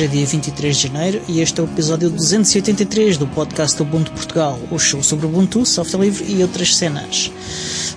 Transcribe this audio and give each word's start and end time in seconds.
Hoje 0.00 0.06
é 0.06 0.12
dia 0.12 0.24
23 0.24 0.76
de 0.78 0.82
janeiro 0.88 1.22
e 1.28 1.40
este 1.42 1.60
é 1.60 1.62
o 1.62 1.66
episódio 1.66 2.08
283 2.08 3.18
do 3.18 3.26
podcast 3.26 3.82
Ubuntu 3.82 4.10
Portugal, 4.12 4.58
o 4.70 4.78
show 4.78 5.02
sobre 5.02 5.26
Ubuntu, 5.26 5.66
software 5.66 6.00
livre 6.00 6.24
e 6.26 6.40
outras 6.40 6.74
cenas. 6.74 7.30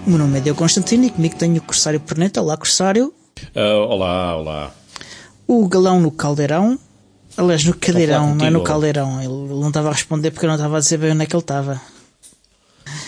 O 0.05 0.09
meu 0.09 0.19
nome 0.19 0.37
é 0.37 0.41
Diogo 0.41 0.59
Constantino 0.59 1.05
e 1.05 1.09
comigo 1.09 1.37
tenho 1.37 1.55
o 1.55 1.61
Corsário 1.61 2.01
Perneta. 2.01 2.41
Olá, 2.41 2.57
Corsário. 2.57 3.13
Uh, 3.55 3.87
olá, 3.87 4.35
olá. 4.35 4.71
O 5.47 5.65
Galão 5.69 6.01
no 6.01 6.11
Caldeirão. 6.11 6.77
Aliás, 7.37 7.63
no 7.63 7.73
Cadeirão, 7.73 8.35
não 8.35 8.47
é 8.47 8.49
no 8.49 8.63
Caldeirão. 8.63 9.21
Ele 9.21 9.61
não 9.61 9.69
estava 9.69 9.87
a 9.87 9.93
responder 9.93 10.31
porque 10.31 10.45
eu 10.45 10.49
não 10.49 10.57
estava 10.57 10.75
a 10.75 10.79
dizer 10.81 10.97
bem 10.97 11.13
onde 11.13 11.23
é 11.23 11.25
que 11.25 11.33
ele 11.33 11.41
estava. 11.41 11.81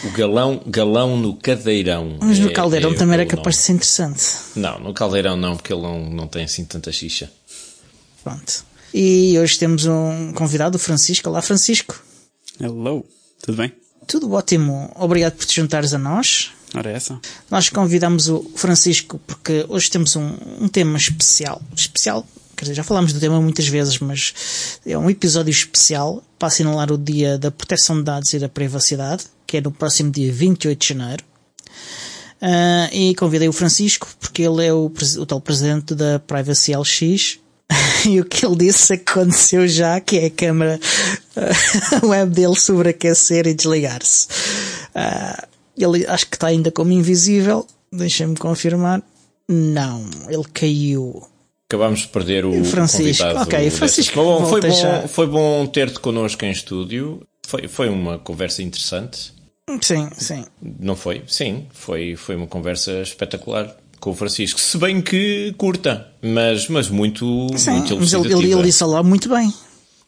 O 0.06 0.12
galão, 0.12 0.62
galão 0.66 1.18
no 1.18 1.36
cadeirão. 1.36 2.18
Mas 2.22 2.40
no 2.40 2.48
é, 2.48 2.54
caldeirão 2.54 2.92
é, 2.92 2.96
também 2.96 3.16
era 3.16 3.26
capaz 3.26 3.58
de 3.58 3.62
ser 3.64 3.74
interessante. 3.74 4.24
Não, 4.56 4.80
no 4.80 4.94
caldeirão 4.94 5.36
não, 5.36 5.58
porque 5.58 5.74
ele 5.74 5.82
não, 5.82 6.00
não 6.10 6.28
tem 6.28 6.46
assim 6.46 6.64
tanta 6.64 6.94
xixa. 6.94 7.30
Pronto. 8.24 8.64
E 8.98 9.38
hoje 9.38 9.60
temos 9.60 9.86
um 9.86 10.32
convidado, 10.32 10.78
o 10.78 10.80
Francisco. 10.80 11.28
Olá, 11.28 11.42
Francisco. 11.42 12.02
Hello, 12.62 13.06
tudo 13.42 13.58
bem? 13.58 13.74
Tudo 14.08 14.32
ótimo. 14.32 14.90
Obrigado 14.96 15.34
por 15.34 15.46
te 15.46 15.54
juntares 15.54 15.94
a 15.94 15.98
nós. 15.98 16.52
Ora, 16.74 16.90
é 16.90 16.94
essa. 16.94 17.20
Nós 17.52 17.68
convidamos 17.68 18.30
o 18.30 18.50
Francisco 18.56 19.20
porque 19.28 19.66
hoje 19.68 19.92
temos 19.92 20.16
um, 20.16 20.38
um 20.62 20.70
tema 20.70 20.98
especial. 20.98 21.62
Especial, 21.76 22.26
quer 22.56 22.64
dizer, 22.64 22.76
já 22.76 22.84
falámos 22.86 23.12
do 23.12 23.20
tema 23.20 23.42
muitas 23.42 23.68
vezes, 23.68 24.00
mas 24.00 24.80
é 24.86 24.98
um 24.98 25.10
episódio 25.10 25.52
especial 25.52 26.24
para 26.40 26.48
assinalar 26.48 26.90
o 26.90 26.98
Dia 26.98 27.38
da 27.38 27.52
Proteção 27.52 27.98
de 27.98 28.04
Dados 28.04 28.32
e 28.32 28.40
da 28.40 28.48
Privacidade 28.48 29.26
que 29.46 29.58
é 29.58 29.62
no 29.62 29.72
próximo 29.72 30.10
dia 30.10 30.32
28 30.32 30.80
de 30.80 30.88
janeiro. 30.88 31.24
Uh, 32.42 32.94
e 32.94 33.16
convidei 33.16 33.48
o 33.48 33.54
Francisco, 33.54 34.08
porque 34.20 34.42
ele 34.42 34.66
é 34.66 34.74
o, 34.74 34.92
o 35.18 35.26
tal 35.26 35.42
presidente 35.42 35.96
da 35.96 36.20
Privacy 36.20 36.76
LX. 36.76 37.40
e 38.10 38.20
o 38.20 38.26
que 38.26 38.46
ele 38.46 38.56
disse 38.56 38.94
aconteceu 38.94 39.68
já, 39.68 40.00
que 40.00 40.18
é 40.18 40.26
a 40.26 40.30
câmera 40.30 40.80
web 42.04 42.32
dele 42.32 42.56
sobreaquecer 42.56 43.48
e 43.48 43.54
desligar-se. 43.54 44.28
Uh, 44.96 45.48
ele 45.78 46.06
acho 46.08 46.28
que 46.28 46.36
está 46.36 46.48
ainda 46.48 46.72
como 46.72 46.92
invisível. 46.92 47.68
Deixem-me 47.92 48.36
confirmar. 48.36 49.02
Não, 49.48 50.10
ele 50.30 50.44
caiu. 50.54 51.24
Acabámos 51.70 52.02
de 52.02 52.08
perder 52.08 52.46
o 52.46 52.64
Francisco. 52.64 53.26
Ok, 53.42 53.70
Francisco. 53.72 54.16
Bom, 54.16 54.46
foi, 54.46 54.62
bom, 54.62 55.08
foi 55.08 55.28
bom 55.28 55.66
ter-te 55.66 56.00
connosco 56.00 56.46
em 56.46 56.52
estúdio. 56.52 57.22
Foi, 57.46 57.68
foi 57.68 57.90
uma 57.90 58.20
conversa 58.20 58.62
interessante. 58.62 59.34
Sim, 59.82 60.10
sim. 60.16 60.46
Não 60.80 60.96
foi? 60.96 61.24
Sim, 61.28 61.66
foi, 61.72 62.16
foi 62.16 62.36
uma 62.36 62.48
conversa 62.48 63.02
espetacular 63.02 63.76
com 64.00 64.12
o 64.12 64.16
Francisco. 64.16 64.60
Se 64.60 64.78
bem 64.78 65.02
que 65.02 65.54
curta, 65.58 66.08
mas, 66.22 66.68
mas 66.68 66.90
muito, 66.90 67.48
sim, 67.58 67.72
muito 67.72 67.98
mas 67.98 68.14
ele, 68.14 68.34
ele, 68.34 68.54
ele 68.54 68.64
disse 68.64 68.84
lá 68.84 69.02
muito 69.02 69.30
bem. 69.30 69.54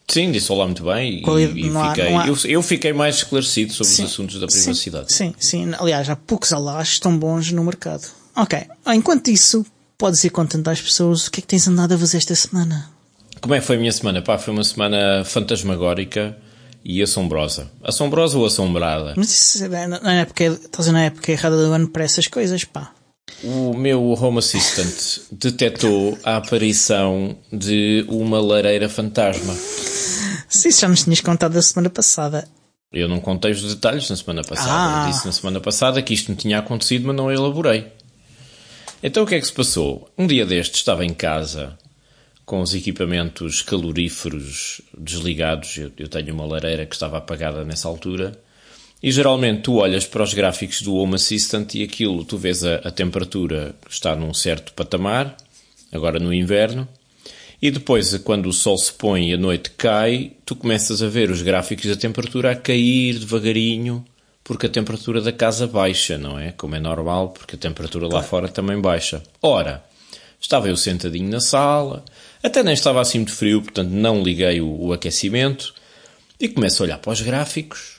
Sim, 0.10 0.32
disse 0.32 0.50
olá 0.54 0.66
muito 0.66 0.86
bem 0.86 1.22
e, 1.22 1.66
e 1.66 1.78
há, 1.78 1.90
fiquei, 1.90 2.16
há... 2.16 2.28
eu, 2.28 2.38
eu, 2.46 2.64
fiquei 2.64 2.94
mais 2.94 3.18
esclarecido 3.18 3.74
sobre 3.74 3.94
sim, 3.94 4.04
os 4.06 4.12
assuntos 4.12 4.40
da 4.40 4.48
privacidade. 4.48 5.12
Sim, 5.12 5.34
sim. 5.38 5.72
Aliás, 5.78 6.10
há 6.10 6.16
poucos 6.16 6.54
alás 6.54 6.98
tão 6.98 7.18
bons 7.18 7.52
no 7.52 7.62
mercado. 7.62 8.08
Ok. 8.34 8.58
Enquanto 8.88 9.28
isso, 9.28 9.66
podes 9.98 10.24
ir 10.24 10.30
contando 10.30 10.66
às 10.70 10.82
pessoas 10.82 11.28
o 11.28 11.32
que 11.32 11.40
é 11.40 11.42
que 11.42 11.48
tens 11.48 11.68
andado 11.68 11.94
a 11.94 11.98
fazer 11.98 12.18
esta 12.18 12.36
semana. 12.36 12.90
Como 13.42 13.54
é 13.54 13.60
que 13.60 13.66
foi 13.66 13.76
a 13.76 13.80
minha 13.80 13.92
semana? 13.92 14.22
Pá, 14.22 14.38
foi 14.38 14.54
uma 14.54 14.64
semana 14.64 15.24
fantasmagórica 15.26 16.38
e 16.86 17.02
assombrosa. 17.02 17.70
Assombrosa 17.84 18.38
ou 18.38 18.46
assombrada? 18.46 19.14
Mas 19.18 19.30
isso 19.30 19.66
é 19.66 19.88
na 19.88 20.14
época, 20.14 20.46
estás 20.46 20.88
na 20.88 21.04
época 21.04 21.34
errada 21.34 21.58
do 21.58 21.74
ano 21.74 21.90
para 21.90 22.06
essas 22.06 22.28
coisas, 22.28 22.64
pá. 22.64 22.94
O 23.44 23.74
meu 23.74 24.02
Home 24.14 24.40
Assistant 24.40 25.26
detectou 25.32 26.18
a 26.24 26.38
aparição 26.38 27.38
de 27.52 28.04
uma 28.08 28.42
lareira 28.42 28.90
fantasma. 28.90 29.54
Sim, 30.50 30.72
já 30.72 30.88
nos 30.88 31.04
tinhas 31.04 31.22
contado 31.22 31.56
a 31.56 31.62
semana 31.62 31.90
passada. 31.90 32.48
Eu 32.92 33.08
não 33.08 33.20
contei 33.20 33.52
os 33.52 33.62
detalhes 33.62 34.10
na 34.10 34.16
semana 34.16 34.44
passada. 34.44 34.72
Ah. 34.72 35.10
Disse 35.10 35.26
na 35.26 35.32
semana 35.32 35.60
passada 35.60 36.02
que 36.02 36.14
isto 36.14 36.32
me 36.32 36.38
tinha 36.38 36.60
acontecido, 36.60 37.06
mas 37.06 37.16
não 37.16 37.32
elaborei. 37.32 37.92
Então 39.04 39.24
o 39.24 39.28
que 39.28 39.36
é 39.36 39.40
que 39.40 39.46
se 39.46 39.54
passou? 39.54 40.10
Um 40.18 40.26
dia 40.26 40.46
destes 40.46 40.80
estava 40.80 41.06
em 41.06 41.14
casa 41.14 41.78
com 42.46 42.62
os 42.62 42.74
equipamentos 42.74 43.62
caloríferos 43.62 44.82
desligados. 44.98 45.78
Eu, 45.78 45.92
eu, 45.98 46.08
tenho 46.08 46.34
uma 46.34 46.46
lareira 46.46 46.86
que 46.86 46.96
estava 46.96 47.18
apagada 47.18 47.64
nessa 47.66 47.88
altura. 47.88 48.40
E 49.02 49.12
geralmente 49.12 49.62
tu 49.62 49.76
olhas 49.76 50.06
para 50.06 50.24
os 50.24 50.34
gráficos 50.34 50.82
do 50.82 50.96
Home 50.96 51.16
Assistant 51.16 51.76
e 51.76 51.84
aquilo, 51.84 52.26
tu 52.26 52.38
vês 52.38 52.64
a, 52.64 52.76
a 52.76 52.92
temperatura 52.92 53.76
está 53.88 54.16
num 54.16 54.34
certo 54.34 54.74
patamar, 54.74 55.38
agora 55.92 56.20
no 56.20 56.34
inverno, 56.34 56.88
e 57.62 57.72
depois, 57.72 58.16
quando 58.20 58.48
o 58.48 58.54
sol 58.54 58.78
se 58.78 58.94
põe 58.94 59.30
e 59.30 59.34
a 59.34 59.38
noite 59.38 59.72
cai, 59.72 60.34
tu 60.46 60.56
começas 60.56 61.02
a 61.02 61.08
ver 61.08 61.32
os 61.32 61.42
gráficos 61.42 61.86
da 61.86 61.96
temperatura 61.96 62.52
a 62.52 62.56
cair 62.56 63.18
devagarinho, 63.18 64.06
porque 64.44 64.68
a 64.68 64.70
temperatura 64.70 65.22
da 65.22 65.32
casa 65.32 65.66
baixa, 65.66 66.18
não 66.18 66.40
é? 66.40 66.52
Como 66.52 66.76
é 66.76 66.80
normal, 66.80 67.30
porque 67.30 67.56
a 67.56 67.60
temperatura 67.60 68.08
lá 68.08 68.22
fora 68.22 68.48
também 68.48 68.80
baixa. 68.80 69.24
Ora, 69.42 69.84
estava 70.40 70.70
eu 70.70 70.78
sentadinho 70.78 71.30
na 71.30 71.40
sala, 71.40 72.06
até 72.44 72.62
nem 72.62 72.76
estava 72.76 73.02
assim 73.02 73.20
muito 73.20 73.34
frio, 73.34 73.62
portanto 73.62 73.90
não 73.90 74.22
liguei 74.22 74.62
o, 74.62 74.70
o 74.70 74.94
aquecimento 74.94 75.74
e 76.40 76.48
começo 76.48 76.82
a 76.82 76.86
olhar 76.86 77.00
para 77.00 77.12
os 77.12 77.22
gráficos 77.22 77.97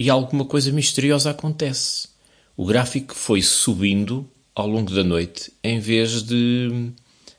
e 0.00 0.08
alguma 0.08 0.46
coisa 0.46 0.72
misteriosa 0.72 1.28
acontece. 1.30 2.08
O 2.56 2.64
gráfico 2.64 3.14
foi 3.14 3.42
subindo 3.42 4.26
ao 4.54 4.66
longo 4.66 4.90
da 4.90 5.04
noite 5.04 5.52
em 5.62 5.78
vez 5.78 6.22
de 6.22 6.90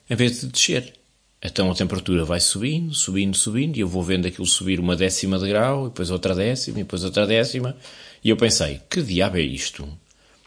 em 0.08 0.16
vez 0.16 0.42
de 0.42 0.46
descer. 0.46 0.94
Então 1.42 1.72
a 1.72 1.74
temperatura 1.74 2.24
vai 2.24 2.40
subindo, 2.40 2.94
subindo, 2.94 3.36
subindo, 3.36 3.78
e 3.78 3.80
eu 3.80 3.88
vou 3.88 4.04
vendo 4.04 4.28
aquilo 4.28 4.46
subir 4.46 4.80
uma 4.80 4.96
décima 4.96 5.40
de 5.40 5.48
grau, 5.48 5.86
depois 5.86 6.12
outra 6.12 6.36
décima, 6.36 6.78
e 6.78 6.84
depois 6.84 7.04
outra 7.04 7.26
décima, 7.26 7.76
e 8.24 8.30
eu 8.30 8.38
pensei, 8.38 8.80
que 8.88 9.02
diabo 9.02 9.38
é 9.38 9.42
isto? 9.42 9.90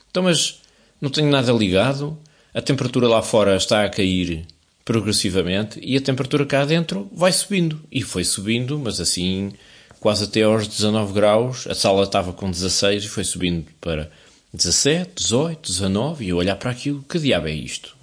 Então, 0.09 0.23
mas 0.23 0.61
não 1.01 1.11
tenho 1.11 1.29
nada 1.29 1.51
ligado, 1.53 2.17
a 2.55 2.63
temperatura 2.63 3.09
lá 3.09 3.23
fora 3.23 3.57
está 3.57 3.85
a 3.85 3.89
cair 3.89 4.47
progressivamente 4.85 5.81
e 5.83 5.97
a 5.97 6.01
temperatura 6.01 6.47
cá 6.47 6.65
dentro 6.65 7.11
vai 7.13 7.33
subindo. 7.33 7.81
E 7.91 8.03
foi 8.03 8.23
subindo, 8.23 8.79
mas 8.79 9.01
assim 9.01 9.53
quase 10.05 10.25
até 10.25 10.43
aos 10.43 10.69
19 10.69 11.15
graus. 11.15 11.67
A 11.67 11.75
sala 11.75 12.03
estava 12.03 12.31
com 12.31 12.51
16 12.51 13.05
e 13.05 13.09
foi 13.09 13.25
subindo 13.25 13.65
para 13.81 14.11
17, 14.53 15.13
18, 15.15 15.67
19 15.67 16.25
e 16.27 16.29
eu 16.29 16.37
olhar 16.37 16.57
para 16.57 16.71
aquilo, 16.71 17.03
que 17.09 17.19
diabo 17.19 17.49
é 17.49 17.53
isto? 17.53 17.97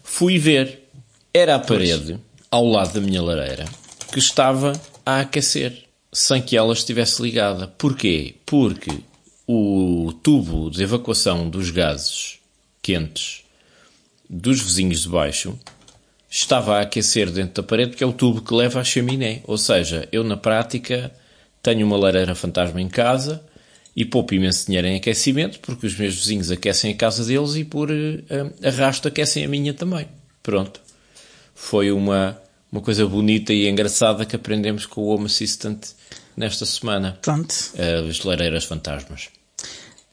Fui 0.00 0.38
ver, 0.38 0.88
era 1.34 1.56
a 1.56 1.58
parede 1.58 2.16
ao 2.48 2.64
lado 2.64 2.94
da 2.94 3.00
minha 3.00 3.20
lareira 3.20 3.64
que 4.12 4.20
estava 4.20 4.80
a 5.04 5.18
aquecer 5.18 5.82
sem 6.12 6.40
que 6.40 6.56
ela 6.56 6.72
estivesse 6.72 7.20
ligada. 7.20 7.66
Porquê? 7.66 8.36
Porque 8.46 8.92
o 9.44 10.12
tubo 10.22 10.70
de 10.70 10.84
evacuação 10.84 11.50
dos 11.50 11.70
gases 11.70 12.38
quentes 12.80 13.42
dos 14.30 14.60
vizinhos 14.60 15.02
de 15.02 15.08
baixo 15.08 15.58
estava 16.30 16.76
a 16.76 16.82
aquecer 16.82 17.28
dentro 17.32 17.60
da 17.60 17.68
parede, 17.68 17.90
porque 17.90 18.04
é 18.04 18.06
o 18.06 18.12
tubo 18.12 18.42
que 18.42 18.54
leva 18.54 18.78
à 18.78 18.84
chaminé. 18.84 19.40
Ou 19.42 19.58
seja, 19.58 20.08
eu 20.12 20.22
na 20.22 20.36
prática 20.36 21.12
tenho 21.62 21.86
uma 21.86 21.96
lareira 21.96 22.34
fantasma 22.34 22.80
em 22.80 22.88
casa 22.88 23.42
e 23.94 24.04
poupo 24.04 24.34
imenso 24.34 24.66
dinheiro 24.66 24.86
em 24.86 24.96
aquecimento, 24.96 25.58
porque 25.60 25.86
os 25.86 25.96
meus 25.96 26.14
vizinhos 26.14 26.50
aquecem 26.50 26.92
a 26.92 26.96
casa 26.96 27.24
deles 27.24 27.56
e 27.56 27.64
por 27.64 27.90
uh, 27.90 27.94
arrasto 28.64 29.08
aquecem 29.08 29.44
a 29.44 29.48
minha 29.48 29.74
também. 29.74 30.06
Pronto. 30.42 30.80
Foi 31.54 31.90
uma, 31.90 32.40
uma 32.70 32.80
coisa 32.80 33.04
bonita 33.06 33.52
e 33.52 33.68
engraçada 33.68 34.24
que 34.24 34.36
aprendemos 34.36 34.86
com 34.86 35.00
o 35.00 35.06
Home 35.08 35.26
Assistant 35.26 35.84
nesta 36.36 36.64
semana. 36.64 37.18
Pronto. 37.20 37.52
Uh, 37.74 38.08
as 38.08 38.22
lareiras 38.22 38.64
fantasmas. 38.64 39.30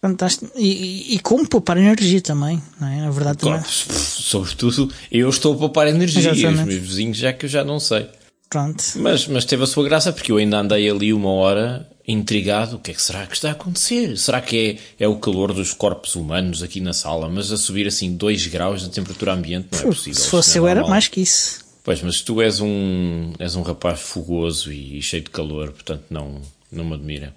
Fantástico. 0.02 0.52
E, 0.56 1.16
e, 1.16 1.20
como 1.20 1.48
poupar 1.48 1.78
energia 1.78 2.22
tambem, 2.22 2.62
não 2.80 2.88
é? 2.88 3.02
Na 3.02 3.12
verdade 3.12 3.38
claro, 3.40 3.62
também. 3.62 3.72
Sobretudo, 3.72 4.92
eu 5.12 5.30
estou 5.30 5.56
a 5.56 5.58
poupar 5.58 5.88
energia 5.88 6.32
Exatamente. 6.32 6.58
e 6.58 6.62
os 6.62 6.66
meus 6.66 6.88
vizinhos 6.90 7.18
já 7.18 7.34
que 7.34 7.46
eu 7.46 7.50
já 7.50 7.64
não 7.64 7.80
sei. 7.80 8.08
Pronto. 8.50 8.84
Mas, 8.96 9.28
mas 9.28 9.46
teve 9.46 9.64
a 9.64 9.68
sua 9.68 9.84
graça 9.84 10.14
porque 10.14 10.32
eu 10.32 10.38
ainda 10.38 10.60
andei 10.60 10.90
ali 10.90 11.12
uma 11.12 11.32
hora 11.32 11.90
intrigado. 12.08 12.76
O 12.76 12.80
que 12.80 12.92
é 12.92 12.94
que 12.94 13.02
será 13.02 13.26
que 13.26 13.36
está 13.36 13.50
a 13.50 13.52
acontecer? 13.54 14.18
Será 14.18 14.42
que 14.42 14.80
é, 15.00 15.06
é 15.06 15.08
o 15.08 15.18
calor 15.18 15.54
dos 15.54 15.74
corpos 15.74 16.16
humanos 16.16 16.62
aqui 16.62 16.80
na 16.80 16.94
sala? 16.94 17.28
Mas 17.28 17.52
a 17.52 17.58
subir 17.58 17.88
assim 17.88 18.16
2 18.16 18.48
graus 18.48 18.84
na 18.84 18.90
temperatura 18.90 19.34
ambiente 19.34 19.68
não 19.72 19.80
é 19.80 19.84
possível. 19.84 20.22
Se 20.22 20.30
fosse 20.30 20.58
é 20.58 20.60
eu 20.60 20.68
era 20.68 20.88
mais 20.88 21.08
que 21.08 21.22
isso. 21.22 21.66
Pois, 21.84 22.02
mas 22.02 22.22
tu 22.22 22.42
és 22.42 22.60
um, 22.62 23.34
és 23.38 23.56
um 23.56 23.62
rapaz 23.62 24.00
fogoso 24.00 24.72
e, 24.72 24.98
e 24.98 25.02
cheio 25.02 25.24
de 25.24 25.30
calor, 25.30 25.72
portanto 25.72 26.06
não, 26.10 26.42
não 26.72 26.84
me 26.84 26.96
admira. 26.96 27.34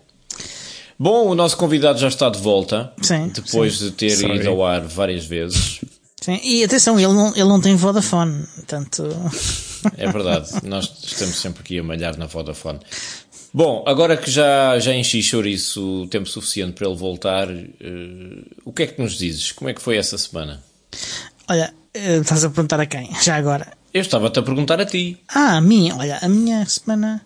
Bom, 0.99 1.29
o 1.29 1.35
nosso 1.35 1.57
convidado 1.57 1.99
já 1.99 2.09
está 2.09 2.29
de 2.29 2.41
volta. 2.41 2.93
Sim. 3.03 3.29
Depois 3.29 3.79
sim. 3.79 3.85
de 3.85 3.91
ter 3.93 4.11
Sorry. 4.11 4.39
ido 4.39 4.49
ao 4.49 4.65
ar 4.65 4.81
várias 4.81 5.25
vezes. 5.25 5.81
Sim, 6.21 6.41
e 6.43 6.65
atenção, 6.65 6.99
ele 6.99 7.13
não, 7.13 7.31
ele 7.31 7.45
não 7.45 7.61
tem 7.61 7.77
Vodafone, 7.77 8.45
portanto. 8.57 9.05
É 9.97 10.11
verdade, 10.11 10.51
nós 10.65 10.91
estamos 11.05 11.37
sempre 11.37 11.61
aqui 11.61 11.79
a 11.79 11.83
malhar 11.83 12.19
na 12.19 12.27
Vodafone. 12.27 12.81
Bom, 13.55 13.85
agora 13.87 14.17
que 14.17 14.31
já, 14.31 14.79
já 14.79 14.93
enchi 14.93 15.23
chouriço 15.23 16.03
o 16.03 16.07
tempo 16.09 16.29
suficiente 16.29 16.73
para 16.73 16.87
ele 16.87 16.97
voltar, 16.97 17.49
uh, 17.49 18.47
o 18.65 18.73
que 18.73 18.83
é 18.83 18.87
que 18.89 19.01
nos 19.01 19.17
dizes? 19.17 19.53
Como 19.53 19.71
é 19.71 19.75
que 19.75 19.81
foi 19.81 19.97
essa 19.97 20.19
semana? 20.19 20.63
Olha, 21.49 21.73
eh, 21.95 22.17
estás 22.19 22.45
a 22.45 22.51
perguntar 22.51 22.81
a 22.81 22.87
quem? 22.87 23.11
Já 23.23 23.37
agora. 23.37 23.79
Eu 23.93 24.03
estava-te 24.03 24.39
a 24.39 24.43
perguntar 24.43 24.81
a 24.81 24.85
ti. 24.85 25.19
Ah, 25.29 25.57
a 25.57 25.61
minha, 25.61 25.97
olha, 25.97 26.19
a 26.21 26.29
minha 26.29 26.65
semana. 26.67 27.23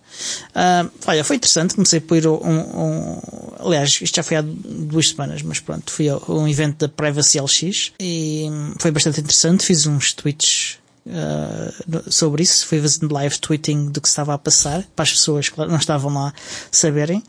Uh, 0.51 0.91
olha, 1.07 1.25
foi 1.25 1.37
interessante. 1.37 1.75
Comecei 1.75 1.99
por 1.99 2.17
ir 2.17 2.29
um, 2.29 2.37
um, 2.37 3.21
Aliás, 3.65 3.99
isto 4.01 4.17
já 4.17 4.23
foi 4.23 4.37
há 4.37 4.43
duas 4.43 5.09
semanas, 5.11 5.43
mas 5.43 5.61
pronto, 5.61 5.91
fui 5.91 6.09
a 6.09 6.17
um 6.29 6.49
evento 6.49 6.79
da 6.79 6.89
Privacy 6.89 7.41
LX 7.41 7.93
e 8.01 8.47
foi 8.79 8.91
bastante 8.91 9.21
interessante. 9.21 9.65
Fiz 9.65 9.87
uns 9.87 10.13
tweets 10.13 10.79
uh, 11.07 12.11
sobre 12.11 12.43
isso. 12.43 12.67
Fui 12.67 12.81
fazendo 12.81 13.13
live 13.13 13.39
tweeting 13.39 13.91
do 13.91 14.01
que 14.01 14.09
estava 14.09 14.35
a 14.35 14.39
passar 14.39 14.85
para 14.95 15.03
as 15.05 15.13
pessoas 15.13 15.49
que 15.49 15.59
não 15.59 15.77
estavam 15.77 16.13
lá 16.13 16.33
saberem. 16.71 17.23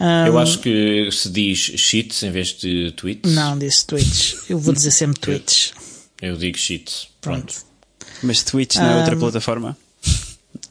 Um, 0.00 0.26
Eu 0.26 0.38
acho 0.38 0.58
que 0.58 1.08
se 1.12 1.30
diz 1.30 1.58
sheets 1.58 2.22
em 2.22 2.30
vez 2.30 2.48
de 2.48 2.92
tweets. 2.92 3.32
Não, 3.32 3.56
disse 3.58 3.86
tweets. 3.86 4.36
Eu 4.48 4.58
vou 4.58 4.74
dizer 4.74 4.90
sempre 4.90 5.18
tweets. 5.20 5.72
Eu 6.20 6.36
digo 6.36 6.58
sheets. 6.58 7.08
Pronto. 7.20 7.54
Pronto. 7.54 7.72
Mas 8.22 8.42
Twitch 8.42 8.76
não 8.76 8.86
é 8.86 8.96
outra 8.98 9.16
plataforma? 9.16 9.76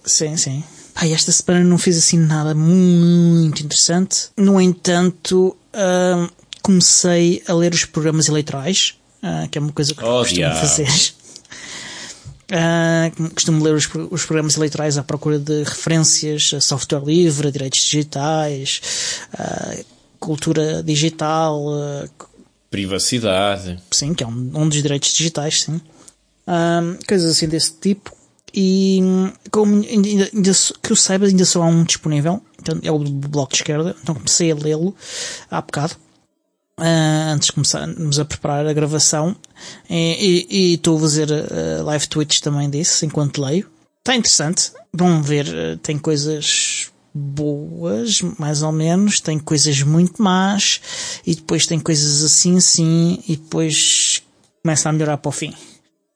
Sim, 0.05 0.37
sim. 0.37 0.63
Ai, 1.01 1.13
esta 1.13 1.31
semana 1.31 1.65
não 1.65 1.79
fiz 1.79 1.97
assim 1.97 2.19
nada 2.19 2.53
muito 2.53 3.63
interessante. 3.63 4.29
No 4.37 4.61
entanto, 4.61 5.57
uh, 5.73 6.31
comecei 6.61 7.41
a 7.47 7.53
ler 7.53 7.73
os 7.73 7.85
programas 7.85 8.27
eleitorais, 8.27 8.99
uh, 9.23 9.49
que 9.49 9.57
é 9.57 9.61
uma 9.61 9.71
coisa 9.71 9.95
que 9.95 10.03
oh, 10.03 10.19
costumo 10.19 10.41
yeah. 10.41 10.61
fazer. 10.61 11.13
Uh, 12.51 13.31
costumo 13.33 13.63
ler 13.63 13.73
os, 13.73 13.89
os, 14.11 14.25
programas 14.25 14.55
eleitorais 14.57 14.95
à 14.95 15.03
procura 15.03 15.39
de 15.39 15.63
referências 15.63 16.51
a 16.53 16.61
software 16.61 17.03
livre, 17.03 17.47
a 17.47 17.51
direitos 17.51 17.79
digitais, 17.79 18.81
uh, 19.33 19.83
cultura 20.19 20.83
digital, 20.83 21.65
uh, 21.65 22.09
privacidade. 22.69 23.79
Sim, 23.89 24.13
que 24.13 24.23
é 24.23 24.27
um, 24.27 24.51
um 24.53 24.69
dos 24.69 24.83
direitos 24.83 25.11
digitais, 25.13 25.63
sim 25.63 25.81
coisas 27.07 27.31
assim 27.31 27.47
desse 27.47 27.73
tipo. 27.73 28.11
E 28.53 29.01
como 29.49 29.81
ainda, 29.83 30.29
ainda, 30.33 30.51
que 30.81 30.91
eu 30.91 30.95
saiba, 30.95 31.25
ainda 31.25 31.45
só 31.45 31.63
há 31.63 31.65
um 31.65 31.83
disponível, 31.83 32.41
então 32.59 32.79
é 32.83 32.91
o 32.91 32.99
do 32.99 33.29
Bloco 33.29 33.53
de 33.53 33.59
Esquerda, 33.59 33.95
então 34.01 34.15
comecei 34.15 34.51
a 34.51 34.55
lê-lo 34.55 34.95
há 35.49 35.61
bocado. 35.61 35.95
Uh, 36.79 37.33
antes 37.33 37.47
de 37.47 37.53
começarmos 37.53 38.19
a 38.19 38.25
preparar 38.25 38.65
a 38.65 38.73
gravação 38.73 39.35
e 39.87 40.73
estou 40.73 40.97
a 40.97 41.01
fazer 41.01 41.29
uh, 41.29 41.83
live 41.83 42.07
tweets 42.07 42.41
também 42.41 42.69
disso 42.69 43.05
enquanto 43.05 43.41
leio. 43.41 43.69
Está 43.99 44.15
interessante, 44.15 44.71
vão 44.91 45.21
ver, 45.21 45.45
uh, 45.47 45.77
tem 45.77 45.99
coisas 45.99 46.91
boas, 47.13 48.21
mais 48.39 48.63
ou 48.63 48.71
menos, 48.71 49.19
tem 49.19 49.37
coisas 49.37 49.83
muito 49.83 50.23
más 50.23 50.81
e 51.25 51.35
depois 51.35 51.67
tem 51.67 51.79
coisas 51.79 52.23
assim 52.23 52.57
assim 52.57 53.21
e 53.27 53.35
depois 53.35 54.23
começa 54.63 54.89
a 54.89 54.91
melhorar 54.91 55.17
para 55.17 55.29
o 55.29 55.31
fim. 55.31 55.53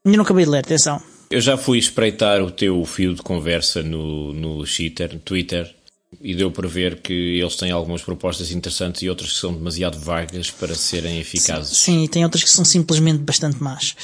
Ainda 0.03 0.17
não 0.17 0.23
acabei 0.23 0.45
de 0.45 0.51
ler, 0.51 0.59
atenção. 0.59 1.01
Eu 1.29 1.41
já 1.41 1.57
fui 1.57 1.77
espreitar 1.77 2.41
o 2.41 2.51
teu 2.51 2.83
fio 2.85 3.13
de 3.13 3.21
conversa 3.21 3.81
no, 3.81 4.33
no 4.33 4.65
Twitter, 4.65 5.19
Twitter 5.19 5.75
e 6.21 6.33
deu 6.33 6.51
para 6.51 6.67
ver 6.67 7.01
que 7.01 7.13
eles 7.13 7.55
têm 7.55 7.71
algumas 7.71 8.01
propostas 8.01 8.51
interessantes 8.51 9.01
e 9.01 9.09
outras 9.09 9.33
que 9.33 9.39
são 9.39 9.53
demasiado 9.53 9.99
vagas 9.99 10.49
para 10.51 10.73
serem 10.75 11.19
eficazes. 11.19 11.77
Sim, 11.77 12.03
e 12.03 12.07
tem 12.07 12.23
outras 12.23 12.43
que 12.43 12.49
são 12.49 12.63
simplesmente 12.63 13.19
bastante 13.19 13.61
más. 13.61 13.95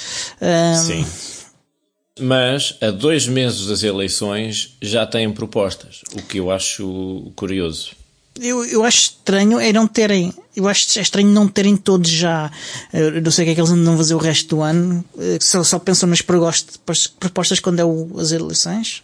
Um... 0.41 0.75
Sim. 0.75 1.05
Mas 2.19 2.77
a 2.81 2.91
dois 2.91 3.27
meses 3.27 3.67
das 3.67 3.83
eleições 3.83 4.75
já 4.81 5.05
têm 5.05 5.31
propostas, 5.31 6.01
o 6.13 6.21
que 6.21 6.39
eu 6.39 6.51
acho 6.51 7.31
curioso 7.35 8.01
eu, 8.39 8.63
eu 8.65 8.83
acho 8.83 8.97
estranho 8.97 9.59
é 9.59 9.73
não 9.73 9.87
terem, 9.87 10.33
eu 10.55 10.67
acho 10.67 10.97
é 10.99 11.01
estranho 11.01 11.29
não 11.29 11.47
terem 11.47 11.77
todos 11.77 12.09
já, 12.09 12.51
eu 12.93 13.21
não 13.21 13.31
sei 13.31 13.43
o 13.43 13.45
que 13.45 13.51
é 13.51 13.55
que 13.55 13.61
eles 13.61 13.71
andam 13.71 13.93
a 13.93 13.97
fazer 13.97 14.15
o 14.15 14.17
resto 14.17 14.55
do 14.55 14.61
ano, 14.61 15.03
eh, 15.17 15.37
só, 15.39 15.63
só 15.63 15.79
pensam 15.79 16.09
nas 16.09 16.21
propostas 16.21 17.59
quando 17.59 17.79
é 17.79 17.85
o, 17.85 18.09
as 18.19 18.31
eleições. 18.31 19.03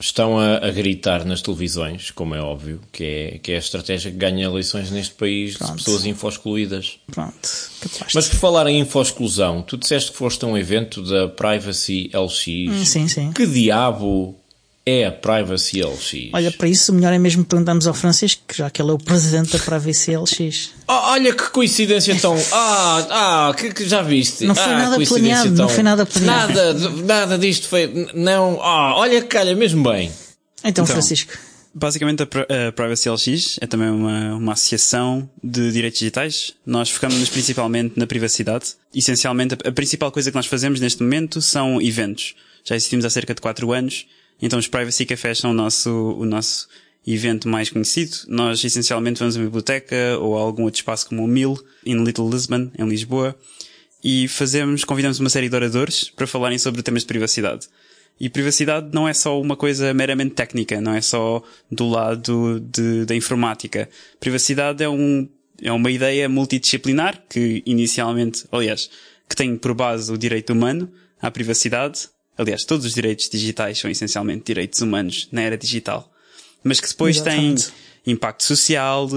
Estão 0.00 0.38
a, 0.38 0.56
a, 0.56 0.70
gritar 0.70 1.24
nas 1.24 1.40
televisões, 1.40 2.10
como 2.10 2.34
é 2.34 2.40
óbvio, 2.40 2.80
que 2.92 3.04
é, 3.04 3.38
que 3.38 3.52
é 3.52 3.56
a 3.56 3.58
estratégia 3.58 4.10
que 4.10 4.16
ganha 4.16 4.44
eleições 4.44 4.90
neste 4.90 5.14
país 5.14 5.56
Pronto. 5.56 5.70
de 5.70 5.76
pessoas 5.78 6.04
info-excluídas. 6.04 6.98
Pronto, 7.12 7.48
Mas 8.12 8.28
por 8.28 8.36
falar 8.36 8.66
em 8.66 8.80
info-exclusão, 8.80 9.62
tu 9.62 9.76
disseste 9.76 10.10
que 10.10 10.16
foste 10.16 10.44
a 10.44 10.48
um 10.48 10.58
evento 10.58 11.02
da 11.02 11.28
Privacy 11.28 12.10
LX. 12.12 12.46
Hum, 12.48 12.84
sim, 12.84 13.08
sim. 13.08 13.32
Que 13.32 13.46
diabo 13.46 14.36
é 14.86 15.06
a 15.06 15.12
Privacy 15.12 15.82
LX? 15.82 16.30
Olha, 16.32 16.52
para 16.52 16.68
isso 16.68 16.92
o 16.92 16.94
melhor 16.94 17.12
é 17.12 17.18
mesmo 17.18 17.44
perguntarmos 17.44 17.86
ao 17.86 17.94
Francisco, 17.94 18.42
já 18.52 18.68
que 18.68 18.82
ele 18.82 18.90
é 18.90 18.94
o 18.94 18.98
presidente 18.98 19.56
da 19.56 19.58
Privacy 19.58 20.16
LX. 20.16 20.70
Oh, 20.86 20.92
olha 20.92 21.34
que 21.34 21.50
coincidência 21.50 22.14
tão. 22.20 22.34
Ah, 22.56 23.48
ah, 23.48 23.54
que, 23.54 23.72
que 23.72 23.88
já 23.88 24.02
viste? 24.02 24.44
Não 24.44 24.54
foi 24.54 24.72
ah, 24.72 24.78
nada 24.78 25.04
planeado, 25.04 25.44
tão... 25.44 25.66
não 25.66 25.68
foi 25.68 25.82
nada 25.82 26.06
planeado. 26.06 26.54
Nada, 26.54 26.90
nada 27.04 27.38
disto 27.38 27.68
foi. 27.68 28.10
Não, 28.14 28.60
ah, 28.62 28.94
olha 28.96 29.20
que 29.22 29.28
calha 29.28 29.56
mesmo 29.56 29.82
bem. 29.82 30.10
Então, 30.58 30.84
então 30.84 30.86
Francisco. 30.86 31.32
Basicamente, 31.74 32.22
a, 32.22 32.72
Privacy 32.72 33.08
LX 33.10 33.58
é 33.60 33.66
também 33.66 33.88
uma, 33.88 34.34
uma 34.34 34.52
associação 34.52 35.28
de 35.42 35.72
direitos 35.72 35.98
digitais. 35.98 36.54
Nós 36.64 36.90
focamos-nos 36.90 37.28
principalmente 37.28 37.98
na 37.98 38.06
privacidade. 38.06 38.74
Essencialmente, 38.94 39.54
a, 39.54 39.68
a 39.68 39.72
principal 39.72 40.12
coisa 40.12 40.30
que 40.30 40.36
nós 40.36 40.46
fazemos 40.46 40.80
neste 40.80 41.02
momento 41.02 41.42
são 41.42 41.80
eventos. 41.80 42.34
Já 42.64 42.76
existimos 42.76 43.04
há 43.04 43.10
cerca 43.10 43.34
de 43.34 43.40
4 43.40 43.72
anos 43.72 44.06
então 44.44 44.58
os 44.58 44.68
Privacy 44.68 45.06
Cafés 45.06 45.38
são 45.38 45.52
o 45.52 45.54
nosso, 45.54 45.90
o 45.90 46.26
nosso 46.26 46.68
evento 47.06 47.48
mais 47.48 47.70
conhecido. 47.70 48.14
Nós 48.28 48.62
essencialmente 48.62 49.18
vamos 49.18 49.36
a 49.36 49.38
uma 49.38 49.46
biblioteca 49.46 50.18
ou 50.20 50.36
a 50.36 50.40
algum 50.42 50.64
outro 50.64 50.78
espaço 50.78 51.08
como 51.08 51.24
o 51.24 51.26
Mill, 51.26 51.58
em 51.84 51.96
Little 52.04 52.28
Lisbon, 52.28 52.70
em 52.78 52.86
Lisboa, 52.86 53.34
e 54.04 54.28
fazemos, 54.28 54.84
convidamos 54.84 55.18
uma 55.18 55.30
série 55.30 55.48
de 55.48 55.56
oradores 55.56 56.10
para 56.10 56.26
falarem 56.26 56.58
sobre 56.58 56.82
temas 56.82 57.04
de 57.04 57.06
privacidade. 57.06 57.68
E 58.20 58.28
privacidade 58.28 58.90
não 58.92 59.08
é 59.08 59.14
só 59.14 59.40
uma 59.40 59.56
coisa 59.56 59.94
meramente 59.94 60.34
técnica, 60.34 60.78
não 60.78 60.92
é 60.92 61.00
só 61.00 61.42
do 61.70 61.88
lado 61.88 62.60
de, 62.60 63.06
da 63.06 63.14
informática. 63.16 63.88
Privacidade 64.20 64.84
é 64.84 64.88
um, 64.90 65.26
é 65.62 65.72
uma 65.72 65.90
ideia 65.90 66.28
multidisciplinar 66.28 67.24
que 67.30 67.62
inicialmente, 67.64 68.44
aliás, 68.52 68.90
que 69.26 69.34
tem 69.34 69.56
por 69.56 69.72
base 69.72 70.12
o 70.12 70.18
direito 70.18 70.52
humano 70.52 70.92
à 71.18 71.30
privacidade, 71.30 72.08
Aliás, 72.36 72.64
todos 72.64 72.84
os 72.84 72.94
direitos 72.94 73.28
digitais 73.28 73.78
são 73.78 73.90
essencialmente 73.90 74.44
direitos 74.44 74.80
humanos 74.80 75.28
na 75.30 75.42
era 75.42 75.56
digital. 75.56 76.10
Mas 76.62 76.80
que 76.80 76.88
depois 76.88 77.16
Exatamente. 77.16 77.66
têm 77.66 77.74
impacto 78.06 78.44
social, 78.44 79.08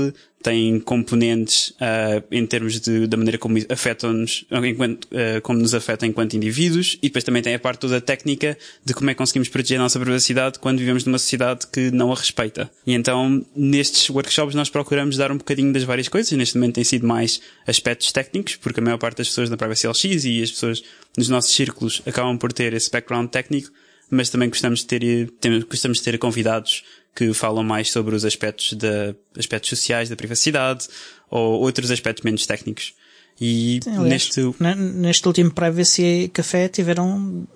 têm 0.42 0.80
componentes 0.80 1.70
uh, 1.72 2.24
em 2.32 2.46
termos 2.46 2.80
de, 2.80 3.08
da 3.08 3.18
maneira 3.18 3.38
como 3.38 3.58
afetam-nos, 3.70 4.46
enquanto, 4.64 5.06
uh, 5.06 5.42
como 5.42 5.60
nos 5.60 5.74
afetam 5.74 6.08
enquanto 6.08 6.36
indivíduos, 6.36 6.98
e 7.02 7.08
depois 7.08 7.24
também 7.24 7.42
tem 7.42 7.56
a 7.56 7.60
parte 7.60 7.80
toda 7.80 8.00
técnica 8.00 8.58
de 8.86 8.94
como 8.94 9.10
é 9.10 9.14
que 9.14 9.18
conseguimos 9.18 9.50
proteger 9.50 9.80
a 9.80 9.84
nossa 9.84 10.00
privacidade 10.00 10.60
quando 10.60 10.80
vivemos 10.80 11.04
numa 11.06 11.18
sociedade 11.18 11.68
que 11.68 11.92
não 11.92 12.12
a 12.12 12.16
respeita. 12.16 12.70
E 12.86 12.94
então, 12.94 13.46
nestes 13.56 14.10
workshops 14.10 14.56
nós 14.56 14.70
procuramos 14.70 15.18
dar 15.18 15.32
um 15.32 15.38
bocadinho 15.38 15.74
das 15.74 15.84
várias 15.84 16.08
coisas, 16.08 16.32
neste 16.32 16.58
momento 16.58 16.76
tem 16.76 16.84
sido 16.84 17.06
mais 17.06 17.42
aspectos 17.66 18.12
técnicos, 18.12 18.56
porque 18.56 18.80
a 18.80 18.84
maior 18.84 18.98
parte 18.98 19.18
das 19.18 19.28
pessoas 19.28 19.50
na 19.50 19.58
Privacy 19.58 19.88
LX 19.88 20.26
e 20.26 20.44
as 20.44 20.52
pessoas 20.52 20.84
nos 21.18 21.30
nossos 21.30 21.54
círculos 21.54 22.02
acabam 22.06 22.38
por 22.38 22.54
ter 22.54 22.74
esse 22.74 22.92
background 22.92 23.30
técnico, 23.30 23.70
mas 24.10 24.30
também 24.30 24.48
gostamos 24.48 24.86
de 24.86 24.86
ter, 24.86 25.66
gostamos 25.66 25.98
de 25.98 26.04
ter 26.06 26.18
convidados 26.18 26.84
que 27.18 27.34
falam 27.34 27.64
mais 27.64 27.90
sobre 27.90 28.14
os 28.14 28.24
aspectos 28.24 28.74
da, 28.74 29.16
aspectos 29.36 29.72
sociais 29.72 30.08
da 30.08 30.16
privacidade 30.16 30.88
ou 31.32 31.60
outros 31.62 31.90
aspectos 31.90 32.24
menos 32.24 32.46
técnicos. 32.46 32.94
E 33.42 33.80
Sim, 33.84 33.98
aliás, 33.98 34.30
neste... 34.36 34.42
neste 34.78 35.28
último 35.28 35.52
Privacy 35.52 36.30
Café 36.32 36.68
tiveram 36.68 37.48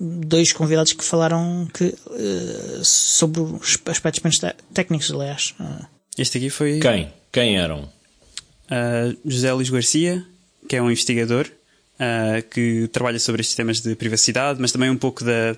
dois 0.00 0.52
convidados 0.54 0.94
que 0.94 1.04
falaram 1.04 1.68
que, 1.74 1.84
uh, 1.84 2.82
sobre 2.82 3.42
os 3.42 3.78
aspectos 3.84 4.22
menos 4.22 4.40
técnicos, 4.72 5.10
aliás. 5.10 5.54
Uh. 5.60 5.84
Este 6.16 6.38
aqui 6.38 6.48
foi. 6.48 6.80
Quem? 6.80 7.12
Quem 7.30 7.58
eram? 7.58 7.82
Uh, 7.82 9.18
José 9.26 9.52
Luís 9.52 9.68
Garcia, 9.68 10.24
que 10.66 10.76
é 10.76 10.82
um 10.82 10.90
investigador 10.90 11.46
que 12.50 12.88
trabalha 12.92 13.20
sobre 13.20 13.40
estes 13.40 13.54
temas 13.54 13.80
de 13.80 13.94
privacidade, 13.94 14.60
mas 14.60 14.72
também 14.72 14.90
um 14.90 14.96
pouco 14.96 15.24
da. 15.24 15.56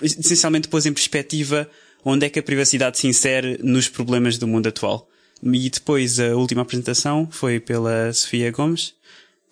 essencialmente 0.00 0.66
pôs 0.66 0.86
em 0.86 0.92
perspectiva 0.92 1.68
onde 2.04 2.26
é 2.26 2.30
que 2.30 2.38
a 2.38 2.42
privacidade 2.42 2.98
se 2.98 3.06
insere 3.06 3.58
nos 3.62 3.88
problemas 3.88 4.36
do 4.38 4.46
mundo 4.46 4.68
atual. 4.68 5.08
E 5.42 5.70
depois 5.70 6.20
a 6.20 6.34
última 6.36 6.62
apresentação 6.62 7.28
foi 7.30 7.60
pela 7.60 8.12
Sofia 8.12 8.50
Gomes, 8.50 8.94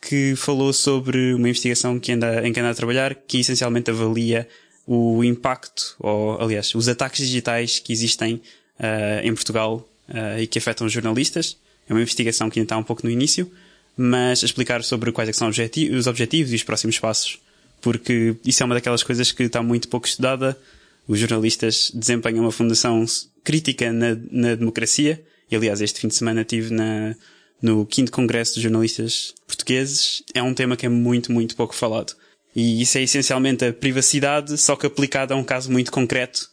que 0.00 0.35
falou 0.37 0.73
sobre 0.73 1.32
uma 1.35 1.49
investigação 1.49 1.99
que 1.99 2.12
anda, 2.12 2.47
em 2.47 2.52
que 2.52 2.61
anda 2.61 2.71
a 2.71 2.75
trabalhar, 2.75 3.14
que 3.14 3.38
essencialmente 3.40 3.90
avalia 3.90 4.49
o 4.87 5.23
impacto, 5.23 5.94
ou 6.00 6.40
aliás, 6.40 6.75
os 6.75 6.88
ataques 6.88 7.25
digitais 7.25 7.78
que 7.78 7.92
existem 7.92 8.35
uh, 8.35 9.23
em 9.23 9.32
Portugal 9.35 9.88
uh, 10.09 10.40
e 10.40 10.47
que 10.47 10.59
afetam 10.59 10.87
os 10.87 10.92
jornalistas. 10.92 11.56
É 11.88 11.92
uma 11.92 12.00
investigação 12.00 12.50
que 12.50 12.59
ainda 12.59 12.66
está 12.66 12.76
um 12.76 12.82
pouco 12.82 13.04
no 13.04 13.11
início, 13.11 13.50
mas 13.97 14.42
a 14.42 14.47
explicar 14.47 14.82
sobre 14.82 15.12
quais 15.12 15.28
é 15.28 15.32
são 15.32 15.49
os 15.49 16.06
objetivos 16.06 16.52
e 16.52 16.56
os 16.56 16.62
próximos 16.62 16.99
passos, 16.99 17.38
porque 17.80 18.35
isso 18.44 18.62
é 18.62 18.66
uma 18.66 18.75
daquelas 18.75 19.02
coisas 19.02 19.30
que 19.30 19.42
está 19.44 19.62
muito 19.62 19.88
pouco 19.88 20.06
estudada 20.06 20.59
os 21.06 21.18
jornalistas 21.18 21.90
desempenham 21.94 22.44
uma 22.44 22.52
fundação 22.52 23.04
crítica 23.42 23.92
na, 23.92 24.16
na 24.30 24.54
democracia. 24.54 25.23
E, 25.50 25.56
aliás, 25.56 25.80
este 25.80 26.00
fim 26.00 26.09
de 26.09 26.14
semana 26.14 26.42
estive 26.42 26.73
na, 26.73 27.14
no 27.61 27.85
quinto 27.87 28.11
Congresso 28.11 28.54
de 28.54 28.62
Jornalistas 28.62 29.35
Portugueses. 29.47 30.23
É 30.35 30.42
um 30.42 30.54
tema 30.54 30.76
que 30.76 30.87
é 30.87 30.88
muito, 30.88 31.32
muito 31.32 31.56
pouco 31.56 31.75
falado. 31.75 32.14
E 32.54 32.82
isso 32.82 32.99
é 32.99 33.02
essencialmente 33.02 33.64
a 33.64 33.73
privacidade, 33.73 34.56
só 34.59 34.76
que 34.76 34.87
aplicada 34.87 35.35
a 35.35 35.37
um 35.37 35.44
caso 35.44 35.71
muito 35.73 35.90
concreto 35.90 36.49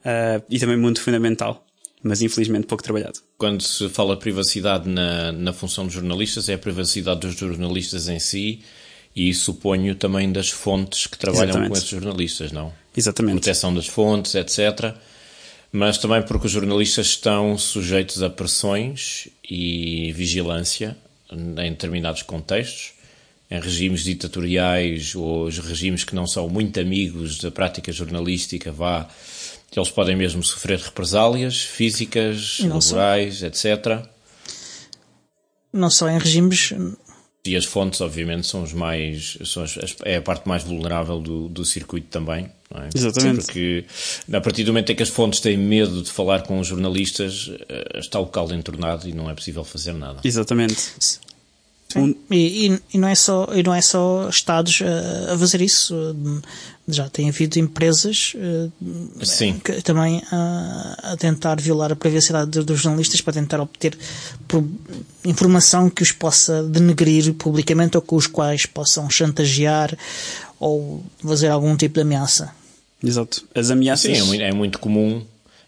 uh, 0.00 0.42
e 0.50 0.58
também 0.58 0.76
muito 0.76 1.00
fundamental, 1.00 1.64
mas 2.02 2.22
infelizmente 2.22 2.66
pouco 2.66 2.82
trabalhado. 2.82 3.20
Quando 3.38 3.62
se 3.62 3.88
fala 3.88 4.16
privacidade 4.16 4.88
na, 4.88 5.30
na 5.30 5.52
função 5.52 5.84
dos 5.84 5.94
jornalistas, 5.94 6.48
é 6.48 6.54
a 6.54 6.58
privacidade 6.58 7.20
dos 7.20 7.34
jornalistas 7.36 8.08
em 8.08 8.18
si 8.18 8.62
e 9.14 9.32
suponho 9.32 9.94
também 9.94 10.32
das 10.32 10.50
fontes 10.50 11.06
que 11.06 11.16
trabalham 11.16 11.50
Exatamente. 11.50 11.70
com 11.70 11.76
esses 11.76 11.88
jornalistas, 11.88 12.50
não? 12.50 12.72
Exatamente. 12.96 13.40
Proteção 13.40 13.74
das 13.74 13.86
fontes, 13.86 14.34
etc. 14.34 14.94
Mas 15.72 15.98
também 15.98 16.22
porque 16.22 16.46
os 16.46 16.52
jornalistas 16.52 17.06
estão 17.06 17.58
sujeitos 17.58 18.22
a 18.22 18.30
pressões 18.30 19.28
e 19.48 20.12
vigilância 20.12 20.96
em 21.32 21.70
determinados 21.70 22.22
contextos, 22.22 22.92
em 23.50 23.60
regimes 23.60 24.04
ditatoriais 24.04 25.14
ou 25.14 25.46
os 25.46 25.58
regimes 25.58 26.04
que 26.04 26.14
não 26.14 26.26
são 26.26 26.48
muito 26.48 26.78
amigos 26.78 27.38
da 27.38 27.50
prática 27.50 27.90
jornalística, 27.90 28.70
vá, 28.70 29.08
eles 29.76 29.90
podem 29.90 30.14
mesmo 30.14 30.42
sofrer 30.42 30.78
represálias 30.78 31.60
físicas, 31.60 32.60
laborais, 32.60 33.38
só. 33.38 33.46
etc. 33.46 34.06
Não 35.72 35.90
só 35.90 36.08
em 36.08 36.18
regimes 36.18 36.72
e 37.46 37.56
as 37.56 37.66
fontes, 37.66 38.00
obviamente, 38.00 38.46
são 38.46 38.62
os 38.62 38.72
mais. 38.72 39.36
São 39.44 39.62
as, 39.62 39.76
é 40.04 40.16
a 40.16 40.22
parte 40.22 40.48
mais 40.48 40.62
vulnerável 40.62 41.20
do, 41.20 41.48
do 41.48 41.64
circuito 41.64 42.08
também. 42.08 42.50
É? 42.74 42.88
Exatamente. 42.94 43.44
Porque 43.44 43.84
a 44.32 44.40
partir 44.40 44.64
do 44.64 44.72
momento 44.72 44.90
em 44.90 44.96
que 44.96 45.02
as 45.02 45.10
fontes 45.10 45.40
têm 45.40 45.56
medo 45.56 46.02
de 46.02 46.10
falar 46.10 46.42
com 46.42 46.58
os 46.58 46.66
jornalistas, 46.66 47.50
eh, 47.68 47.98
está 47.98 48.18
o 48.18 48.26
caldo 48.26 48.54
entornado 48.54 49.08
e 49.08 49.12
não 49.12 49.30
é 49.30 49.34
possível 49.34 49.62
fazer 49.62 49.92
nada. 49.92 50.20
Exatamente. 50.24 50.74
Um... 51.96 52.14
E, 52.30 52.66
e, 52.66 52.80
e, 52.94 52.98
não 52.98 53.08
é 53.08 53.14
só, 53.14 53.48
e 53.54 53.62
não 53.62 53.74
é 53.74 53.80
só 53.80 54.28
Estados 54.28 54.82
a, 54.82 55.34
a 55.34 55.38
fazer 55.38 55.60
isso. 55.60 55.94
Já 56.86 57.08
tem 57.08 57.30
havido 57.30 57.58
empresas 57.58 58.34
Sim. 59.22 59.58
Que, 59.58 59.80
também 59.80 60.22
a, 60.30 61.12
a, 61.12 61.16
tentar 61.16 61.58
violar 61.58 61.90
a 61.90 61.96
privacidade 61.96 62.50
dos 62.62 62.80
jornalistas 62.80 63.22
para 63.22 63.32
tentar 63.32 63.58
obter 63.58 63.96
informação 65.24 65.88
que 65.88 66.02
os 66.02 66.12
possa 66.12 66.62
denegrir 66.64 67.32
publicamente 67.34 67.96
ou 67.96 68.02
com 68.02 68.16
os 68.16 68.26
quais 68.26 68.66
possam 68.66 69.08
chantagear 69.08 69.96
ou 70.60 71.02
fazer 71.22 71.48
algum 71.48 71.74
tipo 71.74 71.94
de 71.94 72.00
ameaça. 72.02 72.50
Exato. 73.02 73.44
As 73.54 73.70
ameaças. 73.70 74.18
Sim, 74.18 74.42
é 74.42 74.48
é 74.48 74.52
muito 74.52 74.78
comum 74.78 75.24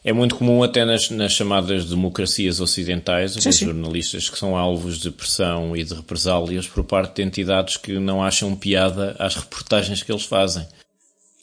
é 0.07 0.13
muito 0.13 0.37
comum 0.37 0.63
até 0.63 0.85
nas, 0.85 1.11
nas 1.11 1.33
chamadas 1.33 1.85
democracias 1.87 2.61
ocidentais, 2.61 3.33
sim, 3.33 3.49
os 3.49 3.59
jornalistas 3.59 4.31
que 4.31 4.39
são 4.39 4.57
alvos 4.57 5.01
de 5.01 5.11
pressão 5.11 5.77
e 5.77 5.83
de 5.83 5.93
represálias 5.95 6.69
por 6.69 6.85
parte 6.85 7.17
de 7.17 7.23
entidades 7.23 7.77
que 7.77 7.99
não 7.99 8.23
acham 8.23 8.55
piada 8.55 9.17
às 9.19 9.35
reportagens 9.35 10.05
que 10.05 10.13
eles 10.13 10.23
fazem. 10.23 10.65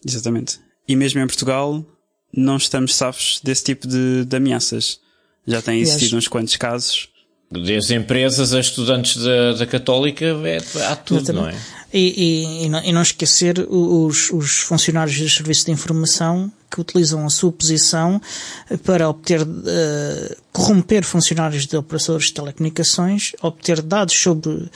Exatamente. 0.07 0.61
E 0.87 0.95
mesmo 0.95 1.19
em 1.19 1.27
Portugal 1.27 1.85
não 2.33 2.55
estamos 2.55 2.95
safos 2.95 3.41
desse 3.43 3.65
tipo 3.65 3.85
de, 3.85 4.23
de 4.23 4.37
ameaças. 4.37 4.97
Já 5.45 5.61
têm 5.61 5.81
existido 5.81 6.15
uns 6.15 6.29
quantos 6.29 6.55
casos. 6.55 7.09
Desde 7.51 7.93
empresas 7.95 8.53
a 8.53 8.61
estudantes 8.61 9.21
da, 9.21 9.53
da 9.55 9.67
Católica, 9.67 10.25
é, 10.25 10.57
há 10.85 10.95
tudo, 10.95 11.19
Exatamente. 11.19 11.33
não 11.33 11.49
é? 11.49 11.82
E, 11.93 12.63
e, 12.63 12.65
e, 12.65 12.91
não, 12.91 13.01
esquecer 13.03 13.67
os, 13.69 14.31
os 14.31 14.61
funcionários 14.61 15.19
dos 15.19 15.35
serviços 15.35 15.63
de 15.63 15.71
informação 15.71 16.51
que 16.71 16.81
utilizam 16.81 17.23
a 17.23 17.29
sua 17.29 17.51
posição 17.51 18.19
para 18.83 19.07
obter, 19.07 19.43
uh, 19.43 20.35
corromper 20.51 21.03
funcionários 21.03 21.67
de 21.67 21.77
operadores 21.77 22.25
de 22.25 22.33
telecomunicações, 22.33 23.33
obter 23.43 23.79
dados 23.79 24.15
sobre 24.15 24.67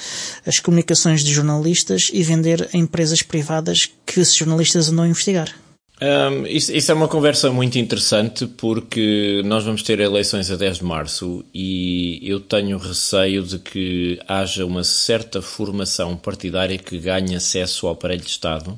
as 0.46 0.60
comunicações 0.60 1.24
de 1.24 1.34
jornalistas 1.34 2.12
e 2.14 2.22
vender 2.22 2.70
a 2.72 2.78
empresas 2.78 3.24
privadas 3.24 3.90
que 4.06 4.20
esses 4.20 4.36
jornalistas 4.36 4.90
andam 4.90 5.06
a 5.06 5.08
investigar. 5.08 5.52
Um, 6.00 6.46
isso, 6.46 6.72
isso, 6.72 6.92
é 6.92 6.94
uma 6.94 7.08
conversa 7.08 7.52
muito 7.52 7.80
interessante 7.80 8.46
porque 8.46 9.42
nós 9.46 9.64
vamos 9.64 9.82
ter 9.82 10.00
eleições 10.00 10.52
a 10.52 10.56
10 10.56 10.78
de 10.78 10.84
março 10.84 11.44
e 11.52 12.20
eu 12.22 12.40
tenho 12.40 12.78
receio 12.78 13.42
de 13.42 13.58
que 13.58 14.20
haja 14.28 14.64
uma 14.64 14.84
certa 14.84 15.42
formação 15.42 16.16
partidária 16.16 16.78
que 16.78 17.00
ganhe 17.00 17.36
acesso 17.36 17.88
ao 17.88 17.94
aparelho 17.94 18.22
de 18.22 18.30
Estado 18.30 18.76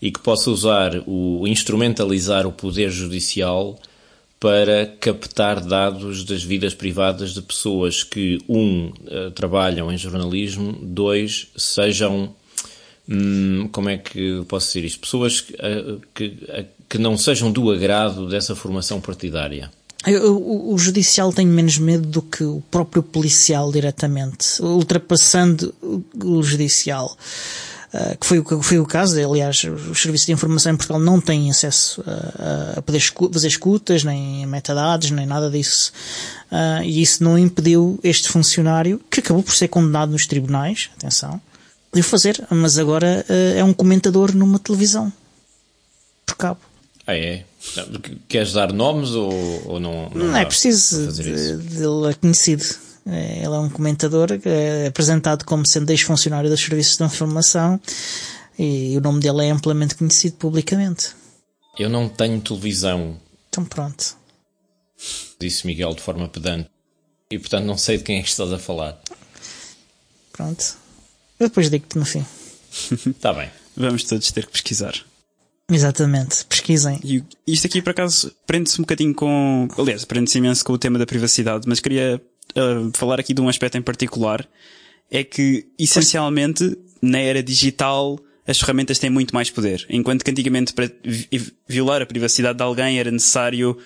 e 0.00 0.10
que 0.10 0.20
possa 0.20 0.50
usar 0.50 1.02
o 1.06 1.46
instrumentalizar 1.46 2.46
o 2.46 2.52
poder 2.52 2.90
judicial 2.90 3.78
para 4.38 4.86
captar 4.98 5.60
dados 5.60 6.24
das 6.24 6.42
vidas 6.42 6.72
privadas 6.72 7.34
de 7.34 7.42
pessoas 7.42 8.02
que 8.02 8.38
um 8.48 8.90
eh, 9.06 9.28
trabalham 9.34 9.92
em 9.92 9.98
jornalismo, 9.98 10.72
dois 10.80 11.48
sejam 11.54 12.34
Hum, 13.10 13.68
como 13.72 13.88
é 13.88 13.98
que 13.98 14.44
posso 14.46 14.68
dizer 14.68 14.84
isto? 14.84 15.00
Pessoas 15.00 15.40
que, 15.40 15.54
eh, 15.58 15.96
que, 16.14 16.38
eh, 16.48 16.64
que 16.88 16.96
não 16.96 17.18
sejam 17.18 17.50
do 17.50 17.68
agrado 17.72 18.28
dessa 18.28 18.54
formação 18.54 19.00
partidária. 19.00 19.68
O, 20.06 20.78
judicial 20.78 21.30
tem 21.30 21.46
menos 21.46 21.76
medo 21.76 22.06
do 22.06 22.22
que 22.22 22.42
o 22.42 22.62
próprio 22.70 23.02
policial 23.02 23.70
diretamente, 23.70 24.62
ultrapassando 24.62 25.74
o, 25.82 26.42
judicial. 26.42 27.14
Uh, 27.92 28.16
que, 28.16 28.26
foi 28.26 28.38
o, 28.38 28.62
foi 28.62 28.78
o 28.78 28.86
caso, 28.86 29.18
aliás, 29.20 29.62
os 29.64 30.00
serviços 30.00 30.24
de 30.24 30.32
informação 30.32 30.72
em 30.72 30.76
Portugal 30.76 31.00
não 31.00 31.20
têm 31.20 31.50
acesso 31.50 32.02
a, 32.06 32.78
a 32.78 32.82
poder 32.82 33.00
fazer 33.30 33.48
escutas, 33.48 34.02
nem 34.02 34.46
metadados, 34.46 35.10
nem 35.10 35.26
nada 35.26 35.50
disso. 35.50 35.92
Uh, 36.50 36.82
e 36.82 37.02
isso 37.02 37.22
não 37.22 37.36
impediu 37.36 38.00
este 38.02 38.30
funcionário, 38.30 38.98
que 39.10 39.20
acabou 39.20 39.42
por 39.42 39.54
ser 39.54 39.68
condenado 39.68 40.12
nos 40.12 40.26
tribunais, 40.26 40.88
atenção, 40.96 41.42
de 41.92 42.00
o 42.00 42.04
fazer, 42.04 42.46
mas 42.50 42.78
agora 42.78 43.24
uh, 43.28 43.58
é 43.58 43.64
um 43.64 43.72
comentador 43.72 44.34
numa 44.34 44.58
televisão 44.58 45.12
por 46.24 46.36
cabo. 46.36 46.60
Ah, 47.06 47.16
é? 47.16 47.44
Queres 48.28 48.52
dar 48.52 48.72
nomes 48.72 49.10
ou, 49.10 49.32
ou 49.66 49.80
não? 49.80 50.10
Não, 50.10 50.26
não 50.28 50.36
é 50.36 50.44
preciso, 50.44 51.08
ele 51.20 52.10
é 52.10 52.14
conhecido. 52.14 52.64
Ele 53.06 53.46
é 53.46 53.58
um 53.58 53.68
comentador 53.68 54.28
é 54.44 54.86
apresentado 54.86 55.44
como 55.44 55.66
sendo 55.66 55.90
ex-funcionário 55.90 56.48
dos 56.48 56.60
serviços 56.60 56.96
de 56.96 57.04
informação 57.04 57.80
e 58.58 58.96
o 58.96 59.00
nome 59.00 59.20
dele 59.20 59.46
é 59.46 59.50
amplamente 59.50 59.94
conhecido 59.94 60.36
publicamente. 60.36 61.14
Eu 61.78 61.88
não 61.88 62.08
tenho 62.08 62.40
televisão. 62.40 63.18
Então 63.48 63.64
pronto. 63.64 64.16
Disse 65.40 65.66
Miguel 65.66 65.94
de 65.94 66.02
forma 66.02 66.28
pedante. 66.28 66.68
E 67.30 67.38
portanto 67.38 67.64
não 67.64 67.78
sei 67.78 67.96
de 67.98 68.04
quem 68.04 68.18
é 68.18 68.22
que 68.22 68.28
estás 68.28 68.52
a 68.52 68.58
falar. 68.58 69.00
Pronto. 70.32 70.76
Eu 71.40 71.48
depois 71.48 71.70
digo-te 71.70 71.98
no 71.98 72.04
fim. 72.04 72.24
Está 73.06 73.32
bem. 73.34 73.48
Vamos 73.74 74.04
todos 74.04 74.30
ter 74.30 74.44
que 74.44 74.52
pesquisar. 74.52 74.94
Exatamente, 75.70 76.44
pesquisem. 76.44 77.00
E 77.02 77.24
isto 77.46 77.66
aqui, 77.66 77.80
por 77.80 77.90
acaso, 77.90 78.30
prende-se 78.46 78.78
um 78.78 78.82
bocadinho 78.82 79.14
com. 79.14 79.68
Aliás, 79.78 80.04
prende-se 80.04 80.36
imenso 80.36 80.64
com 80.64 80.74
o 80.74 80.78
tema 80.78 80.98
da 80.98 81.06
privacidade, 81.06 81.66
mas 81.66 81.80
queria 81.80 82.20
uh, 82.50 82.90
falar 82.92 83.18
aqui 83.18 83.32
de 83.32 83.40
um 83.40 83.48
aspecto 83.48 83.78
em 83.78 83.82
particular. 83.82 84.46
É 85.10 85.24
que, 85.24 85.66
essencialmente, 85.78 86.76
na 87.00 87.18
era 87.18 87.42
digital, 87.42 88.18
as 88.46 88.58
ferramentas 88.58 88.98
têm 88.98 89.10
muito 89.10 89.34
mais 89.34 89.50
poder. 89.50 89.86
Enquanto 89.88 90.24
que 90.24 90.30
antigamente, 90.30 90.74
para 90.74 90.90
violar 91.68 92.02
a 92.02 92.06
privacidade 92.06 92.58
de 92.58 92.64
alguém, 92.64 92.98
era 92.98 93.10
necessário 93.10 93.78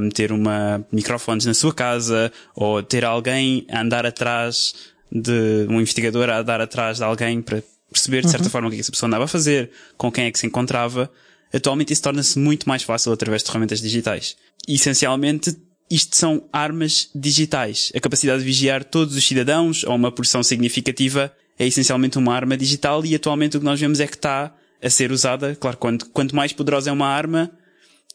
um, 0.00 0.08
ter 0.08 0.32
uma 0.32 0.84
microfones 0.90 1.46
na 1.46 1.54
sua 1.54 1.74
casa, 1.74 2.32
ou 2.54 2.82
ter 2.82 3.04
alguém 3.04 3.66
a 3.68 3.80
andar 3.80 4.06
atrás 4.06 4.93
de 5.14 5.66
um 5.68 5.80
investigador 5.80 6.28
a 6.28 6.42
dar 6.42 6.60
atrás 6.60 6.96
de 6.96 7.04
alguém 7.04 7.40
para 7.40 7.62
perceber 7.92 8.22
de 8.22 8.30
certa 8.30 8.46
uhum. 8.46 8.50
forma 8.50 8.68
o 8.68 8.70
que, 8.70 8.74
é 8.74 8.78
que 8.78 8.80
essa 8.80 8.90
pessoa 8.90 9.06
andava 9.06 9.24
a 9.24 9.28
fazer, 9.28 9.70
com 9.96 10.10
quem 10.10 10.24
é 10.24 10.32
que 10.32 10.38
se 10.38 10.46
encontrava. 10.46 11.10
Atualmente 11.52 11.92
isso 11.92 12.02
torna-se 12.02 12.36
muito 12.38 12.68
mais 12.68 12.82
fácil 12.82 13.12
através 13.12 13.42
de 13.42 13.46
ferramentas 13.46 13.80
digitais. 13.80 14.36
E, 14.66 14.74
essencialmente, 14.74 15.56
isto 15.88 16.16
são 16.16 16.48
armas 16.52 17.08
digitais. 17.14 17.92
A 17.94 18.00
capacidade 18.00 18.40
de 18.40 18.44
vigiar 18.44 18.82
todos 18.82 19.14
os 19.14 19.24
cidadãos, 19.24 19.84
ou 19.84 19.94
uma 19.94 20.10
porção 20.10 20.42
significativa, 20.42 21.32
é 21.56 21.66
essencialmente 21.66 22.18
uma 22.18 22.34
arma 22.34 22.56
digital 22.56 23.04
e 23.06 23.14
atualmente 23.14 23.56
o 23.56 23.60
que 23.60 23.66
nós 23.66 23.78
vemos 23.78 24.00
é 24.00 24.06
que 24.08 24.16
está 24.16 24.52
a 24.82 24.90
ser 24.90 25.12
usada. 25.12 25.54
Claro, 25.54 25.76
quanto, 25.76 26.10
quanto 26.10 26.34
mais 26.34 26.52
poderosa 26.52 26.90
é 26.90 26.92
uma 26.92 27.06
arma, 27.06 27.52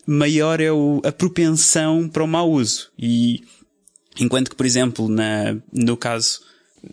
maior 0.06 0.60
é 0.60 0.72
o, 0.72 1.02
a 1.06 1.12
propensão 1.12 2.10
para 2.10 2.24
o 2.24 2.28
mau 2.28 2.52
uso. 2.52 2.92
E 3.00 3.42
enquanto 4.20 4.50
que, 4.50 4.56
por 4.58 4.66
exemplo, 4.66 5.08
na, 5.08 5.56
no 5.72 5.96
caso 5.96 6.42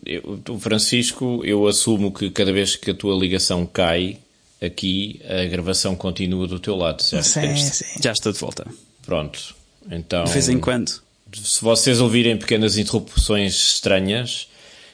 eu, 0.05 0.59
Francisco, 0.59 1.41
eu 1.43 1.67
assumo 1.67 2.11
que 2.11 2.29
cada 2.29 2.51
vez 2.51 2.75
que 2.75 2.91
a 2.91 2.93
tua 2.93 3.15
ligação 3.15 3.65
cai, 3.65 4.17
aqui 4.61 5.21
a 5.27 5.45
gravação 5.45 5.95
continua 5.95 6.47
do 6.47 6.59
teu 6.59 6.75
lado, 6.75 7.01
certo? 7.01 7.25
Sim, 7.25 7.55
sim. 7.55 7.85
Já 8.01 8.11
estou 8.11 8.31
de 8.31 8.39
volta. 8.39 8.65
Pronto. 9.05 9.55
Então. 9.89 10.23
De 10.23 10.31
vez 10.31 10.49
em 10.49 10.59
quando. 10.59 10.91
Se 11.33 11.61
vocês 11.61 11.99
ouvirem 11.99 12.37
pequenas 12.37 12.77
interrupções 12.77 13.53
estranhas, 13.53 14.47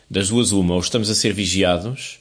das 0.10 0.30
duas 0.30 0.52
uma, 0.52 0.76
ou 0.76 0.80
estamos 0.80 1.10
a 1.10 1.16
ser 1.16 1.34
vigiados, 1.34 2.20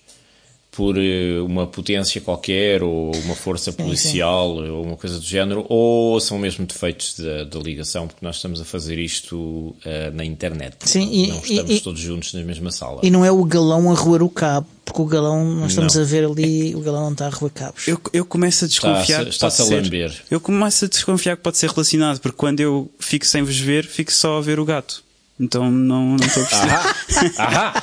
por 0.72 0.96
eh, 0.96 1.38
uma 1.42 1.66
potência 1.66 2.18
qualquer 2.18 2.82
ou 2.82 3.14
uma 3.14 3.34
força 3.34 3.70
policial 3.70 4.56
sim, 4.56 4.62
sim. 4.64 4.70
ou 4.70 4.84
uma 4.84 4.96
coisa 4.96 5.18
do 5.18 5.24
género, 5.24 5.66
ou 5.68 6.18
são 6.18 6.38
mesmo 6.38 6.64
defeitos 6.64 7.14
da, 7.18 7.44
de 7.44 7.58
ligação, 7.58 8.08
porque 8.08 8.24
nós 8.24 8.36
estamos 8.36 8.58
a 8.58 8.64
fazer 8.64 8.98
isto 8.98 9.36
uh, 9.36 9.76
na 10.14 10.24
internet. 10.24 10.76
Sim, 10.86 11.04
não, 11.04 11.12
e, 11.12 11.28
não 11.28 11.38
estamos 11.42 11.70
e, 11.72 11.80
todos 11.80 12.00
juntos 12.00 12.32
na 12.32 12.42
mesma 12.42 12.72
sala. 12.72 13.00
E 13.02 13.10
não 13.10 13.22
é 13.22 13.30
o 13.30 13.44
galão 13.44 13.92
a 13.92 13.94
roer 13.94 14.22
o 14.22 14.30
cabo, 14.30 14.66
porque 14.82 15.02
o 15.02 15.04
galão, 15.04 15.44
nós 15.44 15.72
estamos 15.72 15.94
não. 15.94 16.02
a 16.02 16.04
ver 16.06 16.24
ali, 16.24 16.74
o 16.74 16.80
galão 16.80 17.02
não 17.02 17.12
está 17.12 17.26
a 17.26 17.30
roer 17.30 17.52
cabos. 17.52 17.86
Eu, 17.86 18.00
eu 18.10 18.24
começo 18.24 18.64
a 18.64 18.68
desconfiar 18.68 19.28
está, 19.28 19.48
está 19.48 19.62
a 19.62 19.66
lamber. 19.66 20.22
Eu 20.30 20.40
começo 20.40 20.86
a 20.86 20.88
desconfiar 20.88 21.36
que 21.36 21.42
pode 21.42 21.58
ser 21.58 21.68
relacionado, 21.68 22.18
porque 22.18 22.38
quando 22.38 22.60
eu 22.60 22.90
fico 22.98 23.26
sem 23.26 23.42
vos 23.42 23.58
ver, 23.58 23.84
fico 23.84 24.10
só 24.10 24.38
a 24.38 24.40
ver 24.40 24.58
o 24.58 24.64
gato. 24.64 25.04
Então 25.38 25.70
não, 25.70 26.16
não 26.16 26.26
estou 26.26 26.42
a 26.42 26.46
perceber. 26.48 27.38
Ahá! 27.38 27.74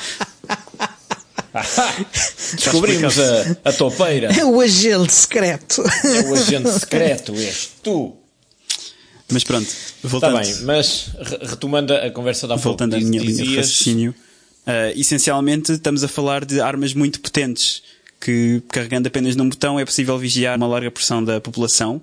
Ahá. 0.47 0.59
Descobrimos 2.55 3.19
a, 3.19 3.57
a 3.65 3.73
topeira. 3.73 4.27
É 4.37 4.45
o 4.45 4.59
agente 4.59 5.13
secreto. 5.13 5.83
É 6.03 6.29
o 6.29 6.33
agente 6.35 6.69
secreto, 6.71 7.33
és 7.35 7.71
tu. 7.81 8.15
Mas 9.31 9.43
pronto, 9.43 9.67
voltando. 10.03 10.41
Está 10.41 10.53
bem, 10.53 10.65
mas 10.65 11.11
retomando 11.41 11.93
a 11.93 12.09
conversa 12.09 12.47
da 12.47 12.55
Voltando 12.55 12.91
pouco, 12.91 13.05
à 13.05 13.09
minha 13.09 13.21
dizias... 13.21 13.37
linha 13.39 13.51
de 13.51 13.57
raciocínio, 13.57 14.15
uh, 14.65 14.99
essencialmente 14.99 15.73
estamos 15.73 16.03
a 16.03 16.07
falar 16.07 16.45
de 16.45 16.59
armas 16.59 16.93
muito 16.93 17.19
potentes 17.19 17.83
que, 18.19 18.61
carregando 18.69 19.07
apenas 19.07 19.35
num 19.35 19.47
botão, 19.47 19.79
é 19.79 19.85
possível 19.85 20.17
vigiar 20.17 20.57
uma 20.57 20.67
larga 20.67 20.89
porção 20.91 21.23
da 21.23 21.39
população. 21.39 22.01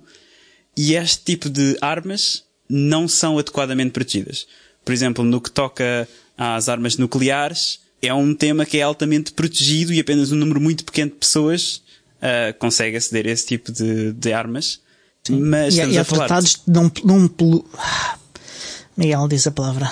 E 0.75 0.95
este 0.95 1.23
tipo 1.23 1.49
de 1.49 1.77
armas 1.81 2.43
não 2.69 3.07
são 3.07 3.37
adequadamente 3.37 3.91
protegidas. 3.91 4.47
Por 4.85 4.93
exemplo, 4.93 5.23
no 5.23 5.41
que 5.41 5.51
toca 5.51 6.07
às 6.37 6.69
armas 6.69 6.97
nucleares, 6.97 7.79
é 8.01 8.13
um 8.13 8.33
tema 8.33 8.65
que 8.65 8.77
é 8.77 8.81
altamente 8.81 9.31
protegido 9.31 9.93
e 9.93 9.99
apenas 9.99 10.31
um 10.31 10.35
número 10.35 10.61
muito 10.61 10.83
pequeno 10.83 11.11
de 11.11 11.17
pessoas 11.17 11.81
uh, 12.17 12.57
consegue 12.59 12.97
aceder 12.97 13.27
a 13.27 13.31
esse 13.31 13.45
tipo 13.45 13.71
de, 13.71 14.13
de 14.13 14.33
armas. 14.33 14.79
Sim. 15.23 15.39
Mas 15.41 15.75
e, 15.75 15.83
e 15.83 15.97
há 15.97 16.05
tratados 16.05 16.61
de 16.65 16.73
não, 16.73 16.91
não 17.03 17.27
pelu... 17.27 17.65
Miguel 18.95 19.27
diz 19.27 19.45
a 19.45 19.51
palavra. 19.51 19.91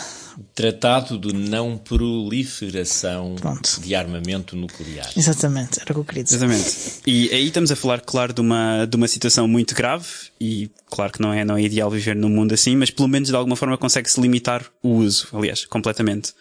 Tratado 0.54 1.20
de 1.20 1.34
não 1.34 1.78
proliferação 1.78 3.36
Pronto. 3.36 3.80
de 3.82 3.94
armamento 3.94 4.56
nuclear. 4.56 5.10
Exatamente, 5.16 5.80
era 5.80 5.92
o 5.92 5.96
que 5.96 6.00
eu 6.00 6.06
queria 6.06 6.24
dizer. 6.24 6.38
Exatamente. 6.38 7.02
E 7.06 7.30
aí 7.30 7.48
estamos 7.48 7.72
a 7.72 7.76
falar, 7.76 8.02
claro, 8.02 8.34
de 8.34 8.42
uma, 8.42 8.86
de 8.86 8.96
uma 8.96 9.08
situação 9.08 9.48
muito 9.48 9.76
grave 9.76 10.08
e 10.40 10.70
claro 10.90 11.14
que 11.14 11.22
não 11.22 11.34
é, 11.34 11.46
não 11.46 11.56
é 11.56 11.62
ideal 11.62 11.90
viver 11.90 12.16
num 12.16 12.30
mundo 12.30 12.54
assim, 12.54 12.76
mas 12.76 12.90
pelo 12.90 13.08
menos 13.08 13.30
de 13.30 13.36
alguma 13.36 13.56
forma 13.56 13.78
consegue-se 13.78 14.20
limitar 14.20 14.66
o 14.82 14.96
uso, 14.96 15.28
aliás, 15.34 15.66
completamente. 15.66 16.34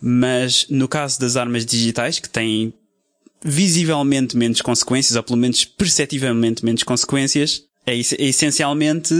Mas 0.00 0.66
no 0.68 0.86
caso 0.86 1.18
das 1.20 1.36
armas 1.36 1.64
digitais, 1.64 2.18
que 2.18 2.28
têm 2.28 2.72
visivelmente 3.42 4.36
menos 4.36 4.60
consequências, 4.60 5.16
ou 5.16 5.22
pelo 5.22 5.38
menos 5.38 5.64
perceptivamente 5.64 6.64
menos 6.64 6.82
consequências, 6.82 7.64
é, 7.86 7.94
é 7.94 8.24
essencialmente 8.24 9.14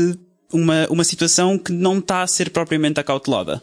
uma, 0.53 0.87
uma 0.89 1.05
situação 1.05 1.59
que 1.59 1.73
não 1.73 1.99
está 1.99 2.23
a 2.23 2.27
ser 2.27 2.51
propriamente 2.51 3.01
acautelada. 3.01 3.63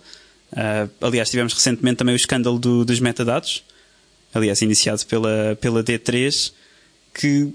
Uh, 0.52 0.90
aliás, 1.02 1.30
tivemos 1.30 1.54
recentemente 1.54 1.98
também 1.98 2.14
o 2.14 2.16
escândalo 2.16 2.60
do, 2.60 2.86
dos 2.86 3.00
metadados, 3.00 3.64
aliás, 4.34 4.62
iniciado 4.62 5.06
pela, 5.06 5.58
pela 5.60 5.84
D3, 5.84 6.54
que 7.14 7.54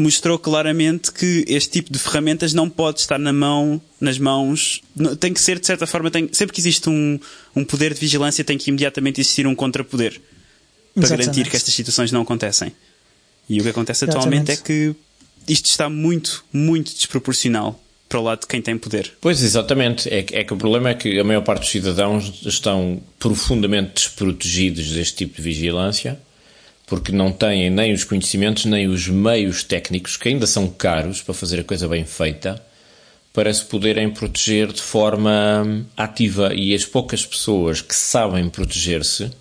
mostrou 0.00 0.38
claramente 0.38 1.12
que 1.12 1.44
este 1.46 1.70
tipo 1.70 1.92
de 1.92 1.98
ferramentas 1.98 2.52
não 2.52 2.68
pode 2.68 3.00
estar 3.00 3.18
na 3.18 3.32
mão, 3.32 3.80
nas 4.00 4.18
mãos, 4.18 4.82
tem 5.18 5.32
que 5.32 5.40
ser 5.40 5.58
de 5.58 5.66
certa 5.66 5.86
forma, 5.86 6.10
tem, 6.10 6.28
sempre 6.32 6.54
que 6.54 6.60
existe 6.60 6.88
um, 6.88 7.18
um 7.54 7.64
poder 7.64 7.94
de 7.94 8.00
vigilância 8.00 8.42
tem 8.42 8.58
que 8.58 8.70
imediatamente 8.70 9.20
existir 9.20 9.46
um 9.46 9.54
contrapoder 9.54 10.20
para 10.94 11.04
Exatamente. 11.04 11.26
garantir 11.26 11.50
que 11.50 11.56
estas 11.56 11.74
situações 11.74 12.10
não 12.10 12.22
acontecem. 12.22 12.72
E 13.48 13.60
o 13.60 13.62
que 13.62 13.68
acontece 13.68 14.04
Exatamente. 14.04 14.52
atualmente 14.52 14.52
é 14.52 14.56
que 14.56 14.94
isto 15.48 15.66
está 15.66 15.88
muito, 15.88 16.44
muito 16.52 16.94
desproporcional 16.94 17.80
para 18.08 18.18
o 18.18 18.22
lado 18.22 18.40
de 18.40 18.46
quem 18.48 18.60
tem 18.60 18.76
poder. 18.76 19.12
Pois, 19.20 19.42
exatamente. 19.42 20.08
É, 20.08 20.18
é 20.18 20.44
que 20.44 20.52
o 20.52 20.56
problema 20.56 20.90
é 20.90 20.94
que 20.94 21.18
a 21.18 21.24
maior 21.24 21.42
parte 21.42 21.62
dos 21.62 21.70
cidadãos 21.70 22.42
estão 22.44 23.00
profundamente 23.18 23.94
desprotegidos 23.94 24.90
deste 24.90 25.16
tipo 25.18 25.36
de 25.36 25.42
vigilância 25.42 26.20
porque 26.90 27.12
não 27.12 27.30
têm 27.30 27.70
nem 27.70 27.92
os 27.92 28.02
conhecimentos 28.02 28.64
nem 28.64 28.88
os 28.88 29.06
meios 29.06 29.62
técnicos, 29.62 30.16
que 30.16 30.28
ainda 30.28 30.44
são 30.44 30.66
caros 30.66 31.22
para 31.22 31.32
fazer 31.32 31.60
a 31.60 31.64
coisa 31.64 31.86
bem 31.86 32.04
feita, 32.04 32.60
para 33.32 33.54
se 33.54 33.64
poderem 33.64 34.10
proteger 34.10 34.72
de 34.72 34.82
forma 34.82 35.86
ativa. 35.96 36.52
E 36.52 36.74
as 36.74 36.84
poucas 36.84 37.24
pessoas 37.24 37.80
que 37.80 37.94
sabem 37.94 38.48
proteger-se 38.48 39.22
uh, 39.22 39.32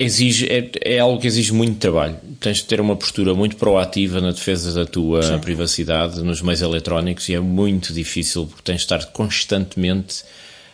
exige, 0.00 0.46
é, 0.46 0.70
é, 0.96 0.98
algo 0.98 1.20
que 1.20 1.26
exige 1.26 1.52
muito 1.52 1.78
trabalho. 1.78 2.16
Tens 2.40 2.56
de 2.56 2.64
ter 2.64 2.80
uma 2.80 2.96
postura 2.96 3.34
muito 3.34 3.56
proativa 3.56 4.18
na 4.18 4.30
defesa 4.30 4.72
da 4.72 4.86
tua 4.86 5.22
Sim. 5.22 5.38
privacidade 5.40 6.22
nos 6.22 6.40
meios 6.40 6.62
eletrónicos 6.62 7.28
e 7.28 7.34
é 7.34 7.40
muito 7.40 7.92
difícil 7.92 8.46
porque 8.46 8.62
tens 8.64 8.76
de 8.76 8.84
estar 8.84 9.04
constantemente 9.12 10.24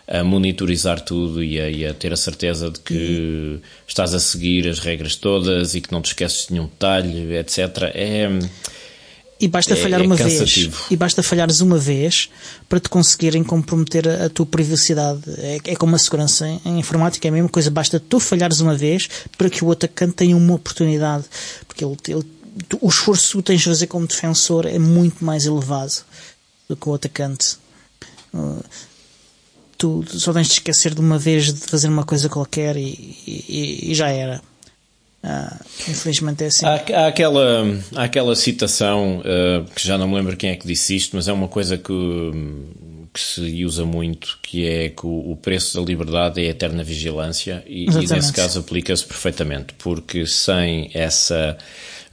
a 0.08 0.22
monitorizar 0.22 1.00
tudo 1.00 1.42
e 1.42 1.60
a, 1.60 1.68
e 1.68 1.84
a, 1.84 1.92
ter 1.92 2.12
a 2.12 2.16
certeza 2.16 2.70
de 2.70 2.78
que 2.80 3.60
estás 3.86 4.14
a 4.14 4.20
seguir 4.20 4.68
as 4.68 4.78
regras 4.78 5.16
todas 5.16 5.74
e 5.74 5.80
que 5.80 5.90
não 5.90 6.00
te 6.00 6.06
esqueces 6.06 6.46
de 6.46 6.52
nenhum 6.52 6.66
detalhe, 6.66 7.36
etc. 7.36 7.58
É. 7.94 8.28
E 9.38 9.48
basta 9.48 9.74
é, 9.74 9.76
falhar 9.76 10.00
é 10.00 10.04
uma 10.04 10.16
cansativo. 10.16 10.76
vez. 10.76 10.90
E 10.90 10.96
basta 10.96 11.22
falhares 11.22 11.60
uma 11.60 11.76
vez 11.76 12.30
para 12.68 12.80
te 12.80 12.88
conseguirem 12.88 13.42
comprometer 13.42 14.08
a, 14.08 14.26
a 14.26 14.30
tua 14.30 14.46
privacidade. 14.46 15.20
É, 15.38 15.58
é 15.64 15.76
como 15.76 15.94
a 15.96 15.98
segurança 15.98 16.46
em, 16.48 16.60
em, 16.64 16.78
informática, 16.78 17.26
é 17.26 17.30
a 17.30 17.32
mesma 17.32 17.48
coisa. 17.48 17.70
Basta 17.70 18.00
tu 18.00 18.20
falhares 18.20 18.60
uma 18.60 18.74
vez 18.74 19.08
para 19.36 19.50
que 19.50 19.64
o 19.64 19.70
atacante 19.70 20.14
tenha 20.14 20.36
uma 20.36 20.54
oportunidade. 20.54 21.24
Porque 21.66 21.84
ele, 21.84 21.96
ele, 22.08 22.24
o 22.80 22.88
esforço 22.88 23.26
que 23.26 23.32
tu 23.32 23.42
tens 23.42 23.58
de 23.58 23.66
fazer 23.66 23.86
como 23.88 24.06
defensor 24.06 24.66
é 24.66 24.78
muito 24.78 25.24
mais 25.24 25.44
elevado 25.44 25.94
do 26.68 26.76
que 26.76 26.88
o 26.88 26.94
atacante. 26.94 27.58
Tu 29.78 30.04
só 30.08 30.32
tens 30.32 30.46
de 30.46 30.54
esquecer 30.54 30.94
de 30.94 31.00
uma 31.00 31.18
vez 31.18 31.52
de 31.52 31.60
fazer 31.60 31.88
uma 31.88 32.04
coisa 32.04 32.28
qualquer 32.28 32.76
e, 32.76 33.16
e, 33.26 33.90
e 33.90 33.94
já 33.94 34.08
era. 34.08 34.40
Ah, 35.28 35.56
infelizmente 35.88 36.44
é 36.44 36.46
assim. 36.46 36.64
Há, 36.64 36.74
há, 36.74 37.06
aquela, 37.08 37.64
há 37.96 38.04
aquela 38.04 38.36
citação 38.36 39.18
uh, 39.18 39.64
que 39.74 39.86
já 39.86 39.98
não 39.98 40.06
me 40.06 40.14
lembro 40.14 40.36
quem 40.36 40.50
é 40.50 40.56
que 40.56 40.66
disse 40.66 40.94
isto, 40.94 41.16
mas 41.16 41.26
é 41.26 41.32
uma 41.32 41.48
coisa 41.48 41.76
que, 41.76 41.92
que 43.12 43.20
se 43.20 43.64
usa 43.64 43.84
muito, 43.84 44.38
que 44.40 44.64
é 44.64 44.88
que 44.88 45.04
o, 45.04 45.32
o 45.32 45.36
preço 45.36 45.76
da 45.76 45.84
liberdade 45.84 46.40
é 46.40 46.46
a 46.46 46.50
eterna 46.50 46.84
vigilância 46.84 47.64
e, 47.66 47.86
e 47.86 48.06
nesse 48.06 48.32
caso 48.32 48.60
aplica-se 48.60 49.04
perfeitamente, 49.04 49.74
porque 49.74 50.26
sem 50.26 50.90
essa 50.94 51.58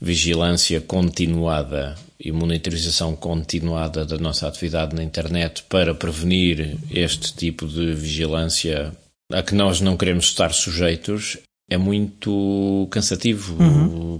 vigilância 0.02 0.82
continuada 0.82 1.96
e 2.24 2.32
monitorização 2.32 3.16
continuada 3.16 4.06
da 4.06 4.18
nossa 4.18 4.48
atividade 4.48 4.96
na 4.96 5.04
internet 5.04 5.64
para 5.68 5.94
prevenir 5.94 6.78
este 6.90 7.34
tipo 7.34 7.68
de 7.68 7.94
vigilância 7.94 8.94
a 9.32 9.42
que 9.42 9.54
nós 9.54 9.82
não 9.82 9.98
queremos 9.98 10.26
estar 10.26 10.54
sujeitos 10.54 11.38
é 11.70 11.78
muito 11.78 12.88
cansativo, 12.92 13.56
uhum. 13.62 14.20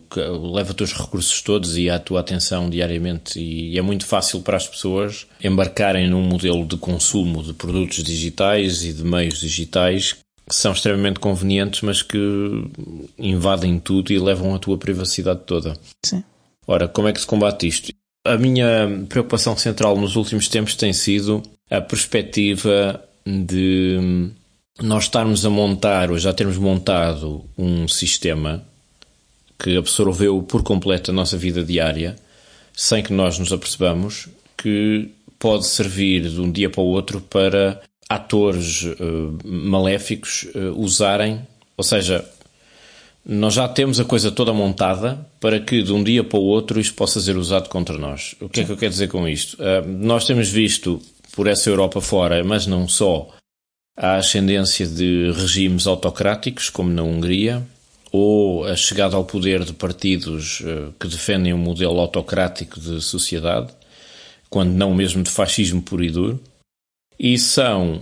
leva-te 0.54 0.82
os 0.82 0.94
recursos 0.94 1.42
todos 1.42 1.78
e 1.78 1.90
a 1.90 2.00
tua 2.00 2.22
atenção 2.22 2.70
diariamente 2.70 3.40
e 3.40 3.78
é 3.78 3.82
muito 3.82 4.06
fácil 4.06 4.42
para 4.42 4.58
as 4.58 4.68
pessoas 4.68 5.28
embarcarem 5.44 6.10
num 6.10 6.24
modelo 6.24 6.66
de 6.66 6.78
consumo 6.78 7.44
de 7.44 7.54
produtos 7.54 8.02
digitais 8.04 8.84
e 8.84 8.94
de 8.94 9.04
meios 9.04 9.40
digitais 9.40 10.14
que 10.48 10.56
são 10.56 10.74
extremamente 10.74 11.20
convenientes, 11.20 11.82
mas 11.82 12.02
que 12.02 12.18
invadem 13.18 13.80
tudo 13.80 14.12
e 14.12 14.20
levam 14.20 14.54
a 14.54 14.60
tua 14.60 14.78
privacidade 14.78 15.42
toda. 15.46 15.78
Sim. 16.06 16.24
Ora, 16.66 16.88
como 16.88 17.08
é 17.08 17.14
que 17.14 17.20
se 17.20 17.28
combate 17.28 17.68
isto? 17.68 17.92
A 18.26 18.38
minha 18.38 19.06
preocupação 19.10 19.58
central 19.58 19.98
nos 19.98 20.16
últimos 20.16 20.48
tempos 20.48 20.76
tem 20.76 20.94
sido 20.94 21.44
a 21.70 21.82
perspectiva 21.82 23.04
de 23.26 24.32
nós 24.82 25.04
estarmos 25.04 25.46
a 25.46 25.50
montar, 25.50 26.10
ou 26.10 26.18
já 26.18 26.34
termos 26.34 26.58
montado, 26.58 27.44
um 27.58 27.88
sistema 27.88 28.64
que 29.60 29.78
absorveu 29.78 30.42
por 30.42 30.64
completo 30.64 31.12
a 31.12 31.14
nossa 31.14 31.38
vida 31.38 31.64
diária, 31.64 32.16
sem 32.74 33.04
que 33.04 33.14
nós 33.14 33.38
nos 33.38 33.52
apercebamos, 33.52 34.28
que 34.58 35.10
pode 35.38 35.66
servir 35.68 36.30
de 36.30 36.40
um 36.40 36.52
dia 36.52 36.70
para 36.70 36.82
o 36.82 36.88
outro 36.88 37.22
para 37.22 37.82
atores 38.10 38.84
uh, 38.84 39.38
maléficos 39.44 40.48
uh, 40.56 40.80
usarem, 40.80 41.42
ou 41.78 41.84
seja, 41.84 42.24
nós 43.26 43.54
já 43.54 43.68
temos 43.68 44.00
a 44.00 44.06
coisa 44.06 44.32
toda 44.32 44.54
montada 44.54 45.26
para 45.40 45.60
que 45.60 45.82
de 45.82 45.94
um 45.94 46.04
dia 46.04 46.24
para 46.24 46.40
o 46.40 46.44
outro 46.44 46.80
isto 46.80 46.94
possa 46.94 47.22
ser 47.22 47.38
usado 47.38 47.70
contra 47.70 47.98
nós. 47.98 48.36
O 48.42 48.50
que 48.50 48.62
é 48.62 48.64
que 48.66 48.72
eu 48.72 48.78
quero 48.78 48.92
dizer 48.92 49.08
com 49.08 49.28
isto? 49.28 49.58
Uh, 49.62 49.88
nós 49.88 50.26
temos 50.26 50.50
visto 50.50 51.02
por 51.32 51.48
essa 51.48 51.70
Europa 51.70 52.02
fora, 52.02 52.44
mas 52.44 52.68
não 52.68 52.88
só, 52.88 53.30
a 53.96 54.16
ascendência 54.16 54.86
de 54.86 55.32
regimes 55.32 55.88
autocráticos, 55.88 56.70
como 56.70 56.90
na 56.90 57.02
Hungria, 57.02 57.66
ou 58.12 58.66
a 58.66 58.76
chegada 58.76 59.16
ao 59.16 59.26
poder 59.26 59.64
de 59.64 59.74
partidos 59.74 60.60
uh, 60.60 60.94
que 61.00 61.08
defendem 61.08 61.54
um 61.54 61.58
modelo 61.58 62.00
autocrático 62.00 62.80
de 62.80 63.02
sociedade, 63.02 63.74
quando 64.50 64.72
não 64.72 64.94
mesmo 64.94 65.24
de 65.24 65.32
fascismo 65.32 65.82
puro 65.82 66.04
e 66.04 66.12
duro. 66.12 66.40
E 67.18 67.40
são 67.40 68.02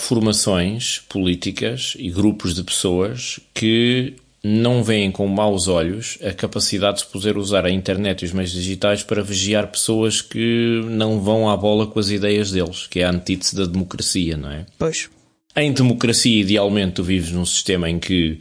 formações 0.00 0.98
políticas 1.08 1.94
e 1.98 2.10
grupos 2.10 2.54
de 2.54 2.64
pessoas 2.64 3.38
que 3.54 4.16
não 4.42 4.82
veem 4.82 5.10
com 5.10 5.26
maus 5.26 5.66
olhos 5.66 6.18
a 6.22 6.32
capacidade 6.32 6.98
de 6.98 7.06
poder 7.06 7.36
usar 7.36 7.64
a 7.64 7.70
internet 7.70 8.22
e 8.22 8.24
os 8.26 8.32
meios 8.32 8.52
digitais 8.52 9.02
para 9.02 9.22
vigiar 9.22 9.66
pessoas 9.68 10.20
que 10.22 10.82
não 10.90 11.20
vão 11.20 11.50
à 11.50 11.56
bola 11.56 11.86
com 11.86 11.98
as 11.98 12.10
ideias 12.10 12.50
deles, 12.52 12.86
que 12.86 13.00
é 13.00 13.04
a 13.04 13.10
antítese 13.10 13.56
da 13.56 13.66
democracia, 13.66 14.36
não 14.36 14.50
é? 14.50 14.66
Pois. 14.78 15.08
Em 15.56 15.72
democracia, 15.72 16.40
idealmente, 16.40 16.94
tu 16.94 17.02
vives 17.02 17.32
num 17.32 17.46
sistema 17.46 17.88
em 17.88 17.98
que 17.98 18.38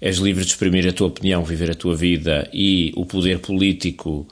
és 0.00 0.16
livre 0.16 0.44
de 0.44 0.50
exprimir 0.50 0.88
a 0.88 0.92
tua 0.92 1.08
opinião, 1.08 1.44
viver 1.44 1.70
a 1.70 1.74
tua 1.74 1.94
vida 1.94 2.48
e 2.52 2.92
o 2.96 3.04
poder 3.04 3.38
político 3.38 4.26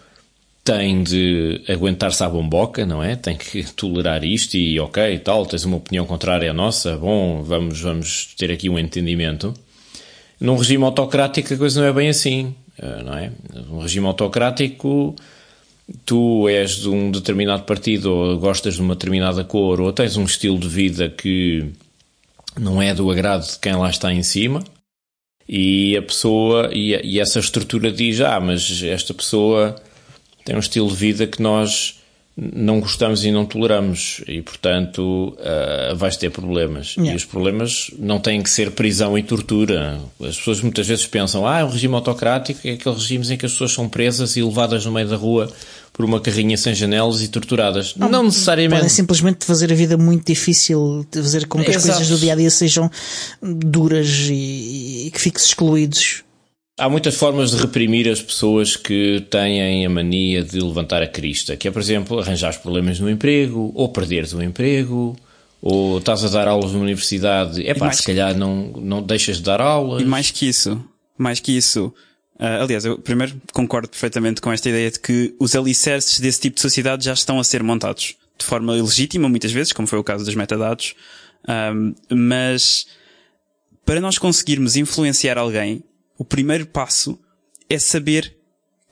tem 0.65 1.03
de 1.03 1.61
aguentar-se 1.69 2.25
à 2.25 2.29
bomboca, 2.29 2.87
não 2.87 3.03
é? 3.03 3.15
Tem 3.15 3.37
que 3.37 3.63
tolerar 3.75 4.25
isto 4.25 4.57
e 4.57 4.81
ok, 4.81 5.19
tal, 5.19 5.45
tens 5.45 5.65
uma 5.65 5.77
opinião 5.77 6.07
contrária 6.07 6.51
à 6.51 6.55
nossa, 6.55 6.97
bom, 6.97 7.43
vamos, 7.43 7.81
vamos 7.81 8.35
ter 8.39 8.51
aqui 8.51 8.71
um 8.71 8.79
entendimento. 8.79 9.53
Num 10.45 10.57
regime 10.57 10.85
autocrático 10.85 11.55
a 11.55 11.57
coisa 11.57 11.81
não 11.81 11.89
é 11.89 11.93
bem 11.93 12.11
assim, 12.11 12.55
eh, 12.79 13.03
não 13.03 13.15
é? 13.17 13.33
Num 13.67 13.81
regime 13.81 14.07
autocrático 14.07 15.17
tu 16.05 16.47
és 16.51 16.77
de 16.77 16.89
um 16.91 17.11
determinado 17.11 17.63
partido 17.63 18.13
ou 18.13 18.39
gostas 18.39 18.75
de 18.75 18.83
uma 18.83 18.95
determinada 18.95 19.43
cor 19.43 19.81
ou 19.81 19.91
tens 19.91 20.19
um 20.19 20.25
estilo 20.25 20.59
de 20.59 20.69
vida 20.69 21.09
que 21.09 21.65
não 22.61 22.83
é 22.83 22.93
do 22.93 23.11
agrado 23.11 23.47
de 23.47 23.59
quem 23.59 23.75
lá 23.75 23.89
está 23.89 24.13
em 24.13 24.23
cima 24.23 24.63
e 25.49 25.97
a 25.97 26.03
pessoa 26.03 26.69
e, 26.75 26.95
e 27.03 27.21
essa 27.21 27.39
estrutura 27.39 27.91
diz 27.91 28.21
ah 28.21 28.39
mas 28.39 28.83
esta 28.83 29.15
pessoa 29.15 29.77
tem 30.45 30.55
um 30.55 30.61
estilo 30.61 30.89
de 30.89 30.97
vida 30.97 31.27
que 31.27 31.41
nós 31.41 32.01
não 32.37 32.81
gostamos 32.81 33.25
e 33.25 33.31
não 33.31 33.47
toleramos. 33.47 34.23
E 34.27 34.43
portanto 34.43 35.37
uh, 35.39 35.97
vais 35.97 36.17
ter 36.17 36.31
problemas. 36.31 36.95
Yeah. 36.97 37.13
e 37.13 37.17
os 37.17 37.25
problemas 37.25 37.91
não 37.99 38.19
têm 38.19 38.43
que 38.43 38.51
ser 38.51 38.73
prisão 38.73 39.17
e 39.17 39.23
tortura. 39.23 40.01
As 40.21 40.37
pessoas 40.37 40.61
muitas 40.61 40.87
vezes 40.87 41.07
pensam 41.07 41.47
ah 41.47 41.61
é 41.61 41.65
um 41.65 41.69
regime 41.69 41.95
autocrático 41.95 42.67
é 42.67 42.73
aquele 42.73 42.95
regime 42.95 43.33
em 43.33 43.37
que 43.37 43.47
as 43.47 43.53
pessoas 43.53 43.73
são 43.73 43.89
presas 43.89 44.37
e 44.37 44.43
levadas 44.43 44.85
no 44.85 44.93
meio 44.93 45.09
da 45.09 45.17
rua 45.17 45.53
por 45.93 46.05
uma 46.05 46.21
carrinha 46.21 46.57
sem 46.57 46.75
janelas 46.75 47.23
e 47.23 47.29
torturadas. 47.29 47.95
Não, 47.95 48.09
não 48.09 48.25
necessariamente. 48.25 48.81
podem 48.81 48.89
simplesmente 48.89 49.45
fazer 49.45 49.73
a 49.73 49.77
vida 49.77 49.97
muito 49.97 50.27
difícil 50.27 51.07
de 51.11 51.23
fazer 51.23 51.47
com 51.47 51.63
que 51.63 51.71
Exato. 51.71 51.89
as 51.89 51.99
coisas 51.99 52.09
do 52.09 52.19
dia 52.19 52.33
a 52.33 52.37
dia 52.37 52.51
sejam 52.51 52.91
duras 53.41 54.09
e, 54.29 55.07
e 55.07 55.11
que 55.13 55.21
fiques 55.21 55.45
excluídos 55.45 56.24
Há 56.77 56.89
muitas 56.89 57.15
formas 57.15 57.53
de 57.53 57.57
reprimir 57.59 58.09
as 58.09 58.21
pessoas 58.21 58.77
que 58.77 59.25
têm 59.31 59.87
a 59.87 59.91
mania 59.91 60.43
de 60.43 60.59
levantar 60.61 61.03
a 61.03 61.07
crista, 61.07 61.57
que 61.57 61.69
é, 61.69 61.71
por 61.71 61.81
exemplo, 61.81 62.19
arranjar 62.19 62.61
problemas 62.61 62.99
no 62.99 63.09
emprego, 63.09 63.71
ou 63.77 63.89
perderes 63.89 64.33
o 64.33 64.43
emprego, 64.43 65.17
ou 65.63 65.99
estás 65.99 66.25
a 66.25 66.29
dar 66.29 66.49
aulas 66.49 66.73
na 66.73 66.81
universidade, 66.81 67.65
é 67.65 67.75
pá, 67.75 67.93
se 67.93 68.03
calhar 68.03 68.37
não, 68.37 68.73
não 68.77 69.01
deixas 69.01 69.37
de 69.37 69.45
dar 69.45 69.61
aulas. 69.61 70.03
E 70.03 70.05
mais 70.05 70.33
que 70.33 70.49
isso, 70.49 70.85
mais 71.17 71.39
que 71.39 71.57
isso, 71.57 71.95
uh, 72.41 72.63
aliás, 72.63 72.85
eu 72.85 72.99
primeiro 72.99 73.41
concordo 73.53 73.89
perfeitamente 73.89 74.41
com 74.41 74.53
esta 74.53 74.69
ideia 74.69 74.91
de 74.91 74.99
que 74.99 75.33
os 75.39 75.55
alicerces 75.55 76.19
desse 76.19 76.41
tipo 76.41 76.57
de 76.57 76.61
sociedade 76.61 77.05
já 77.05 77.13
estão 77.13 77.39
a 77.39 77.45
ser 77.45 77.63
montados 77.63 78.17
de 78.37 78.45
forma 78.45 78.77
ilegítima, 78.77 79.29
muitas 79.29 79.53
vezes, 79.53 79.73
como 79.73 79.87
foi 79.87 79.99
o 80.01 80.05
caso 80.05 80.25
dos 80.25 80.35
metadados, 80.35 80.97
um, 81.49 81.95
mas 82.11 82.87
para 83.87 84.01
nós 84.01 84.19
conseguirmos 84.19 84.75
influenciar 84.75 85.39
alguém, 85.39 85.85
o 86.19 86.25
primeiro 86.25 86.67
passo 86.67 87.19
é 87.69 87.79
saber 87.79 88.37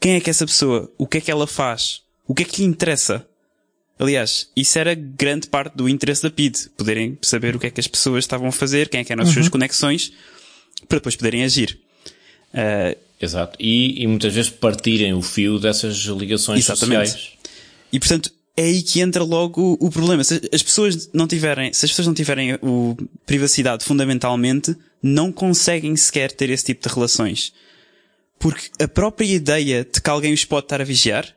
quem 0.01 0.15
é 0.15 0.21
que 0.21 0.29
é 0.29 0.33
essa 0.33 0.47
pessoa, 0.47 0.93
o 0.99 1.07
que 1.07 1.19
é 1.19 1.21
que 1.21 1.31
ela 1.31 1.47
faz, 1.47 2.03
o 2.27 2.35
que 2.35 2.43
é 2.43 2.47
que 2.47 2.63
lhe 2.63 2.69
interessa. 2.69 3.27
Aliás, 3.99 4.51
isso 4.57 4.79
era 4.79 4.95
grande 4.95 5.47
parte 5.47 5.77
do 5.77 5.89
interesse 5.89 6.23
da 6.23 6.31
PID, 6.31 6.71
poderem 6.77 7.17
saber 7.23 7.55
o 7.55 7.59
que 7.59 7.69
é 7.69 7.71
que 7.71 7.81
as 7.81 7.87
pessoas 7.87 8.25
estavam 8.25 8.49
a 8.49 8.53
fazer, 8.53 8.89
quem 8.89 9.01
é 9.01 9.05
que 9.05 9.13
eram 9.13 9.23
as 9.23 9.29
uhum. 9.29 9.35
suas 9.35 9.49
conexões, 9.49 10.13
para 10.89 10.99
depois 10.99 11.15
poderem 11.15 11.45
agir. 11.45 11.79
Uh, 12.53 12.99
Exato. 13.21 13.57
E, 13.61 14.03
e, 14.03 14.07
muitas 14.09 14.35
vezes 14.35 14.51
partirem 14.51 15.13
o 15.13 15.23
fio 15.23 15.61
dessas 15.61 15.95
ligações 15.95 16.69
exatamente. 16.69 17.11
sociais. 17.11 17.33
E 17.93 18.01
portanto, 18.01 18.33
é 18.57 18.65
aí 18.65 18.83
que 18.83 19.01
entra 19.01 19.23
logo 19.23 19.77
o 19.81 19.91
problema. 19.91 20.23
Se 20.23 20.41
as 20.53 20.63
pessoas 20.63 21.11
não 21.13 21.27
tiverem, 21.27 21.73
se 21.73 21.85
as 21.85 21.91
pessoas 21.91 22.07
não 22.07 22.15
tiverem 22.15 22.59
o 22.63 22.97
privacidade 23.25 23.85
fundamentalmente, 23.85 24.77
não 25.03 25.33
conseguem 25.33 25.97
sequer 25.97 26.31
ter 26.33 26.51
esse 26.51 26.67
tipo 26.67 26.87
de 26.87 26.95
relações. 26.95 27.53
Porque 28.39 28.71
a 28.83 28.89
própria 28.89 29.27
ideia 29.27 29.85
de 29.85 30.01
que 30.01 30.11
alguém 30.11 30.33
os 30.33 30.45
pode 30.45 30.67
estar 30.67 30.81
a 30.81 30.85
vigiar 30.85 31.35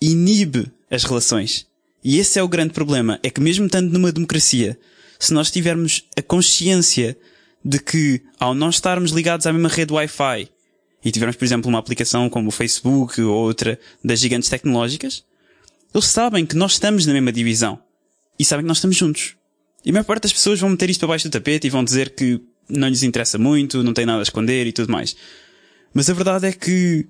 inibe 0.00 0.70
as 0.90 1.04
relações. 1.04 1.66
E 2.02 2.18
esse 2.18 2.38
é 2.38 2.42
o 2.42 2.48
grande 2.48 2.72
problema. 2.72 3.18
É 3.22 3.30
que 3.30 3.40
mesmo 3.40 3.66
estando 3.66 3.92
numa 3.92 4.12
democracia, 4.12 4.78
se 5.18 5.34
nós 5.34 5.50
tivermos 5.50 6.04
a 6.16 6.22
consciência 6.22 7.16
de 7.64 7.78
que 7.78 8.22
ao 8.38 8.54
nós 8.54 8.76
estarmos 8.76 9.10
ligados 9.10 9.46
à 9.46 9.52
mesma 9.52 9.68
rede 9.68 9.92
Wi-Fi 9.92 10.48
e 11.04 11.10
tivermos, 11.10 11.36
por 11.36 11.44
exemplo, 11.44 11.68
uma 11.68 11.78
aplicação 11.78 12.30
como 12.30 12.48
o 12.48 12.52
Facebook 12.52 13.20
ou 13.20 13.34
outra 13.34 13.78
das 14.02 14.20
gigantes 14.20 14.48
tecnológicas, 14.48 15.24
eles 15.94 16.06
sabem 16.06 16.46
que 16.46 16.56
nós 16.56 16.72
estamos 16.72 17.06
na 17.06 17.12
mesma 17.12 17.32
divisão. 17.32 17.80
E 18.38 18.44
sabem 18.44 18.64
que 18.64 18.68
nós 18.68 18.78
estamos 18.78 18.96
juntos. 18.96 19.36
E 19.84 19.90
a 19.90 19.92
maior 19.92 20.04
parte 20.04 20.22
das 20.22 20.32
pessoas 20.32 20.60
vão 20.60 20.70
meter 20.70 20.90
isto 20.90 21.00
para 21.00 21.08
baixo 21.08 21.28
do 21.28 21.32
tapete 21.32 21.66
e 21.66 21.70
vão 21.70 21.84
dizer 21.84 22.10
que 22.10 22.40
não 22.68 22.88
lhes 22.88 23.02
interessa 23.02 23.38
muito, 23.38 23.82
não 23.82 23.92
tem 23.92 24.06
nada 24.06 24.20
a 24.20 24.22
esconder 24.22 24.66
e 24.66 24.72
tudo 24.72 24.92
mais. 24.92 25.16
Mas 25.92 26.08
a 26.08 26.14
verdade 26.14 26.46
é 26.46 26.52
que 26.52 27.06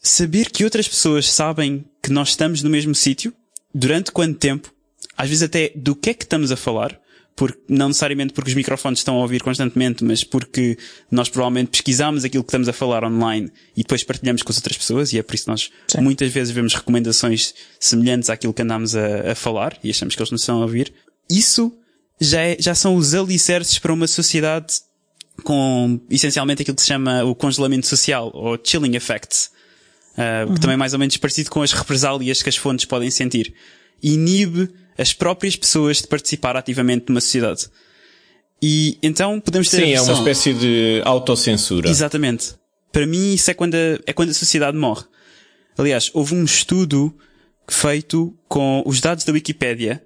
saber 0.00 0.50
que 0.50 0.64
outras 0.64 0.88
pessoas 0.88 1.30
sabem 1.30 1.84
que 2.02 2.10
nós 2.10 2.30
estamos 2.30 2.62
no 2.62 2.70
mesmo 2.70 2.94
sítio, 2.94 3.32
durante 3.74 4.10
quanto 4.10 4.38
tempo, 4.38 4.72
às 5.16 5.28
vezes 5.28 5.42
até 5.42 5.72
do 5.74 5.94
que 5.94 6.10
é 6.10 6.14
que 6.14 6.24
estamos 6.24 6.50
a 6.50 6.56
falar, 6.56 6.98
porque, 7.38 7.60
não 7.68 7.86
necessariamente 7.86 8.32
porque 8.32 8.50
os 8.50 8.56
microfones 8.56 8.98
estão 8.98 9.14
a 9.16 9.20
ouvir 9.20 9.40
constantemente, 9.40 10.02
mas 10.02 10.24
porque 10.24 10.76
nós 11.08 11.28
provavelmente 11.28 11.68
pesquisamos 11.68 12.24
aquilo 12.24 12.42
que 12.42 12.48
estamos 12.48 12.68
a 12.68 12.72
falar 12.72 13.04
online 13.04 13.48
e 13.76 13.82
depois 13.82 14.02
partilhamos 14.02 14.42
com 14.42 14.50
as 14.50 14.56
outras 14.56 14.76
pessoas 14.76 15.12
e 15.12 15.18
é 15.18 15.22
por 15.22 15.36
isso 15.36 15.44
que 15.44 15.50
nós 15.50 15.70
Sim. 15.86 16.00
muitas 16.00 16.32
vezes 16.32 16.52
vemos 16.52 16.74
recomendações 16.74 17.54
semelhantes 17.78 18.28
àquilo 18.28 18.52
que 18.52 18.60
andamos 18.60 18.96
a, 18.96 19.30
a, 19.30 19.34
falar 19.36 19.78
e 19.84 19.90
achamos 19.90 20.16
que 20.16 20.20
eles 20.20 20.32
nos 20.32 20.40
estão 20.40 20.58
a 20.58 20.62
ouvir. 20.62 20.92
Isso 21.30 21.72
já, 22.20 22.42
é, 22.42 22.56
já 22.58 22.74
são 22.74 22.96
os 22.96 23.14
alicerces 23.14 23.78
para 23.78 23.92
uma 23.92 24.08
sociedade 24.08 24.74
com 25.44 26.00
essencialmente 26.10 26.62
aquilo 26.62 26.74
que 26.74 26.82
se 26.82 26.88
chama 26.88 27.22
o 27.22 27.36
congelamento 27.36 27.86
social 27.86 28.32
ou 28.34 28.58
chilling 28.60 28.96
effects, 28.96 29.48
uh, 30.16 30.48
uhum. 30.48 30.54
que 30.54 30.60
também 30.60 30.74
é 30.74 30.76
mais 30.76 30.92
ou 30.92 30.98
menos 30.98 31.16
parecido 31.16 31.50
com 31.50 31.62
as 31.62 31.70
represálias 31.70 32.42
que 32.42 32.48
as 32.48 32.56
fontes 32.56 32.84
podem 32.84 33.12
sentir. 33.12 33.54
Inibe 34.02 34.68
as 34.98 35.12
próprias 35.12 35.54
pessoas 35.56 35.98
de 35.98 36.08
participar 36.08 36.56
ativamente 36.56 37.06
numa 37.08 37.20
sociedade. 37.20 37.68
E 38.60 38.98
então 39.02 39.40
podemos 39.40 39.70
ter 39.70 39.84
Sim, 39.84 39.92
é 39.92 40.02
uma 40.02 40.12
espécie 40.12 40.52
de 40.52 41.00
autocensura. 41.04 41.88
Exatamente. 41.88 42.54
Para 42.90 43.06
mim 43.06 43.32
isso 43.32 43.50
é 43.50 43.54
quando 43.54 43.74
a, 43.74 44.00
é 44.04 44.12
quando 44.12 44.30
a 44.30 44.34
sociedade 44.34 44.76
morre. 44.76 45.04
Aliás, 45.76 46.10
houve 46.12 46.34
um 46.34 46.44
estudo 46.44 47.14
feito 47.68 48.36
com 48.48 48.82
os 48.84 49.00
dados 49.00 49.24
da 49.24 49.32
Wikipédia 49.32 50.02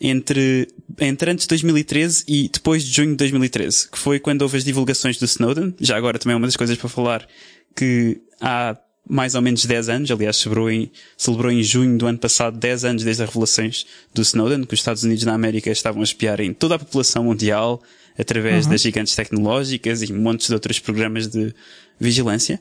entre, 0.00 0.68
entre 0.98 1.30
antes 1.30 1.44
de 1.44 1.48
2013 1.48 2.24
e 2.26 2.48
depois 2.48 2.82
de 2.82 2.92
junho 2.92 3.10
de 3.10 3.16
2013, 3.16 3.90
que 3.90 3.98
foi 3.98 4.18
quando 4.18 4.42
houve 4.42 4.56
as 4.56 4.64
divulgações 4.64 5.18
do 5.18 5.26
Snowden. 5.26 5.74
Já 5.78 5.96
agora 5.96 6.18
também 6.18 6.34
é 6.34 6.36
uma 6.36 6.46
das 6.46 6.56
coisas 6.56 6.78
para 6.78 6.88
falar 6.88 7.28
que 7.76 8.20
há 8.40 8.76
mais 9.08 9.34
ou 9.34 9.42
menos 9.42 9.64
10 9.64 9.88
anos, 9.88 10.10
aliás, 10.10 10.36
celebrou 10.36 10.70
em, 10.70 10.90
celebrou 11.16 11.50
em 11.50 11.62
junho 11.62 11.98
do 11.98 12.06
ano 12.06 12.18
passado 12.18 12.56
10 12.56 12.84
anos 12.84 13.04
desde 13.04 13.22
as 13.22 13.28
revelações 13.28 13.84
do 14.14 14.22
Snowden, 14.22 14.64
que 14.64 14.74
os 14.74 14.80
Estados 14.80 15.02
Unidos 15.02 15.24
da 15.24 15.34
América 15.34 15.70
estavam 15.70 16.00
a 16.00 16.04
espiar 16.04 16.40
em 16.40 16.52
toda 16.52 16.76
a 16.76 16.78
população 16.78 17.24
mundial 17.24 17.82
através 18.18 18.64
uhum. 18.64 18.72
das 18.72 18.82
gigantes 18.82 19.14
tecnológicas 19.14 20.02
e 20.02 20.12
montes 20.12 20.46
de 20.46 20.54
outros 20.54 20.78
programas 20.78 21.26
de 21.26 21.52
vigilância. 21.98 22.60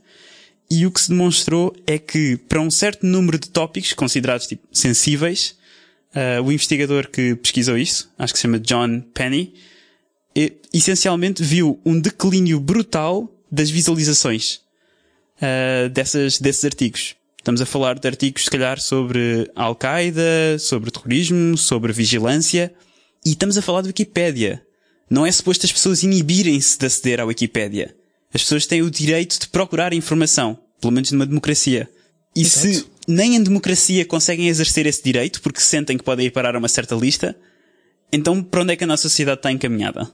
E 0.69 0.85
o 0.85 0.91
que 0.91 1.01
se 1.01 1.09
demonstrou 1.09 1.75
é 1.85 1.99
que, 1.99 2.37
para 2.47 2.61
um 2.61 2.71
certo 2.71 3.05
número 3.05 3.37
de 3.37 3.49
tópicos 3.49 3.93
considerados 3.93 4.47
tipo, 4.47 4.65
sensíveis, 4.71 5.55
uh, 6.15 6.41
o 6.41 6.51
investigador 6.51 7.09
que 7.09 7.35
pesquisou 7.35 7.77
isso, 7.77 8.09
acho 8.17 8.33
que 8.33 8.39
se 8.39 8.43
chama 8.43 8.57
John 8.57 9.01
Penny, 9.13 9.53
essencialmente 10.73 11.43
viu 11.43 11.79
um 11.85 11.99
declínio 11.99 12.57
brutal 12.59 13.29
das 13.51 13.69
visualizações 13.69 14.61
uh, 15.41 15.89
dessas, 15.89 16.39
desses 16.39 16.63
artigos. 16.63 17.15
Estamos 17.37 17.61
a 17.61 17.65
falar 17.65 17.97
de 17.97 18.07
artigos, 18.07 18.43
se 18.43 18.51
calhar, 18.51 18.79
sobre 18.79 19.49
Al-Qaeda, 19.55 20.59
sobre 20.59 20.91
terrorismo, 20.91 21.57
sobre 21.57 21.91
vigilância. 21.91 22.71
E 23.25 23.31
estamos 23.31 23.57
a 23.57 23.61
falar 23.61 23.81
de 23.81 23.87
Wikipédia. 23.87 24.61
Não 25.09 25.25
é 25.25 25.31
suposto 25.31 25.65
as 25.65 25.71
pessoas 25.71 26.03
inibirem-se 26.03 26.77
de 26.77 26.85
aceder 26.85 27.19
à 27.19 27.25
Wikipédia. 27.25 27.95
As 28.33 28.41
pessoas 28.43 28.65
têm 28.65 28.81
o 28.81 28.91
direito 28.91 29.39
de 29.39 29.47
procurar 29.47 29.91
informação. 29.91 30.57
Pelo 30.79 30.93
menos 30.93 31.11
numa 31.11 31.25
democracia. 31.25 31.89
E 32.35 32.41
Exato. 32.41 32.67
se 32.67 32.85
nem 33.07 33.35
em 33.35 33.43
democracia 33.43 34.05
conseguem 34.05 34.47
exercer 34.47 34.85
esse 34.85 35.03
direito 35.03 35.41
porque 35.41 35.59
sentem 35.59 35.97
que 35.97 36.03
podem 36.03 36.27
ir 36.27 36.31
parar 36.31 36.55
a 36.55 36.59
uma 36.59 36.69
certa 36.69 36.95
lista, 36.95 37.35
então 38.11 38.41
para 38.41 38.61
onde 38.61 38.73
é 38.73 38.75
que 38.75 38.83
a 38.83 38.87
nossa 38.87 39.03
sociedade 39.03 39.39
está 39.39 39.51
encaminhada? 39.51 40.11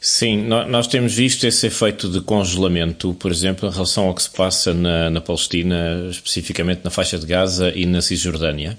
Sim, 0.00 0.44
nós 0.46 0.86
temos 0.86 1.14
visto 1.14 1.44
esse 1.44 1.66
efeito 1.66 2.08
de 2.08 2.20
congelamento, 2.20 3.14
por 3.14 3.30
exemplo, 3.30 3.68
em 3.68 3.72
relação 3.72 4.06
ao 4.06 4.14
que 4.14 4.22
se 4.22 4.30
passa 4.30 4.72
na, 4.72 5.10
na 5.10 5.20
Palestina, 5.20 6.06
especificamente 6.10 6.80
na 6.84 6.90
faixa 6.90 7.18
de 7.18 7.26
Gaza 7.26 7.72
e 7.74 7.84
na 7.84 8.00
Cisjordânia, 8.00 8.78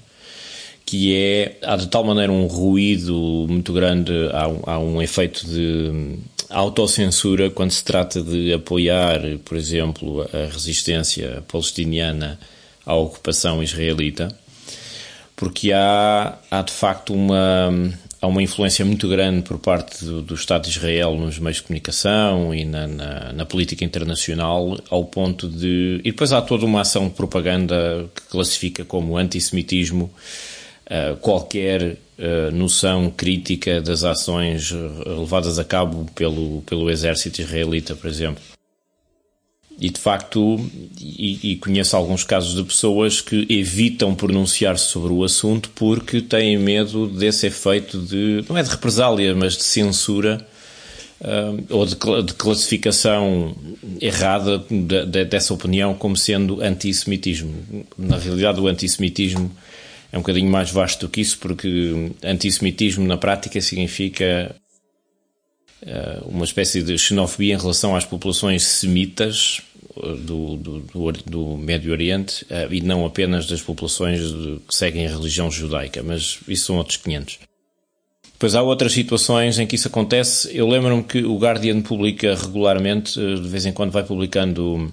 que 0.84 1.14
é, 1.14 1.56
há 1.62 1.76
de 1.76 1.88
tal 1.88 2.02
maneira 2.02 2.32
um 2.32 2.46
ruído 2.46 3.46
muito 3.48 3.72
grande, 3.72 4.12
há, 4.32 4.72
há 4.72 4.78
um 4.78 5.00
efeito 5.00 5.46
de 5.46 6.18
autocensura 6.50 7.48
quando 7.48 7.70
se 7.70 7.84
trata 7.84 8.20
de 8.22 8.52
apoiar, 8.52 9.20
por 9.44 9.56
exemplo, 9.56 10.28
a 10.32 10.52
resistência 10.52 11.44
palestiniana 11.46 12.38
à 12.84 12.94
ocupação 12.94 13.62
israelita, 13.62 14.28
porque 15.36 15.72
há, 15.72 16.38
há 16.50 16.62
de 16.62 16.72
facto 16.72 17.14
uma, 17.14 17.92
há 18.20 18.26
uma 18.26 18.42
influência 18.42 18.84
muito 18.84 19.08
grande 19.08 19.42
por 19.42 19.58
parte 19.58 20.04
do, 20.04 20.20
do 20.22 20.34
Estado 20.34 20.64
de 20.64 20.70
Israel 20.70 21.16
nos 21.16 21.38
meios 21.38 21.56
de 21.56 21.62
comunicação 21.62 22.54
e 22.54 22.64
na, 22.64 22.86
na, 22.86 23.32
na, 23.32 23.46
política 23.46 23.84
internacional, 23.84 24.78
ao 24.90 25.04
ponto 25.04 25.48
de. 25.48 26.00
E 26.04 26.10
depois 26.10 26.32
há 26.32 26.42
toda 26.42 26.66
uma 26.66 26.82
ação 26.82 27.08
de 27.08 27.14
propaganda 27.14 28.08
que 28.14 28.22
classifica 28.22 28.84
como 28.84 29.16
antissemitismo 29.16 30.10
uh, 30.86 31.16
qualquer 31.16 31.82
uh, 32.18 32.50
noção 32.52 33.10
crítica 33.10 33.80
das 33.80 34.04
ações 34.04 34.70
levadas 35.06 35.58
a 35.58 35.64
cabo 35.64 36.06
pelo, 36.14 36.62
pelo 36.62 36.90
exército 36.90 37.40
israelita, 37.40 37.94
por 37.94 38.08
exemplo. 38.08 38.59
E 39.80 39.88
de 39.88 39.98
facto, 39.98 40.60
e, 41.00 41.52
e, 41.52 41.56
conheço 41.56 41.96
alguns 41.96 42.22
casos 42.22 42.54
de 42.54 42.62
pessoas 42.62 43.22
que 43.22 43.46
evitam 43.48 44.14
pronunciar-se 44.14 44.84
sobre 44.84 45.10
o 45.10 45.24
assunto 45.24 45.70
porque 45.74 46.20
têm 46.20 46.58
medo 46.58 47.06
desse 47.06 47.46
efeito 47.46 47.98
de, 47.98 48.44
não 48.46 48.58
é 48.58 48.62
de 48.62 48.68
represália, 48.68 49.34
mas 49.34 49.56
de 49.56 49.62
censura 49.62 50.46
uh, 51.22 51.64
ou 51.74 51.86
de, 51.86 51.94
de, 51.94 52.34
classificação 52.34 53.56
errada 54.02 54.58
de, 54.58 55.06
de, 55.06 55.24
dessa 55.24 55.54
opinião 55.54 55.94
como 55.94 56.14
sendo 56.14 56.60
antissemitismo. 56.60 57.86
Na 57.96 58.18
realidade, 58.18 58.60
o 58.60 58.66
antissemitismo 58.66 59.50
é 60.12 60.18
um 60.18 60.20
bocadinho 60.20 60.50
mais 60.50 60.70
vasto 60.70 61.06
do 61.06 61.10
que 61.10 61.22
isso, 61.22 61.38
porque 61.38 62.12
antissemitismo 62.22 63.06
na 63.06 63.16
prática 63.16 63.60
significa 63.60 64.54
uh, 65.82 66.28
uma 66.28 66.44
espécie 66.44 66.82
de 66.82 66.98
xenofobia 66.98 67.54
em 67.54 67.58
relação 67.58 67.94
às 67.94 68.04
populações 68.04 68.62
semitas 68.62 69.62
do, 69.96 70.56
do, 70.56 70.80
do, 70.80 71.12
do 71.12 71.56
Médio 71.56 71.92
Oriente 71.92 72.44
uh, 72.44 72.72
e 72.72 72.80
não 72.80 73.04
apenas 73.04 73.46
das 73.46 73.60
populações 73.60 74.20
que 74.68 74.74
seguem 74.74 75.06
a 75.06 75.10
religião 75.10 75.50
judaica, 75.50 76.02
mas 76.02 76.38
isso 76.46 76.66
são 76.66 76.76
outros 76.76 76.96
500. 76.98 77.38
Depois 78.40 78.54
há 78.54 78.62
outras 78.62 78.92
situações 78.92 79.58
em 79.58 79.66
que 79.66 79.74
isso 79.74 79.88
acontece. 79.88 80.48
Eu 80.56 80.66
lembro-me 80.66 81.04
que 81.04 81.22
o 81.22 81.36
Guardian 81.36 81.82
publica 81.82 82.34
regularmente, 82.34 83.20
eh, 83.20 83.34
de 83.34 83.46
vez 83.46 83.66
em 83.66 83.72
quando 83.72 83.90
vai 83.90 84.02
publicando 84.02 84.90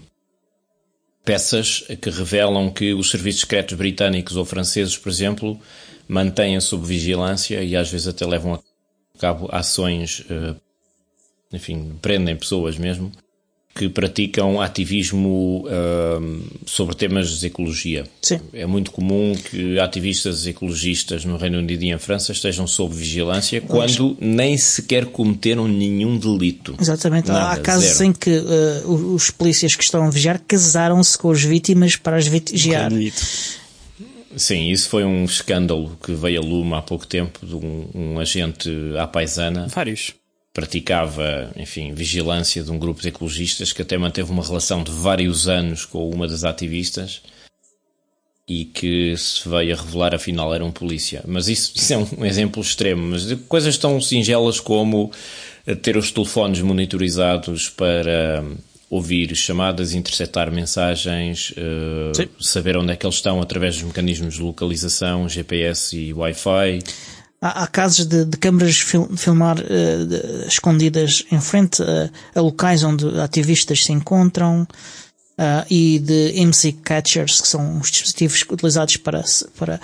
peças 1.24 1.86
que 2.02 2.10
revelam 2.10 2.70
que 2.70 2.94
os 2.94 3.10
serviços 3.10 3.42
secretos 3.42 3.78
britânicos 3.78 4.36
ou 4.36 4.44
franceses, 4.44 4.98
por 4.98 5.10
exemplo, 5.10 5.58
mantêm 6.10 6.60
sob 6.60 6.86
vigilância 6.86 7.64
e 7.64 7.74
às 7.74 7.90
vezes 7.90 8.10
até 8.10 8.26
levam 8.26 8.56
a 8.56 8.60
cabo 9.18 9.48
ações, 9.50 10.26
eh, 10.30 10.56
enfim, 11.54 11.98
prendem 12.02 12.36
pessoas 12.36 12.78
mesmo, 12.78 13.14
que 13.78 13.88
praticam 13.88 14.60
ativismo 14.60 15.66
uh, 15.68 16.44
sobre 16.66 16.96
temas 16.96 17.40
de 17.40 17.46
ecologia. 17.46 18.06
Sim. 18.24 18.40
É 18.52 18.66
muito 18.66 18.90
comum 18.90 19.36
que 19.36 19.80
ativistas 19.80 20.48
ecologistas 20.48 21.24
no 21.24 21.38
Reino 21.38 21.60
Unido 21.60 21.84
e 21.84 21.92
em 21.92 21.98
França 22.00 22.32
estejam 22.32 22.66
sob 22.66 22.96
vigilância 22.96 23.62
quando 23.62 24.18
nem 24.20 24.58
sequer 24.58 25.06
cometeram 25.06 25.68
nenhum 25.68 26.18
delito. 26.18 26.76
Exatamente. 26.80 27.28
Nada, 27.28 27.52
Há 27.52 27.58
casos 27.58 27.98
zero. 27.98 28.06
em 28.06 28.14
que 28.14 28.32
uh, 28.36 29.14
os 29.14 29.30
polícias 29.30 29.76
que 29.76 29.84
estão 29.84 30.04
a 30.04 30.10
vigiar 30.10 30.42
casaram-se 30.48 31.16
com 31.16 31.30
as 31.30 31.44
vítimas 31.44 31.96
para 31.96 32.18
as 32.18 32.26
vigiar. 32.26 32.92
Sim, 34.36 34.70
isso 34.72 34.90
foi 34.90 35.04
um 35.04 35.24
escândalo 35.24 35.98
que 36.04 36.14
veio 36.14 36.42
a 36.42 36.44
lume 36.44 36.74
há 36.74 36.82
pouco 36.82 37.06
tempo 37.06 37.46
de 37.46 37.56
um, 37.56 37.90
um 37.94 38.20
agente 38.20 38.70
à 39.00 39.08
paisana. 39.08 39.68
Vários 39.68 40.14
praticava, 40.58 41.52
enfim, 41.56 41.94
vigilância 41.94 42.64
de 42.64 42.72
um 42.72 42.80
grupo 42.80 43.00
de 43.00 43.10
ecologistas 43.10 43.72
que 43.72 43.84
até 43.84 43.96
manteve 43.96 44.32
uma 44.32 44.44
relação 44.44 44.82
de 44.82 44.90
vários 44.90 45.48
anos 45.48 45.86
com 45.86 46.10
uma 46.10 46.28
das 46.28 46.44
ativistas 46.44 47.22
e 48.48 48.66
que 48.66 49.16
se 49.16 49.48
veio 49.48 49.76
a 49.76 49.80
revelar 49.80 50.16
afinal 50.16 50.52
era 50.56 50.66
um 50.66 50.72
polícia. 50.72 51.24
Mas 51.28 51.48
isso, 51.48 51.74
isso 51.76 51.94
é 51.94 51.98
um 51.98 52.26
exemplo 52.26 52.60
extremo. 52.60 53.04
Mas 53.04 53.28
de 53.28 53.36
coisas 53.36 53.78
tão 53.78 54.02
singelas 54.02 54.60
como 54.60 55.12
ter 55.84 55.96
os 55.96 56.10
telefones 56.10 56.60
monitorizados 56.62 57.70
para 57.70 58.44
ouvir 58.90 59.36
chamadas, 59.36 59.94
interceptar 59.94 60.52
mensagens, 60.52 61.52
uh, 61.52 62.44
saber 62.44 62.78
onde 62.78 62.94
é 62.94 62.96
que 62.96 63.06
eles 63.06 63.18
estão 63.18 63.40
através 63.40 63.76
dos 63.76 63.84
mecanismos 63.84 64.34
de 64.34 64.42
localização, 64.42 65.30
GPS 65.30 65.96
e 65.96 66.14
Wi-Fi. 66.16 66.80
Há, 67.42 67.64
há 67.64 67.68
casos 67.68 68.06
de, 68.06 68.26
de 68.26 68.38
câmaras 68.38 68.80
fil, 68.80 69.08
filmar 69.16 69.60
uh, 69.60 70.06
de, 70.06 70.48
escondidas 70.48 71.24
em 71.32 71.40
frente 71.40 71.84
a, 71.84 72.10
a, 72.34 72.42
locais 72.42 72.84
onde 72.84 73.20
ativistas 73.20 73.84
se 73.84 73.94
encontram 73.94 74.68
uh, 75.38 75.66
e 75.70 76.00
de 76.00 76.34
MC 76.40 76.72
catchers, 76.72 77.40
que 77.40 77.48
são 77.48 77.80
os 77.80 77.92
dispositivos 77.92 78.44
utilizados 78.50 78.98
para, 78.98 79.24
para, 79.58 79.80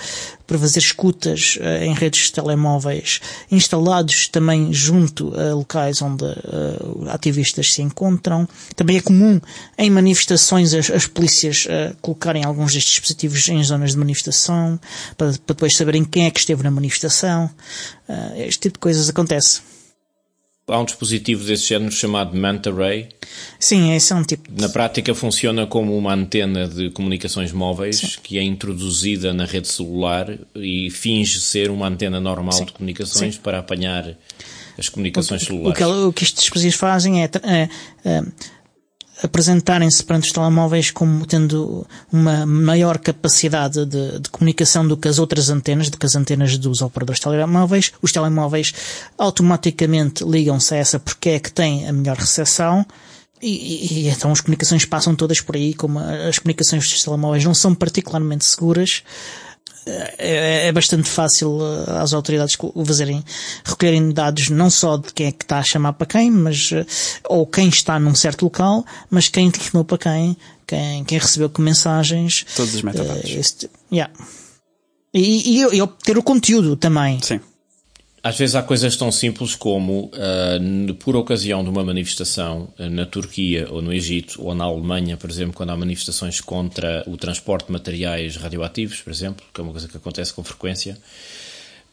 para 0.48 0.60
fazer 0.60 0.80
escutas 0.80 1.58
uh, 1.62 1.84
em 1.84 1.94
redes 1.94 2.26
de 2.26 2.34
telemóveis, 2.34 3.22
instalados 3.52 4.28
também 4.28 4.74
junto 4.74 5.34
a 5.40 5.54
locais 5.54 6.02
onde 6.02 6.26
uh, 6.26 7.10
ativistas 7.10 7.74
se 7.74 7.82
encontram. 7.82 8.48
Também 8.76 8.98
é 8.98 9.02
comum 9.02 9.40
em 9.78 9.90
manifestações 9.90 10.74
as, 10.74 10.90
as 10.90 11.06
polícias 11.06 11.68
colocarem 12.02 12.44
alguns 12.44 12.74
destes 12.74 12.94
dispositivos 12.94 13.48
em 13.50 13.64
zonas 13.64 13.92
de 13.92 13.98
manifestação, 13.98 14.80
para, 15.18 15.32
para 15.32 15.54
depois 15.56 15.76
saberem 15.76 16.04
quem 16.04 16.26
é 16.26 16.32
que 16.32 16.40
esteve 16.40 16.64
na 16.64 16.72
manifestação. 16.72 17.50
este 18.38 18.62
tipo 18.62 18.74
de 18.74 18.80
coisas 18.80 19.10
acontece. 19.10 19.73
Há 20.66 20.80
um 20.80 20.86
dispositivo 20.86 21.44
desse 21.44 21.68
género 21.68 21.92
chamado 21.92 22.38
Manta 22.38 22.74
Ray. 22.74 23.10
Sim, 23.60 23.94
esse 23.94 24.14
é 24.14 24.16
um 24.16 24.24
tipo. 24.24 24.50
De... 24.50 24.62
Na 24.62 24.70
prática 24.70 25.14
funciona 25.14 25.68
como 25.68 25.98
uma 25.98 26.14
antena 26.14 26.68
de 26.68 26.90
comunicações 26.90 27.52
móveis 27.52 27.98
Sim. 27.98 28.08
que 28.24 28.38
é 28.38 28.44
introduzida 28.44 29.34
na 29.34 29.44
rede 29.44 29.68
celular 29.68 30.38
e 30.56 30.90
finge 30.90 31.42
ser 31.42 31.70
uma 31.70 31.88
antena 31.88 32.22
normal 32.22 32.54
Sim. 32.54 32.66
de 32.66 32.72
comunicações 32.72 33.36
Sim. 33.36 33.42
para 33.42 33.60
apanhar 33.60 34.18
as 34.78 34.88
comunicações 34.88 35.42
o, 35.42 35.46
celulares. 35.48 35.74
O 35.74 35.76
que, 35.76 35.84
o 35.84 36.14
que 36.14 36.24
estes 36.24 36.44
dispositivos 36.44 36.80
fazem 36.80 37.24
é, 37.24 37.30
é, 37.44 37.70
é 38.06 38.22
apresentarem-se 39.22 40.04
perante 40.04 40.28
os 40.28 40.32
telemóveis 40.32 40.90
como 40.90 41.26
tendo 41.26 41.86
uma 42.12 42.46
maior 42.46 42.98
capacidade 42.98 43.86
de, 43.86 44.20
de, 44.20 44.30
comunicação 44.30 44.88
do 44.88 44.98
que 44.98 45.08
as 45.08 45.20
outras 45.20 45.50
antenas, 45.50 45.90
do 45.90 45.98
que 45.98 46.06
as 46.06 46.16
antenas 46.16 46.58
dos 46.58 46.82
operadores 46.82 47.20
telemóveis. 47.20 47.92
Os 48.02 48.12
telemóveis 48.12 48.74
automaticamente 49.18 50.24
ligam-se 50.24 50.74
a 50.74 50.78
essa 50.78 51.00
porque 51.00 51.30
é 51.30 51.40
que 51.40 51.52
tem 51.52 51.88
a 51.88 51.94
melhor 51.94 52.18
recepção. 52.18 52.86
E, 53.42 53.50
e, 53.50 53.94
e, 53.94 54.10
então 54.10 54.32
as 54.32 54.40
comunicações 54.40 54.86
passam 54.86 55.14
todas 55.16 55.42
por 55.42 55.56
aí, 55.56 55.74
como 55.74 56.00
as 56.00 56.40
comunicações 56.40 56.90
dos 56.90 57.04
telemóveis 57.04 57.44
não 57.44 57.54
são 57.54 57.76
particularmente 57.76 58.46
seguras, 58.46 59.04
é, 59.86 60.68
é, 60.68 60.72
bastante 60.72 61.10
fácil 61.10 61.58
uh, 61.58 61.98
às 62.02 62.14
autoridades 62.14 62.58
fazerem, 62.86 63.24
recolherem 63.64 64.12
dados 64.12 64.50
não 64.50 64.70
só 64.70 64.98
de 64.98 65.14
quem 65.14 65.28
é 65.28 65.32
que 65.32 65.44
está 65.44 65.60
a 65.60 65.64
chamar 65.64 65.94
para 65.94 66.08
quem, 66.08 66.32
mas, 66.32 66.72
uh, 66.72 66.86
ou 67.26 67.46
quem 67.46 67.70
está 67.70 68.00
num 68.00 68.16
certo 68.16 68.44
local, 68.44 68.86
mas 69.10 69.28
quem 69.28 69.52
telefonou 69.52 69.84
para 69.84 69.98
quem, 69.98 70.38
quem, 70.66 71.04
quem 71.04 71.18
recebeu 71.18 71.50
que 71.50 71.62
mensagens. 71.62 72.46
Todos 72.56 72.76
os 72.76 72.82
metadados. 72.82 73.30
Uh, 73.30 73.40
este, 73.40 73.70
yeah. 73.92 74.14
E, 75.14 75.60
e, 75.60 75.76
e 75.76 75.82
obter 75.82 76.18
o 76.18 76.24
conteúdo 76.24 76.76
também. 76.76 77.20
Sim. 77.22 77.40
Às 78.26 78.38
vezes 78.38 78.56
há 78.56 78.64
coisas 78.64 78.96
tão 78.96 79.12
simples 79.12 79.54
como, 79.54 80.06
uh, 80.06 80.94
por 80.94 81.14
ocasião 81.14 81.62
de 81.62 81.70
uma 81.70 81.84
manifestação 81.84 82.70
uh, 82.80 82.90
na 82.90 83.06
Turquia 83.06 83.68
ou 83.70 83.82
no 83.82 83.92
Egito 83.92 84.42
ou 84.42 84.56
na 84.56 84.64
Alemanha, 84.64 85.18
por 85.18 85.30
exemplo, 85.30 85.54
quando 85.54 85.72
há 85.72 85.76
manifestações 85.76 86.40
contra 86.40 87.04
o 87.06 87.18
transporte 87.18 87.66
de 87.66 87.74
materiais 87.74 88.38
radioativos, 88.38 89.02
por 89.02 89.12
exemplo, 89.12 89.46
que 89.54 89.60
é 89.60 89.64
uma 89.64 89.74
coisa 89.74 89.90
que 89.90 89.98
acontece 89.98 90.34
com 90.34 90.42
frequência, 90.42 90.98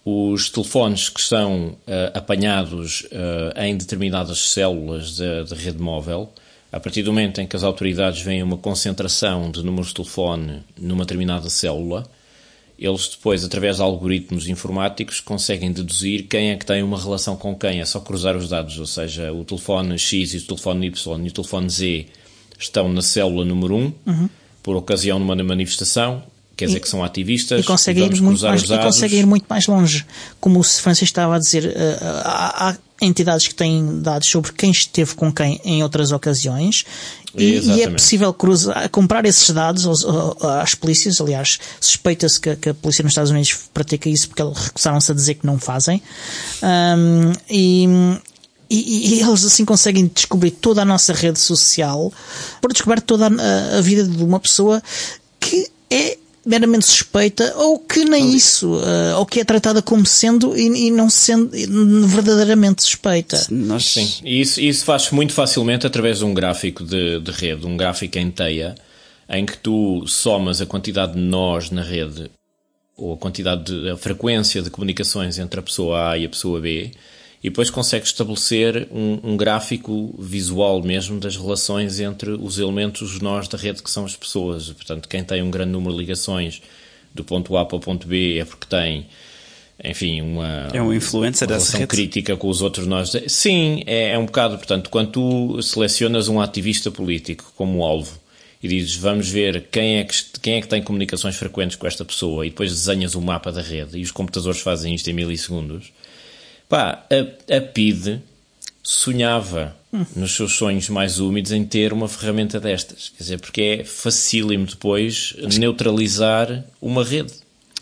os 0.04 0.48
telefones 0.50 1.08
que 1.08 1.20
são 1.20 1.70
uh, 1.70 1.76
apanhados 2.14 3.08
em 3.56 3.76
determinadas 3.76 4.38
células 4.38 5.16
de, 5.16 5.44
de 5.44 5.54
rede 5.56 5.82
móvel, 5.82 6.32
a 6.70 6.78
partir 6.78 7.02
do 7.02 7.12
momento 7.12 7.40
em 7.40 7.46
que 7.46 7.56
as 7.56 7.64
autoridades 7.64 8.22
veem 8.22 8.44
uma 8.44 8.56
concentração 8.56 9.50
de 9.50 9.64
números 9.64 9.88
de 9.88 9.94
telefone 9.94 10.62
numa 10.78 11.04
determinada 11.04 11.50
célula, 11.50 12.08
eles 12.80 13.08
depois, 13.08 13.44
através 13.44 13.76
de 13.76 13.82
algoritmos 13.82 14.48
informáticos, 14.48 15.20
conseguem 15.20 15.70
deduzir 15.70 16.26
quem 16.26 16.50
é 16.50 16.56
que 16.56 16.64
tem 16.64 16.82
uma 16.82 16.98
relação 16.98 17.36
com 17.36 17.54
quem. 17.54 17.80
É 17.80 17.84
só 17.84 18.00
cruzar 18.00 18.36
os 18.36 18.48
dados, 18.48 18.78
ou 18.78 18.86
seja, 18.86 19.30
o 19.30 19.44
telefone 19.44 19.98
X 19.98 20.32
e 20.32 20.38
o 20.38 20.42
telefone 20.46 20.86
Y 20.86 21.26
e 21.26 21.28
o 21.28 21.32
telefone 21.32 21.68
Z 21.68 22.06
estão 22.58 22.90
na 22.90 23.02
célula 23.02 23.44
número 23.44 23.76
1, 23.76 23.92
uhum. 24.06 24.28
por 24.62 24.76
ocasião 24.76 25.18
de 25.18 25.24
uma 25.24 25.36
manifestação. 25.36 26.22
Quer 26.61 26.66
dizer 26.66 26.81
que 26.81 26.88
são 26.88 27.03
ativistas 27.03 27.61
e 27.61 27.62
conseguem, 27.64 28.07
ir 28.07 28.20
muito, 28.20 28.42
mais, 28.42 28.62
e 28.62 28.79
conseguem 28.79 29.20
ir 29.20 29.27
muito 29.27 29.46
mais 29.49 29.66
longe. 29.66 30.05
Como 30.38 30.61
o 30.61 30.62
Francisco 30.62 31.05
estava 31.05 31.37
a 31.37 31.38
dizer, 31.38 31.64
eh, 31.66 31.99
há, 32.25 32.68
há 32.68 32.77
entidades 33.01 33.49
que 33.49 33.55
têm 33.55 34.01
dados 34.01 34.29
sobre 34.29 34.53
quem 34.53 34.70
esteve 34.70 35.14
com 35.14 35.33
quem 35.33 35.59
em 35.64 35.83
outras 35.83 36.12
ocasiões 36.12 36.85
e, 37.35 37.59
e, 37.59 37.83
é 37.83 37.90
possível 37.90 38.33
cruzar, 38.35 38.88
comprar 38.90 39.25
esses 39.25 39.49
dados 39.51 39.87
aos, 39.87 40.05
às 40.44 40.75
polícias. 40.75 41.20
Aliás, 41.20 41.59
suspeita-se 41.81 42.40
que, 42.40 42.57
que, 42.57 42.68
a 42.70 42.75
polícia 42.75 43.03
nos 43.03 43.12
Estados 43.12 43.31
Unidos 43.31 43.57
pratica 43.73 44.09
isso 44.09 44.29
porque 44.29 44.42
eles 44.42 44.59
recusaram-se 44.59 45.12
a 45.12 45.14
dizer 45.14 45.35
que 45.35 45.46
não 45.46 45.59
fazem. 45.59 46.03
Um, 46.62 47.33
e, 47.49 47.87
e, 48.68 49.14
e, 49.14 49.20
eles 49.23 49.44
assim 49.44 49.64
conseguem 49.64 50.11
descobrir 50.12 50.51
toda 50.51 50.83
a 50.83 50.85
nossa 50.85 51.12
rede 51.12 51.38
social 51.38 52.12
por 52.61 52.73
descobrir 52.73 53.01
toda 53.01 53.29
a, 53.29 53.79
a 53.79 53.81
vida 53.81 54.05
de 54.05 54.23
uma 54.23 54.40
pessoa 54.40 54.83
que 55.38 55.70
é 55.88 56.18
meramente 56.44 56.87
suspeita 56.87 57.55
ou 57.57 57.79
que 57.79 58.05
nem 58.05 58.35
isso, 58.35 58.74
uh, 58.74 59.18
ou 59.18 59.26
que 59.26 59.40
é 59.40 59.44
tratada 59.44 59.83
como 59.83 60.07
sendo 60.07 60.57
e, 60.57 60.87
e 60.87 60.90
não 60.90 61.11
sendo 61.11 61.50
verdadeiramente 62.07 62.83
suspeita. 62.83 63.46
Nós... 63.50 63.85
Sim, 63.85 64.11
e 64.24 64.40
isso, 64.40 64.61
isso 64.61 64.85
faz 64.85 65.11
muito 65.11 65.33
facilmente 65.33 65.87
através 65.87 66.18
de 66.18 66.24
um 66.24 66.33
gráfico 66.33 66.85
de, 66.85 67.20
de 67.20 67.31
rede, 67.31 67.66
um 67.66 67.76
gráfico 67.76 68.18
em 68.18 68.31
teia, 68.31 68.74
em 69.29 69.44
que 69.44 69.57
tu 69.59 70.07
somas 70.07 70.61
a 70.61 70.66
quantidade 70.66 71.12
de 71.12 71.20
nós 71.20 71.70
na 71.70 71.83
rede 71.83 72.31
ou 72.96 73.14
a 73.14 73.16
quantidade 73.16 73.64
de 73.64 73.90
a 73.90 73.96
frequência 73.96 74.61
de 74.61 74.70
comunicações 74.70 75.38
entre 75.38 75.61
a 75.61 75.62
pessoa 75.62 76.11
A 76.11 76.18
e 76.18 76.26
a 76.26 76.29
pessoa 76.29 76.61
B 76.61 76.90
e 77.42 77.48
depois 77.48 77.70
consegue 77.70 78.05
estabelecer 78.05 78.87
um, 78.90 79.18
um, 79.22 79.37
gráfico 79.37 80.14
visual 80.18 80.83
mesmo 80.83 81.18
das 81.18 81.37
relações 81.37 81.98
entre 81.98 82.33
os 82.33 82.59
elementos, 82.59 83.00
os 83.00 83.20
nós 83.20 83.48
da 83.48 83.57
rede 83.57 83.83
que 83.83 83.90
são 83.90 84.05
as 84.05 84.14
pessoas. 84.14 84.70
Portanto, 84.70 85.09
quem 85.09 85.24
tem 85.24 85.42
um 85.42 85.50
grande 85.50 85.72
número 85.72 85.94
de 85.94 86.00
ligações 86.00 86.61
do 87.14 87.24
ponto 87.24 87.57
A 87.57 87.64
para 87.64 87.76
o 87.76 87.81
ponto 87.81 88.07
B 88.07 88.38
é 88.38 88.44
porque 88.44 88.66
tem, 88.66 89.07
enfim, 89.83 90.20
uma, 90.20 90.68
é 90.72 90.83
um 90.83 90.92
influencer 90.92 91.48
uma 91.48 91.55
relação 91.55 91.87
crítica 91.87 92.37
com 92.37 92.48
os 92.48 92.61
outros 92.61 92.87
nós. 92.87 93.11
Sim, 93.26 93.83
é, 93.87 94.11
é 94.11 94.18
um 94.18 94.26
bocado. 94.26 94.59
Portanto, 94.59 94.90
quando 94.90 95.11
tu 95.11 95.62
selecionas 95.62 96.29
um 96.29 96.42
ativista 96.42 96.90
político 96.90 97.50
como 97.57 97.83
alvo 97.83 98.20
e 98.62 98.68
dizes 98.68 98.96
vamos 98.96 99.31
ver 99.31 99.68
quem 99.70 99.96
é, 99.96 100.05
que, 100.05 100.14
quem 100.42 100.55
é 100.57 100.61
que 100.61 100.68
tem 100.68 100.83
comunicações 100.83 101.37
frequentes 101.37 101.76
com 101.76 101.87
esta 101.87 102.05
pessoa 102.05 102.46
e 102.46 102.50
depois 102.50 102.70
desenhas 102.70 103.14
o 103.14 103.20
mapa 103.22 103.50
da 103.50 103.62
rede 103.62 103.98
e 103.98 104.03
os 104.03 104.11
computadores 104.11 104.61
fazem 104.61 104.94
isto 104.94 105.09
em 105.09 105.14
milissegundos 105.14 105.90
Pá, 106.70 107.04
a, 107.11 107.56
a 107.56 107.61
PID 107.61 108.22
sonhava 108.80 109.76
hum. 109.92 110.06
nos 110.14 110.37
seus 110.37 110.52
sonhos 110.52 110.88
mais 110.88 111.18
úmidos 111.18 111.50
em 111.50 111.64
ter 111.64 111.92
uma 111.92 112.09
ferramenta 112.09 112.61
destas. 112.61 113.11
Quer 113.16 113.24
dizer, 113.24 113.40
porque 113.40 113.61
é 113.61 113.85
facílimo 113.85 114.66
depois 114.66 115.35
neutralizar 115.59 116.64
uma 116.80 117.02
rede. 117.02 117.33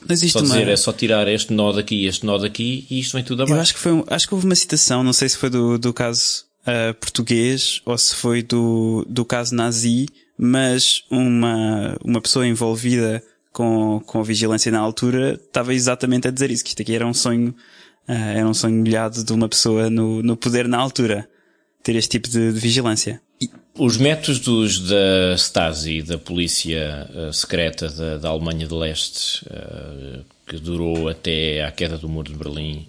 Mas 0.08 0.22
isto 0.22 0.38
só 0.38 0.42
dizer, 0.42 0.62
uma... 0.62 0.70
é 0.70 0.76
só 0.76 0.90
tirar 0.90 1.28
este 1.28 1.52
nó 1.52 1.70
daqui, 1.70 2.06
este 2.06 2.24
nó 2.24 2.38
daqui 2.38 2.86
e 2.88 3.00
isto 3.00 3.12
vem 3.12 3.22
tudo 3.22 3.42
abaixo. 3.42 3.58
Eu 3.58 3.60
acho 3.60 3.74
que, 3.74 3.80
foi, 3.80 4.04
acho 4.06 4.26
que 4.26 4.34
houve 4.34 4.46
uma 4.46 4.54
citação, 4.54 5.04
não 5.04 5.12
sei 5.12 5.28
se 5.28 5.36
foi 5.36 5.50
do, 5.50 5.76
do 5.76 5.92
caso 5.92 6.46
uh, 6.62 6.94
português 6.94 7.82
ou 7.84 7.98
se 7.98 8.14
foi 8.14 8.42
do, 8.42 9.04
do 9.06 9.22
caso 9.22 9.54
nazi, 9.54 10.08
mas 10.38 11.02
uma, 11.10 11.94
uma 12.02 12.22
pessoa 12.22 12.46
envolvida 12.46 13.22
com, 13.52 14.00
com 14.06 14.20
a 14.20 14.22
vigilância 14.22 14.72
na 14.72 14.78
altura 14.78 15.34
estava 15.34 15.74
exatamente 15.74 16.26
a 16.26 16.30
dizer 16.30 16.50
isso, 16.50 16.64
que 16.64 16.70
isto 16.70 16.80
aqui 16.80 16.94
era 16.94 17.06
um 17.06 17.12
sonho 17.12 17.54
Uh, 18.08 18.36
era 18.36 18.48
um 18.48 18.54
sonho 18.54 18.76
molhado 18.76 19.22
de 19.22 19.32
uma 19.32 19.48
pessoa 19.48 19.90
no, 19.90 20.22
no 20.22 20.36
poder 20.36 20.66
na 20.66 20.78
altura. 20.78 21.28
Ter 21.82 21.94
este 21.94 22.10
tipo 22.10 22.28
de, 22.28 22.52
de 22.52 22.58
vigilância. 22.58 23.20
Os 23.74 23.96
métodos 23.96 24.80
da 24.88 25.34
Stasi, 25.36 26.02
da 26.02 26.18
polícia 26.18 27.08
uh, 27.14 27.32
secreta 27.32 27.88
da, 27.88 28.16
da, 28.16 28.28
Alemanha 28.30 28.66
de 28.66 28.74
Leste, 28.74 29.44
uh, 29.44 30.24
que 30.46 30.56
durou 30.56 31.08
até 31.08 31.62
à 31.64 31.70
queda 31.70 31.96
do 31.96 32.08
Muro 32.08 32.32
de 32.32 32.36
Berlim, 32.36 32.88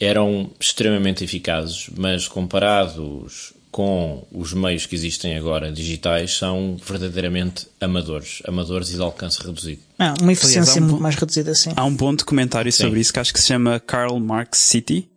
eram 0.00 0.50
extremamente 0.58 1.22
eficazes, 1.22 1.88
mas 1.96 2.26
comparados 2.26 3.52
com 3.70 4.26
os 4.32 4.52
meios 4.52 4.86
que 4.86 4.94
existem 4.94 5.36
agora 5.36 5.70
digitais 5.70 6.36
são 6.36 6.76
verdadeiramente 6.84 7.66
amadores, 7.80 8.42
amadores 8.46 8.90
e 8.90 8.94
de 8.94 9.02
alcance 9.02 9.42
reduzido. 9.42 9.80
Ah, 9.98 10.14
uma 10.20 10.32
eficiência 10.32 10.72
Aliás, 10.72 10.76
um, 10.78 10.88
muito 10.88 11.02
mais 11.02 11.14
reduzida, 11.14 11.54
sim. 11.54 11.72
Há 11.76 11.84
um 11.84 11.94
bom 11.94 12.14
documentário 12.14 12.72
sim. 12.72 12.84
sobre 12.84 13.00
isso 13.00 13.12
que 13.12 13.20
acho 13.20 13.32
que 13.32 13.40
se 13.40 13.46
chama 13.46 13.78
Karl 13.80 14.18
Marx 14.18 14.58
City, 14.58 15.08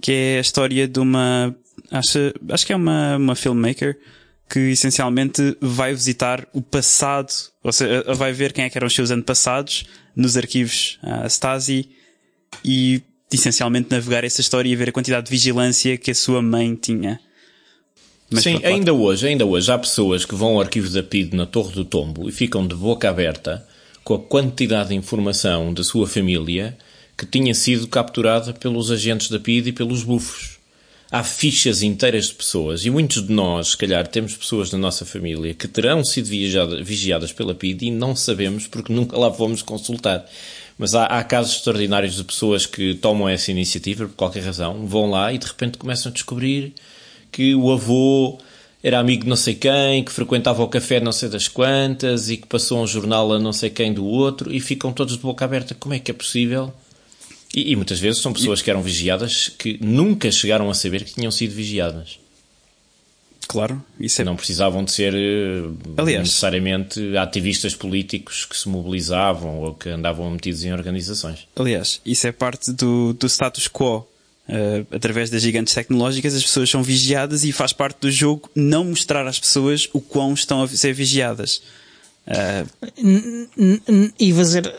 que 0.00 0.12
é 0.12 0.38
a 0.38 0.40
história 0.40 0.86
de 0.86 1.00
uma, 1.00 1.54
acho, 1.90 2.18
acho 2.48 2.66
que 2.66 2.72
é 2.72 2.76
uma, 2.76 3.16
uma 3.16 3.34
filmmaker 3.34 3.98
que 4.48 4.58
essencialmente 4.58 5.56
vai 5.60 5.94
visitar 5.94 6.46
o 6.52 6.60
passado, 6.60 7.32
ou 7.62 7.72
seja, 7.72 8.02
vai 8.14 8.32
ver 8.32 8.52
quem 8.52 8.64
é 8.64 8.70
que 8.70 8.76
eram 8.76 8.88
os 8.88 8.94
seus 8.94 9.10
antepassados 9.10 9.84
nos 10.16 10.36
arquivos 10.36 10.98
uh, 11.04 11.26
Stasi 11.26 11.88
e 12.64 13.00
essencialmente 13.32 13.88
navegar 13.90 14.24
essa 14.24 14.40
história 14.40 14.68
e 14.68 14.74
ver 14.74 14.88
a 14.88 14.92
quantidade 14.92 15.26
de 15.26 15.30
vigilância 15.30 15.96
que 15.96 16.10
a 16.10 16.14
sua 16.14 16.42
mãe 16.42 16.74
tinha. 16.74 17.20
Mas 18.30 18.44
Sim, 18.44 18.60
ainda 18.64 18.94
hoje, 18.94 19.26
ainda 19.26 19.44
hoje 19.44 19.72
há 19.72 19.76
pessoas 19.76 20.24
que 20.24 20.36
vão 20.36 20.50
ao 20.50 20.60
arquivo 20.60 20.88
da 20.88 21.02
PID 21.02 21.34
na 21.34 21.46
Torre 21.46 21.74
do 21.74 21.84
Tombo 21.84 22.28
e 22.28 22.32
ficam 22.32 22.64
de 22.64 22.76
boca 22.76 23.10
aberta 23.10 23.66
com 24.04 24.14
a 24.14 24.18
quantidade 24.20 24.90
de 24.90 24.94
informação 24.94 25.74
da 25.74 25.82
sua 25.82 26.06
família 26.06 26.78
que 27.18 27.26
tinha 27.26 27.52
sido 27.52 27.88
capturada 27.88 28.52
pelos 28.52 28.90
agentes 28.90 29.28
da 29.28 29.40
PID 29.40 29.70
e 29.70 29.72
pelos 29.72 30.04
bufos. 30.04 30.58
Há 31.10 31.24
fichas 31.24 31.82
inteiras 31.82 32.26
de 32.26 32.34
pessoas 32.34 32.86
e 32.86 32.90
muitos 32.90 33.26
de 33.26 33.32
nós, 33.32 33.70
se 33.70 33.76
calhar, 33.76 34.06
temos 34.06 34.36
pessoas 34.36 34.70
na 34.70 34.78
nossa 34.78 35.04
família 35.04 35.52
que 35.52 35.66
terão 35.66 36.04
sido 36.04 36.28
vigiadas 36.84 37.32
pela 37.32 37.52
PID 37.52 37.86
e 37.86 37.90
não 37.90 38.14
sabemos 38.14 38.68
porque 38.68 38.92
nunca 38.92 39.18
lá 39.18 39.32
fomos 39.32 39.60
consultar. 39.60 40.24
Mas 40.78 40.94
há, 40.94 41.06
há, 41.06 41.24
casos 41.24 41.56
extraordinários 41.56 42.14
de 42.14 42.22
pessoas 42.22 42.64
que 42.64 42.94
tomam 42.94 43.28
essa 43.28 43.50
iniciativa 43.50 44.06
por 44.06 44.14
qualquer 44.14 44.44
razão, 44.44 44.86
vão 44.86 45.10
lá 45.10 45.32
e 45.32 45.38
de 45.38 45.46
repente 45.46 45.78
começam 45.78 46.10
a 46.10 46.12
descobrir 46.12 46.72
que 47.30 47.54
o 47.54 47.70
avô 47.72 48.38
era 48.82 48.98
amigo 48.98 49.24
de 49.24 49.28
não 49.28 49.36
sei 49.36 49.54
quem, 49.54 50.02
que 50.02 50.12
frequentava 50.12 50.62
o 50.62 50.68
café 50.68 51.00
não 51.00 51.12
sei 51.12 51.28
das 51.28 51.48
quantas 51.48 52.30
e 52.30 52.36
que 52.36 52.46
passou 52.46 52.82
um 52.82 52.86
jornal 52.86 53.32
a 53.32 53.38
não 53.38 53.52
sei 53.52 53.68
quem 53.68 53.92
do 53.92 54.04
outro 54.04 54.52
e 54.52 54.60
ficam 54.60 54.92
todos 54.92 55.16
de 55.16 55.22
boca 55.22 55.44
aberta. 55.44 55.74
Como 55.74 55.94
é 55.94 55.98
que 55.98 56.10
é 56.10 56.14
possível? 56.14 56.72
E, 57.54 57.72
e 57.72 57.76
muitas 57.76 58.00
vezes 58.00 58.22
são 58.22 58.32
pessoas 58.32 58.62
que 58.62 58.70
eram 58.70 58.82
vigiadas 58.82 59.48
que 59.48 59.78
nunca 59.82 60.30
chegaram 60.30 60.70
a 60.70 60.74
saber 60.74 61.04
que 61.04 61.14
tinham 61.14 61.30
sido 61.30 61.54
vigiadas. 61.54 62.18
Claro, 63.46 63.82
isso 63.98 64.22
é... 64.22 64.24
Não 64.24 64.36
precisavam 64.36 64.84
de 64.84 64.92
ser 64.92 65.12
eh, 65.12 65.68
Aliás, 65.96 66.22
necessariamente 66.22 67.16
ativistas 67.16 67.74
políticos 67.74 68.44
que 68.44 68.56
se 68.56 68.68
mobilizavam 68.68 69.58
ou 69.58 69.74
que 69.74 69.88
andavam 69.88 70.30
metidos 70.30 70.62
em 70.62 70.72
organizações. 70.72 71.48
Aliás, 71.56 72.00
isso 72.06 72.28
é 72.28 72.32
parte 72.32 72.72
do, 72.72 73.12
do 73.12 73.26
status 73.26 73.66
quo 73.66 74.06
Uh, 74.50 74.84
através 74.96 75.30
das 75.30 75.42
gigantes 75.42 75.72
tecnológicas, 75.72 76.34
as 76.34 76.42
pessoas 76.42 76.68
são 76.68 76.82
vigiadas 76.82 77.44
e 77.44 77.52
faz 77.52 77.72
parte 77.72 78.00
do 78.00 78.10
jogo 78.10 78.50
não 78.52 78.84
mostrar 78.84 79.24
às 79.24 79.38
pessoas 79.38 79.88
o 79.92 80.00
quão 80.00 80.34
estão 80.34 80.62
a 80.62 80.66
ser 80.66 80.92
vigiadas. 80.92 81.62
Uh... 82.26 84.10
E 84.18 84.32
fazer 84.32 84.74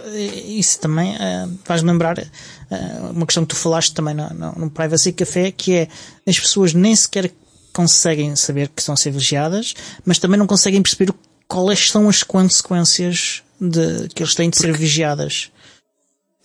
isso 0.46 0.78
também 0.80 1.16
uh, 1.16 1.60
faz 1.64 1.82
lembrar 1.84 2.20
uh, 2.20 3.12
uma 3.12 3.26
questão 3.26 3.46
que 3.46 3.56
tu 3.56 3.60
falaste 3.60 3.94
também 3.94 4.14
no, 4.14 4.30
no, 4.34 4.52
no 4.54 4.70
Privacy 4.70 5.14
Café, 5.14 5.52
que 5.52 5.74
é 5.74 5.88
as 6.28 6.38
pessoas 6.38 6.74
nem 6.74 6.94
sequer 6.94 7.32
conseguem 7.72 8.36
saber 8.36 8.68
que 8.68 8.82
estão 8.82 8.94
a 8.94 8.98
ser 8.98 9.12
vigiadas, 9.12 9.74
mas 10.04 10.20
também 10.20 10.38
não 10.38 10.48
conseguem 10.48 10.82
perceber 10.82 11.14
quais 11.48 11.90
são 11.90 12.10
as 12.10 12.24
consequências 12.24 13.42
de 13.60 14.10
que 14.10 14.24
eles 14.24 14.36
têm 14.36 14.50
de 14.50 14.58
Porque... 14.58 14.72
ser 14.74 14.78
vigiadas. 14.78 15.52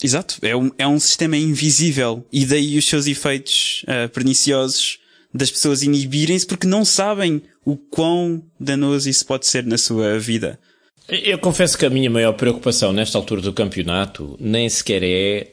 Exato. 0.02 0.38
É 0.42 0.54
um, 0.54 0.70
é 0.78 0.86
um 0.86 0.98
sistema 0.98 1.36
invisível. 1.36 2.24
E 2.32 2.44
daí 2.44 2.76
os 2.76 2.86
seus 2.86 3.06
efeitos 3.06 3.84
uh, 3.84 4.08
perniciosos 4.10 4.98
das 5.32 5.50
pessoas 5.50 5.82
inibirem-se 5.82 6.46
porque 6.46 6.66
não 6.66 6.84
sabem 6.84 7.42
o 7.64 7.76
quão 7.76 8.42
danoso 8.58 9.08
isso 9.08 9.26
pode 9.26 9.46
ser 9.46 9.64
na 9.64 9.78
sua 9.78 10.18
vida. 10.18 10.58
Eu 11.08 11.38
confesso 11.38 11.78
que 11.78 11.86
a 11.86 11.90
minha 11.90 12.10
maior 12.10 12.32
preocupação 12.32 12.92
nesta 12.92 13.16
altura 13.16 13.40
do 13.40 13.52
campeonato 13.52 14.36
nem 14.40 14.68
sequer 14.68 15.02
é 15.04 15.50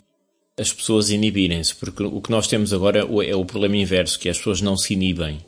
as 0.57 0.71
pessoas 0.71 1.09
inibirem-se, 1.09 1.75
porque 1.75 2.03
o 2.03 2.21
que 2.21 2.31
nós 2.31 2.47
temos 2.47 2.73
agora 2.73 2.99
é 2.99 3.35
o 3.35 3.45
problema 3.45 3.77
inverso, 3.77 4.19
que 4.19 4.27
é 4.27 4.31
as 4.31 4.37
pessoas 4.37 4.61
não 4.61 4.77
se 4.77 4.93
inibem. 4.93 5.39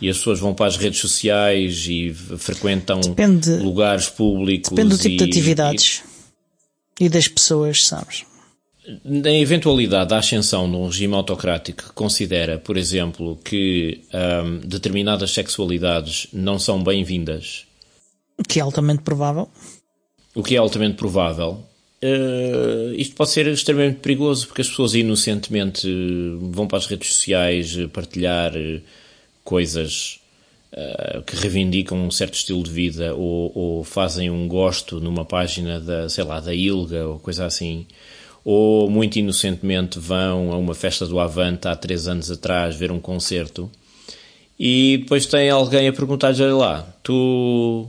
E 0.00 0.08
as 0.08 0.18
pessoas 0.18 0.40
vão 0.40 0.54
para 0.54 0.66
as 0.66 0.76
redes 0.76 1.00
sociais 1.00 1.86
e 1.88 2.12
frequentam 2.12 3.00
depende, 3.00 3.50
lugares 3.56 4.08
públicos. 4.08 4.70
Depende 4.70 4.96
do 4.96 4.98
tipo 4.98 5.14
e, 5.14 5.16
de 5.16 5.24
atividades. 5.24 6.02
E, 6.04 6.13
e 7.00 7.08
das 7.08 7.28
pessoas, 7.28 7.86
sabes? 7.86 8.24
Na 9.02 9.32
eventualidade 9.32 10.10
da 10.10 10.18
ascensão 10.18 10.70
de 10.70 10.76
um 10.76 10.86
regime 10.86 11.14
autocrático 11.14 11.84
que 11.84 11.92
considera, 11.92 12.58
por 12.58 12.76
exemplo, 12.76 13.38
que 13.42 14.02
um, 14.12 14.58
determinadas 14.58 15.30
sexualidades 15.32 16.26
não 16.32 16.58
são 16.58 16.82
bem-vindas. 16.82 17.64
O 18.38 18.42
que 18.42 18.58
é 18.58 18.62
altamente 18.62 19.02
provável. 19.02 19.48
O 20.34 20.42
que 20.42 20.54
é 20.54 20.58
altamente 20.58 20.96
provável. 20.96 21.64
Uh, 22.02 22.92
isto 22.96 23.14
pode 23.14 23.30
ser 23.30 23.46
extremamente 23.46 24.00
perigoso 24.00 24.46
porque 24.46 24.60
as 24.60 24.68
pessoas 24.68 24.94
inocentemente 24.94 25.88
vão 26.52 26.66
para 26.66 26.76
as 26.76 26.86
redes 26.86 27.14
sociais 27.14 27.74
partilhar 27.90 28.52
coisas 29.42 30.20
uh, 30.74 31.22
que 31.22 31.36
reivindicam 31.36 31.98
um 31.98 32.10
certo 32.10 32.34
estilo 32.34 32.62
de 32.62 32.70
vida 32.70 33.14
ou, 33.14 33.52
ou, 33.54 33.84
fazem 33.84 34.30
um 34.30 34.46
gosto 34.46 35.00
numa 35.00 35.24
página 35.24 35.80
da, 35.80 36.08
sei 36.08 36.24
lá, 36.24 36.40
da 36.40 36.54
Ilga 36.54 37.06
ou 37.06 37.18
coisa 37.18 37.46
assim, 37.46 37.86
ou 38.44 38.90
muito 38.90 39.18
inocentemente 39.18 39.98
vão 39.98 40.52
a 40.52 40.58
uma 40.58 40.74
festa 40.74 41.06
do 41.06 41.18
Avante 41.18 41.66
há 41.68 41.74
três 41.74 42.06
anos 42.06 42.30
atrás 42.30 42.76
ver 42.76 42.92
um 42.92 43.00
concerto 43.00 43.70
e 44.58 44.98
depois 44.98 45.26
tem 45.26 45.50
alguém 45.50 45.88
a 45.88 45.92
perguntar-lhe, 45.92 46.42
olha 46.42 46.56
lá, 46.56 46.94
tu 47.02 47.88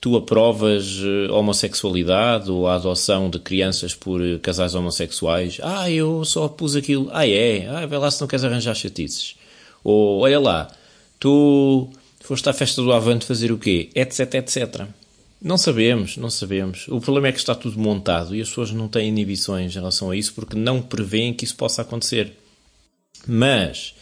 tu 0.00 0.14
aprovas 0.16 1.00
eh, 1.02 1.32
homossexualidade 1.32 2.50
ou 2.50 2.68
a 2.68 2.74
adoção 2.74 3.28
de 3.30 3.38
crianças 3.38 3.94
por 3.94 4.22
eh, 4.22 4.38
casais 4.38 4.74
homossexuais? 4.74 5.58
Ah, 5.62 5.90
eu 5.90 6.24
só 6.24 6.48
pus 6.48 6.76
aquilo. 6.76 7.08
Ah, 7.12 7.26
é? 7.26 7.66
Ah, 7.66 7.86
vai 7.86 7.98
lá 7.98 8.10
se 8.10 8.20
não 8.20 8.28
queres 8.28 8.44
arranjar 8.44 8.74
chatices. 8.74 9.36
Ou, 9.82 10.20
olha 10.20 10.38
lá, 10.38 10.70
tu 11.18 11.88
foste 12.26 12.48
à 12.48 12.52
festa 12.52 12.82
do 12.82 12.92
Avante 12.92 13.24
fazer 13.24 13.52
o 13.52 13.58
quê? 13.58 13.90
Etc, 13.94 14.34
etc. 14.34 14.86
Não 15.40 15.58
sabemos, 15.58 16.16
não 16.16 16.30
sabemos. 16.30 16.86
O 16.88 17.00
problema 17.00 17.28
é 17.28 17.32
que 17.32 17.38
está 17.38 17.54
tudo 17.54 17.78
montado 17.78 18.34
e 18.34 18.40
as 18.40 18.48
pessoas 18.48 18.70
não 18.70 18.88
têm 18.88 19.08
inibições 19.08 19.72
em 19.72 19.78
relação 19.78 20.10
a 20.10 20.16
isso 20.16 20.32
porque 20.34 20.56
não 20.56 20.80
prevêem 20.82 21.34
que 21.34 21.44
isso 21.44 21.56
possa 21.56 21.82
acontecer. 21.82 22.32
Mas, 23.26 23.94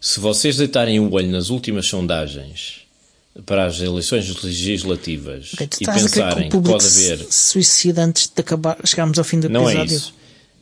se 0.00 0.20
vocês 0.20 0.56
deitarem 0.56 1.00
o 1.00 1.12
olho 1.12 1.30
nas 1.30 1.50
últimas 1.50 1.86
sondagens 1.86 2.86
para 3.46 3.66
as 3.66 3.80
eleições 3.80 4.42
legislativas 4.42 5.52
okay, 5.54 5.68
e 5.80 5.84
pensarem 5.84 6.48
que, 6.48 6.56
que, 6.56 6.68
pode 6.68 6.86
haver. 6.86 7.26
Suicida 7.30 8.02
antes 8.02 8.28
de 8.28 8.40
acabar, 8.40 8.78
chegarmos 8.84 9.18
ao 9.18 9.24
fim 9.24 9.38
do 9.38 9.46
episódio. 9.46 9.74
Não 9.74 9.82
é 9.82 9.84
isso. 9.84 10.14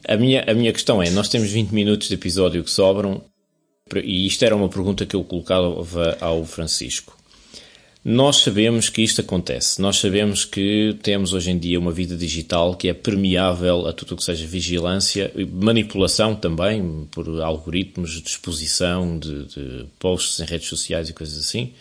A 0.07 0.17
minha, 0.17 0.45
a 0.47 0.55
minha 0.55 0.73
questão 0.73 1.03
é: 1.03 1.11
nós 1.11 1.29
temos 1.29 1.51
20 1.51 1.71
minutos 1.71 2.09
de 2.09 2.15
episódio 2.15 2.63
que 2.63 2.71
sobram, 2.71 3.23
e 3.95 4.27
isto 4.27 4.45
era 4.45 4.57
uma 4.57 4.69
pergunta 4.69 5.07
que 5.07 5.15
eu 5.15 5.23
colocava 5.23 6.17
ao 6.21 6.45
Francisco. 6.45 7.17
Nós 8.05 8.37
sabemos 8.37 8.89
que 8.89 9.03
isto 9.03 9.21
acontece. 9.21 9.81
Nós 9.81 9.97
sabemos 9.97 10.45
que 10.45 10.97
temos 11.03 11.33
hoje 11.33 11.51
em 11.51 11.59
dia 11.59 11.79
uma 11.79 11.91
vida 11.91 12.17
digital 12.17 12.77
que 12.77 12.89
é 12.89 12.95
permeável 12.95 13.87
a 13.87 13.93
tudo 13.93 14.15
o 14.15 14.17
que 14.17 14.23
seja 14.23 14.47
vigilância, 14.47 15.33
manipulação 15.53 16.35
também 16.35 17.09
por 17.11 17.29
algoritmos 17.41 18.23
de 18.23 18.29
exposição 18.29 19.19
de, 19.19 19.45
de 19.47 19.87
posts 19.99 20.39
em 20.39 20.45
redes 20.45 20.69
sociais 20.69 21.09
e 21.09 21.13
coisas 21.13 21.39
assim 21.39 21.73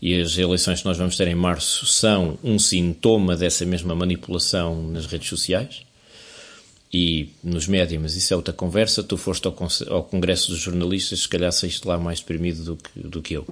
e 0.00 0.20
as 0.20 0.36
eleições 0.36 0.80
que 0.80 0.86
nós 0.86 0.98
vamos 0.98 1.16
ter 1.16 1.28
em 1.28 1.34
março 1.34 1.86
são 1.86 2.38
um 2.44 2.58
sintoma 2.58 3.36
dessa 3.36 3.64
mesma 3.64 3.94
manipulação 3.94 4.82
nas 4.90 5.06
redes 5.06 5.28
sociais 5.28 5.85
e 6.96 7.28
nos 7.44 7.66
médias, 7.66 8.00
mas 8.00 8.16
isso 8.16 8.32
é 8.32 8.36
outra 8.36 8.54
conversa. 8.54 9.02
Tu 9.02 9.18
foste 9.18 9.46
ao, 9.46 9.54
ao 9.90 10.04
Congresso 10.04 10.50
dos 10.50 10.60
Jornalistas, 10.60 11.20
se 11.20 11.28
calhar 11.28 11.52
saíste 11.52 11.86
lá 11.86 11.98
mais 11.98 12.20
deprimido 12.20 12.64
do 12.64 12.76
que, 12.76 13.00
do 13.00 13.20
que 13.20 13.34
eu. 13.34 13.46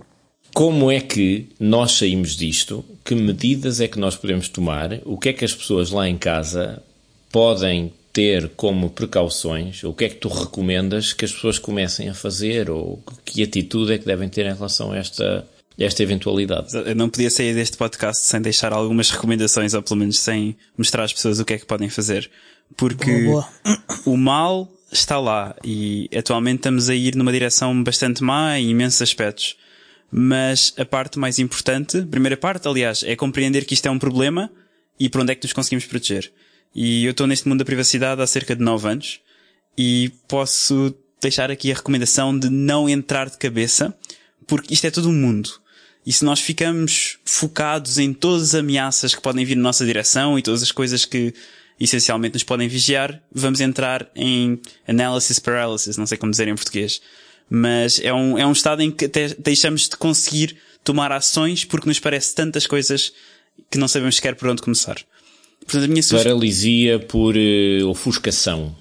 Como 0.55 0.91
é 0.91 1.01
que 1.01 1.49
nós 1.61 1.93
saímos 1.93 2.37
disto? 2.37 2.83
Que 3.05 3.15
medidas 3.15 3.81
é 3.81 3.89
que 3.89 3.99
nós 3.99 4.17
podemos 4.17 4.49
tomar? 4.49 4.99
O 5.05 5.19
que 5.19 5.29
é 5.29 5.33
que 5.35 5.45
as 5.45 5.53
pessoas 5.53 5.91
lá 5.91 6.09
em 6.09 6.17
casa 6.17 6.83
podem 7.31 7.93
ter 8.13 8.49
como 8.51 8.89
precauções? 8.89 9.85
O 9.85 9.93
que 9.93 10.05
é 10.05 10.09
que 10.09 10.17
tu 10.17 10.29
recomendas 10.29 11.13
que 11.13 11.25
as 11.25 11.33
pessoas 11.33 11.59
comecem 11.59 12.09
a 12.09 12.15
fazer? 12.15 12.71
Ou 12.71 13.03
que 13.27 13.43
atitude 13.43 13.93
é 13.93 13.99
que 13.99 14.07
devem 14.07 14.29
ter 14.29 14.47
em 14.47 14.55
relação 14.55 14.93
a 14.93 14.97
esta 14.97 15.47
esta 15.79 16.03
eventualidade. 16.03 16.69
Eu 16.73 16.95
não 16.95 17.09
podia 17.09 17.31
sair 17.31 17.53
deste 17.53 17.77
podcast 17.77 18.25
sem 18.25 18.41
deixar 18.41 18.73
algumas 18.73 19.11
recomendações, 19.11 19.75
ou 19.75 19.83
pelo 19.83 19.99
menos 19.99 20.19
sem 20.19 20.57
mostrar 20.79 21.05
às 21.05 21.13
pessoas 21.13 21.41
o 21.41 21.45
que 21.45 21.55
é 21.55 21.59
que 21.59 21.67
podem 21.67 21.89
fazer. 21.89 22.31
Porque 22.77 23.25
boa, 23.25 23.49
boa. 23.65 23.79
o 24.05 24.17
mal 24.17 24.71
está 24.91 25.19
lá 25.19 25.55
e 25.65 26.09
atualmente 26.17 26.59
estamos 26.59 26.89
a 26.89 26.95
ir 26.95 27.15
numa 27.17 27.33
direção 27.33 27.83
bastante 27.83 28.23
má 28.23 28.59
em 28.59 28.71
imensos 28.71 29.03
aspectos. 29.03 29.57
Mas 30.11 30.73
a 30.79 30.85
parte 30.85 31.19
mais 31.19 31.39
importante, 31.39 31.99
a 31.99 32.07
primeira 32.07 32.37
parte, 32.37 32.69
aliás, 32.69 33.03
é 33.03 33.17
compreender 33.17 33.65
que 33.65 33.75
isto 33.75 33.87
é 33.87 33.91
um 33.91 33.99
problema 33.99 34.51
e 34.99 35.09
por 35.09 35.21
onde 35.21 35.33
é 35.33 35.35
que 35.35 35.45
nos 35.45 35.53
conseguimos 35.53 35.87
proteger. 35.87 36.33
E 36.75 37.05
eu 37.05 37.11
estou 37.11 37.27
neste 37.27 37.49
mundo 37.49 37.61
da 37.61 37.65
privacidade 37.65 38.21
há 38.23 38.27
cerca 38.27 38.55
de 38.55 38.63
9 38.63 38.89
anos 38.89 39.21
e 39.77 40.13
posso 40.29 40.95
deixar 41.21 41.51
aqui 41.51 41.73
a 41.73 41.75
recomendação 41.75 42.37
de 42.39 42.49
não 42.51 42.89
entrar 42.89 43.29
de 43.29 43.39
cabeça, 43.39 43.97
porque 44.47 44.75
isto 44.75 44.87
é 44.87 44.91
todo 44.91 45.09
um 45.09 45.15
mundo. 45.15 45.51
E 46.07 46.13
se 46.13 46.25
nós 46.25 46.41
ficamos 46.41 47.19
focados 47.25 47.99
em 47.99 48.13
todas 48.13 48.43
as 48.43 48.55
ameaças 48.55 49.15
que 49.15 49.23
podem 49.23 49.45
vir 49.45 49.57
na 49.57 49.63
nossa 49.63 49.87
direção 49.87 50.39
e 50.39 50.43
todas 50.43 50.63
as 50.63 50.71
coisas 50.71 51.05
que 51.05 51.35
essencialmente 51.79 52.35
nos 52.35 52.43
podem 52.43 52.69
vigiar, 52.69 53.21
vamos 53.33 53.61
entrar 53.61 54.09
em 54.15 54.61
analysis 54.87 55.39
paralysis, 55.39 55.97
não 55.97 56.07
sei 56.07 56.17
como 56.17 56.31
dizer 56.31 56.49
em 56.49 56.55
português. 56.55 57.01
Mas 57.51 58.01
é 58.01 58.13
um, 58.13 58.39
é 58.39 58.47
um 58.47 58.53
estado 58.53 58.83
em 58.83 58.91
que 58.91 59.05
até 59.05 59.29
deixamos 59.35 59.89
de 59.89 59.97
conseguir 59.97 60.57
tomar 60.83 61.13
ações 61.13 61.65
porque 61.65 61.89
nos 61.89 62.01
parece 62.01 62.35
tantas 62.35 62.67
coisas 62.67 63.13
que 63.71 63.79
não 63.79 63.89
sabemos 63.89 64.17
sequer 64.17 64.35
por 64.35 64.49
onde 64.49 64.63
começar. 64.63 64.97
Portanto, 65.61 65.85
a 65.85 65.89
minha 65.89 66.03
Paralisia 66.11 66.99
por 66.99 67.35
uh, 67.37 67.89
ofuscação. 67.89 68.75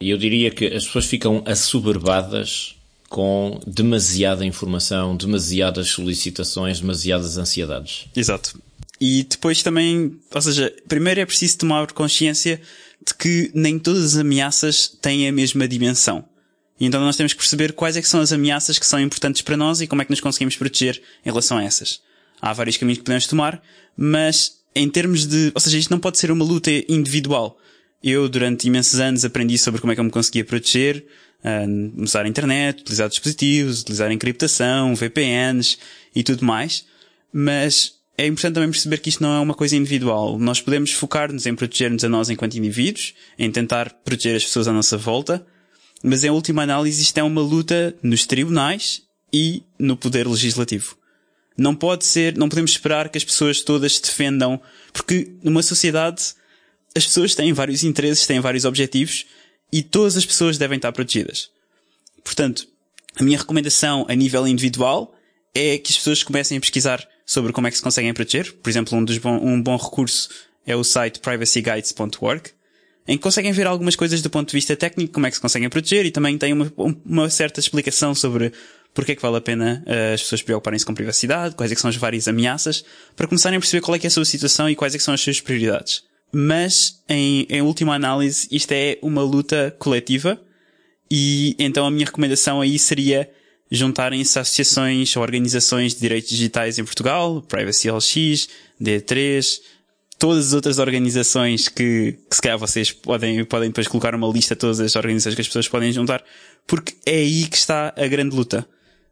E 0.00 0.10
eu 0.10 0.18
diria 0.18 0.50
que 0.50 0.66
as 0.66 0.86
pessoas 0.86 1.06
ficam 1.06 1.42
assoberbadas 1.44 2.76
com 3.08 3.58
demasiada 3.66 4.44
informação, 4.44 5.16
demasiadas 5.16 5.88
solicitações, 5.88 6.80
demasiadas 6.80 7.38
ansiedades. 7.38 8.06
Exato. 8.14 8.60
E 9.00 9.24
depois 9.24 9.62
também, 9.62 10.18
ou 10.34 10.42
seja, 10.42 10.74
primeiro 10.88 11.20
é 11.20 11.26
preciso 11.26 11.58
tomar 11.58 11.86
consciência 11.92 12.60
de 13.06 13.14
que 13.14 13.50
nem 13.54 13.78
todas 13.78 14.04
as 14.04 14.16
ameaças 14.16 14.88
têm 15.00 15.28
a 15.28 15.32
mesma 15.32 15.68
dimensão. 15.68 16.24
Então 16.80 17.00
nós 17.00 17.16
temos 17.16 17.32
que 17.32 17.38
perceber 17.38 17.72
quais 17.72 17.96
é 17.96 18.02
que 18.02 18.08
são 18.08 18.20
as 18.20 18.32
ameaças 18.32 18.78
que 18.78 18.86
são 18.86 19.00
importantes 19.00 19.42
para 19.42 19.56
nós 19.56 19.80
e 19.80 19.86
como 19.86 20.02
é 20.02 20.04
que 20.04 20.10
nos 20.10 20.20
conseguimos 20.20 20.56
proteger 20.56 21.00
em 21.24 21.28
relação 21.28 21.58
a 21.58 21.64
essas. 21.64 22.00
Há 22.40 22.52
vários 22.52 22.76
caminhos 22.76 22.98
que 22.98 23.04
podemos 23.04 23.26
tomar, 23.26 23.60
mas 23.96 24.58
em 24.74 24.88
termos 24.88 25.26
de, 25.26 25.50
ou 25.54 25.60
seja, 25.60 25.76
isto 25.78 25.90
não 25.90 25.98
pode 25.98 26.18
ser 26.18 26.30
uma 26.30 26.44
luta 26.44 26.70
individual. 26.88 27.58
Eu, 28.02 28.28
durante 28.28 28.68
imensos 28.68 29.00
anos, 29.00 29.24
aprendi 29.24 29.58
sobre 29.58 29.80
como 29.80 29.92
é 29.92 29.96
que 29.96 30.00
eu 30.00 30.04
me 30.04 30.10
conseguia 30.10 30.44
proteger, 30.44 31.04
uh, 31.44 32.02
usar 32.02 32.24
a 32.24 32.28
internet, 32.28 32.82
utilizar 32.82 33.08
dispositivos, 33.08 33.80
utilizar 33.80 34.12
encriptação, 34.12 34.94
VPNs 34.94 35.78
e 36.14 36.22
tudo 36.22 36.44
mais. 36.44 36.86
Mas 37.32 37.97
é 38.18 38.26
importante 38.26 38.54
também 38.54 38.70
perceber 38.70 38.98
que 38.98 39.10
isto 39.10 39.22
não 39.22 39.32
é 39.32 39.38
uma 39.38 39.54
coisa 39.54 39.76
individual. 39.76 40.36
Nós 40.40 40.60
podemos 40.60 40.90
focar-nos 40.90 41.46
em 41.46 41.54
proteger-nos 41.54 42.02
a 42.02 42.08
nós 42.08 42.28
enquanto 42.28 42.58
indivíduos, 42.58 43.14
em 43.38 43.48
tentar 43.48 43.90
proteger 44.04 44.34
as 44.34 44.44
pessoas 44.44 44.66
à 44.66 44.72
nossa 44.72 44.96
volta, 44.96 45.46
mas 46.02 46.24
em 46.24 46.30
última 46.30 46.64
análise 46.64 47.00
isto 47.00 47.16
é 47.16 47.22
uma 47.22 47.40
luta 47.40 47.94
nos 48.02 48.26
tribunais 48.26 49.02
e 49.32 49.62
no 49.78 49.96
poder 49.96 50.26
legislativo. 50.26 50.98
Não 51.56 51.76
pode 51.76 52.04
ser, 52.04 52.36
não 52.36 52.48
podemos 52.48 52.72
esperar 52.72 53.08
que 53.08 53.18
as 53.18 53.24
pessoas 53.24 53.62
todas 53.62 53.94
se 53.94 54.02
defendam, 54.02 54.60
porque 54.92 55.32
numa 55.40 55.62
sociedade 55.62 56.34
as 56.96 57.06
pessoas 57.06 57.36
têm 57.36 57.52
vários 57.52 57.84
interesses, 57.84 58.26
têm 58.26 58.40
vários 58.40 58.64
objetivos 58.64 59.26
e 59.72 59.80
todas 59.80 60.16
as 60.16 60.26
pessoas 60.26 60.58
devem 60.58 60.76
estar 60.76 60.90
protegidas. 60.90 61.50
Portanto, 62.24 62.66
a 63.14 63.22
minha 63.22 63.38
recomendação 63.38 64.04
a 64.08 64.14
nível 64.16 64.46
individual 64.48 65.14
é 65.54 65.78
que 65.78 65.92
as 65.92 65.98
pessoas 65.98 66.24
comecem 66.24 66.58
a 66.58 66.60
pesquisar 66.60 67.06
sobre 67.28 67.52
como 67.52 67.66
é 67.66 67.70
que 67.70 67.76
se 67.76 67.82
conseguem 67.82 68.14
proteger. 68.14 68.54
Por 68.54 68.70
exemplo, 68.70 68.96
um, 68.96 69.04
dos 69.04 69.18
bom, 69.18 69.36
um 69.36 69.60
bom 69.60 69.76
recurso 69.76 70.30
é 70.66 70.74
o 70.74 70.82
site 70.82 71.20
privacyguides.org, 71.20 72.50
em 73.06 73.18
que 73.18 73.22
conseguem 73.22 73.52
ver 73.52 73.66
algumas 73.66 73.94
coisas 73.94 74.22
do 74.22 74.30
ponto 74.30 74.48
de 74.48 74.54
vista 74.54 74.74
técnico, 74.74 75.12
como 75.12 75.26
é 75.26 75.30
que 75.30 75.36
se 75.36 75.40
conseguem 75.40 75.68
proteger 75.68 76.06
e 76.06 76.10
também 76.10 76.38
tem 76.38 76.54
uma, 76.54 76.72
uma 77.04 77.28
certa 77.28 77.60
explicação 77.60 78.14
sobre 78.14 78.50
porque 78.94 79.12
é 79.12 79.14
que 79.14 79.20
vale 79.20 79.36
a 79.36 79.40
pena 79.42 79.84
uh, 79.86 80.14
as 80.14 80.22
pessoas 80.22 80.40
preocuparem-se 80.40 80.86
com 80.86 80.94
privacidade, 80.94 81.54
quais 81.54 81.70
é 81.70 81.74
que 81.74 81.80
são 81.80 81.90
as 81.90 81.96
várias 81.96 82.26
ameaças, 82.26 82.82
para 83.14 83.28
começarem 83.28 83.58
a 83.58 83.60
perceber 83.60 83.82
qual 83.82 83.94
é 83.94 83.98
que 83.98 84.06
é 84.06 84.08
a 84.08 84.10
sua 84.10 84.24
situação 84.24 84.68
e 84.68 84.74
quais 84.74 84.94
é 84.94 84.98
que 84.98 85.04
são 85.04 85.12
as 85.12 85.20
suas 85.20 85.38
prioridades. 85.38 86.02
Mas, 86.32 87.02
em, 87.08 87.46
em 87.50 87.60
última 87.60 87.94
análise, 87.94 88.48
isto 88.50 88.72
é 88.72 88.98
uma 89.02 89.22
luta 89.22 89.74
coletiva 89.78 90.40
e 91.10 91.54
então 91.58 91.86
a 91.86 91.90
minha 91.90 92.06
recomendação 92.06 92.62
aí 92.62 92.78
seria 92.78 93.30
juntarem-se 93.70 94.38
associações 94.38 95.14
ou 95.16 95.22
organizações 95.22 95.94
de 95.94 96.00
direitos 96.00 96.30
digitais 96.30 96.78
em 96.78 96.84
Portugal, 96.84 97.42
Privacy 97.42 97.90
LX, 97.90 98.48
D3, 98.80 99.60
todas 100.18 100.48
as 100.48 100.52
outras 100.52 100.78
organizações 100.78 101.68
que, 101.68 102.18
que 102.28 102.36
se 102.36 102.42
calhar 102.42 102.58
vocês 102.58 102.90
podem, 102.90 103.44
podem 103.44 103.68
depois 103.68 103.86
colocar 103.86 104.14
uma 104.14 104.28
lista 104.28 104.54
de 104.54 104.60
todas 104.60 104.80
as 104.80 104.96
organizações 104.96 105.34
que 105.34 105.40
as 105.40 105.46
pessoas 105.46 105.68
podem 105.68 105.92
juntar, 105.92 106.22
porque 106.66 106.94
é 107.06 107.16
aí 107.16 107.46
que 107.46 107.56
está 107.56 107.94
a 107.96 108.06
grande 108.06 108.34
luta. 108.34 108.66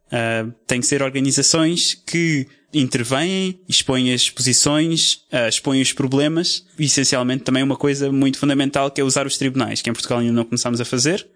Uh, 0.07 0.53
tem 0.65 0.79
que 0.79 0.87
ser 0.87 1.01
organizações 1.01 1.93
que 1.93 2.47
intervêm, 2.73 3.59
expõem 3.67 4.13
as 4.13 4.29
posições, 4.29 5.25
uh, 5.31 5.47
expõem 5.49 5.81
os 5.81 5.93
problemas 5.93 6.65
e 6.77 6.85
essencialmente 6.85 7.43
também 7.43 7.63
uma 7.63 7.75
coisa 7.75 8.11
muito 8.11 8.37
fundamental 8.37 8.89
que 8.91 9.01
é 9.01 9.03
usar 9.03 9.25
os 9.25 9.37
tribunais, 9.37 9.81
que 9.81 9.89
em 9.89 9.93
Portugal 9.93 10.19
ainda 10.19 10.33
não 10.33 10.45
começámos 10.45 10.79
a 10.79 10.85
fazer, 10.85 11.27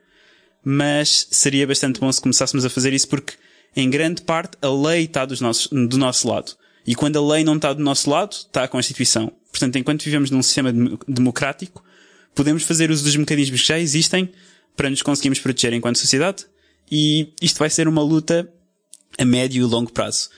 mas 0.63 1.27
seria 1.31 1.65
bastante 1.65 1.99
bom 1.99 2.11
se 2.11 2.21
começássemos 2.21 2.65
a 2.65 2.69
fazer 2.69 2.93
isso 2.93 3.07
porque 3.07 3.33
em 3.75 3.89
grande 3.89 4.21
parte 4.21 4.57
a 4.61 4.69
lei 4.69 5.05
está 5.05 5.25
dos 5.25 5.41
nossos, 5.41 5.67
do 5.67 5.97
nosso 5.97 6.27
lado. 6.27 6.53
E 6.85 6.95
quando 6.95 7.17
a 7.17 7.33
lei 7.33 7.43
não 7.43 7.55
está 7.55 7.73
do 7.73 7.83
nosso 7.83 8.09
lado, 8.09 8.33
está 8.33 8.63
a 8.63 8.67
Constituição. 8.67 9.31
Portanto, 9.51 9.77
enquanto 9.77 10.03
vivemos 10.03 10.31
num 10.31 10.41
sistema 10.41 10.73
democrático, 11.07 11.83
podemos 12.33 12.63
fazer 12.63 12.89
uso 12.89 13.03
dos 13.03 13.15
mecanismos 13.15 13.61
que 13.61 13.67
já 13.67 13.79
existem 13.79 14.31
para 14.75 14.89
nos 14.89 15.01
conseguirmos 15.01 15.39
proteger 15.39 15.73
enquanto 15.73 15.99
sociedade. 15.99 16.45
E 16.91 17.33
isto 17.41 17.59
vai 17.59 17.69
ser 17.69 17.87
uma 17.87 18.01
luta 18.01 18.51
a 19.17 19.25
médio 19.25 19.61
e 19.61 19.69
longo 19.69 19.91
prazo. 19.91 20.29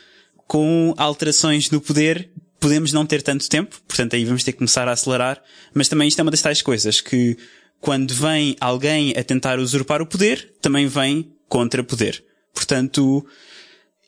com 0.48 0.94
alterações 0.98 1.72
no 1.72 1.82
poder, 1.82 2.30
podemos 2.60 2.92
não 2.92 3.06
ter 3.06 3.22
tanto 3.22 3.50
tempo, 3.50 3.82
portanto 3.88 4.16
aí 4.16 4.24
vamos 4.24 4.44
ter 4.44 4.52
que 4.52 4.60
começar 4.60 4.88
a 4.88 4.92
acelerar, 4.92 5.42
mas 5.74 5.88
também 5.88 6.08
isto 6.08 6.20
é 6.20 6.22
uma 6.22 6.32
das 6.32 6.42
tais 6.42 6.62
coisas 6.62 7.02
que 7.02 7.38
quando 7.84 8.14
vem 8.14 8.56
alguém 8.62 9.12
a 9.12 9.22
tentar 9.26 9.60
usurpar 9.60 10.02
o 10.02 10.06
poder, 10.06 10.54
também 10.62 10.88
vem 10.88 11.30
contra 11.50 11.84
poder. 11.84 12.24
Portanto, 12.54 13.26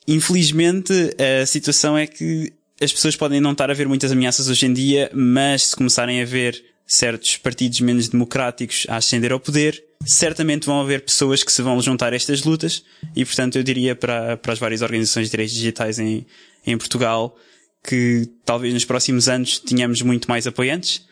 infelizmente, 0.08 0.94
a 1.42 1.46
situação 1.46 1.98
é 1.98 2.08
que 2.08 2.54
as 2.82 2.94
pessoas 2.94 3.18
podem 3.18 3.42
não 3.42 3.52
estar 3.52 3.70
a 3.70 3.74
ver 3.74 3.86
muitas 3.86 4.14
ameaças 4.14 4.48
hoje 4.48 4.66
em 4.66 4.72
dia, 4.72 5.12
mas 5.14 5.64
se 5.64 5.76
começarem 5.76 6.22
a 6.22 6.26
ver 6.26 6.64
certos 6.88 7.36
partidos 7.36 7.82
menos 7.82 8.08
democráticos 8.08 8.86
a 8.88 8.96
ascender 8.96 9.34
ao 9.34 9.42
poder, 9.42 9.84
certamente 10.06 10.68
vão 10.68 10.80
haver 10.80 11.02
pessoas 11.02 11.44
que 11.44 11.52
se 11.52 11.62
vão 11.62 11.82
juntar 11.82 12.14
a 12.14 12.16
estas 12.16 12.46
lutas 12.46 12.82
e, 13.14 13.26
portanto, 13.26 13.58
eu 13.58 13.64
diria 13.64 13.94
para, 13.94 14.38
para 14.38 14.54
as 14.54 14.60
várias 14.60 14.82
organizações 14.82 15.26
de 15.26 15.32
direitos 15.32 15.54
digitais 15.54 16.00
em, 16.00 16.26
em 16.66 16.78
Portugal 16.78 17.38
que 17.84 18.30
talvez 18.46 18.74
nos 18.74 18.86
próximos 18.86 19.28
anos 19.28 19.60
tenhamos 19.60 20.02
muito 20.02 20.30
mais 20.30 20.48
apoiantes. 20.48 21.06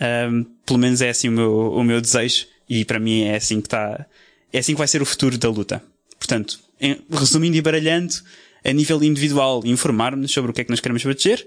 Um, 0.00 0.44
pelo 0.64 0.78
menos 0.78 1.02
é 1.02 1.10
assim 1.10 1.28
o 1.28 1.32
meu, 1.32 1.72
o 1.72 1.84
meu 1.84 2.00
desejo 2.00 2.46
e 2.68 2.84
para 2.84 2.98
mim 2.98 3.24
é 3.24 3.36
assim 3.36 3.60
que 3.60 3.66
está, 3.66 4.06
é 4.52 4.58
assim 4.58 4.72
que 4.72 4.78
vai 4.78 4.88
ser 4.88 5.02
o 5.02 5.06
futuro 5.06 5.36
da 5.36 5.48
luta. 5.48 5.82
Portanto, 6.18 6.58
em, 6.80 6.98
resumindo 7.10 7.56
e 7.56 7.60
baralhando, 7.60 8.14
a 8.64 8.72
nível 8.72 9.02
individual, 9.02 9.62
informar-nos 9.64 10.32
sobre 10.32 10.50
o 10.50 10.54
que 10.54 10.62
é 10.62 10.64
que 10.64 10.70
nós 10.70 10.80
queremos 10.80 11.02
proteger, 11.02 11.46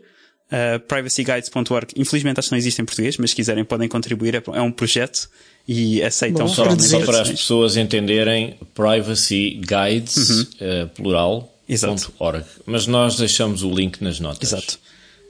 Uh, 0.52 0.80
privacyguides.org, 0.82 1.94
infelizmente 1.96 2.38
acho 2.38 2.50
que 2.50 2.52
não 2.52 2.60
existe 2.60 2.80
em 2.80 2.86
português, 2.86 3.18
mas 3.18 3.32
se 3.32 3.36
quiserem 3.36 3.66
podem 3.66 3.88
contribuir, 3.88 4.36
é, 4.36 4.44
é 4.54 4.62
um 4.62 4.72
projeto 4.72 5.28
e 5.68 6.04
aceitam 6.04 6.46
Bom, 6.46 6.54
só, 6.54 6.78
só 6.78 7.00
para 7.00 7.22
as 7.22 7.30
pessoas 7.32 7.76
entenderem, 7.76 8.60
privacy 8.76 9.60
guides, 9.62 10.30
uhum. 10.30 10.42
uh, 10.42 10.90
plural, 10.90 11.52
.org. 12.20 12.46
Mas 12.68 12.86
nós 12.86 13.18
deixamos 13.18 13.64
o 13.64 13.74
link 13.74 14.00
nas 14.04 14.20
notas. 14.20 14.52
Exato. 14.52 14.80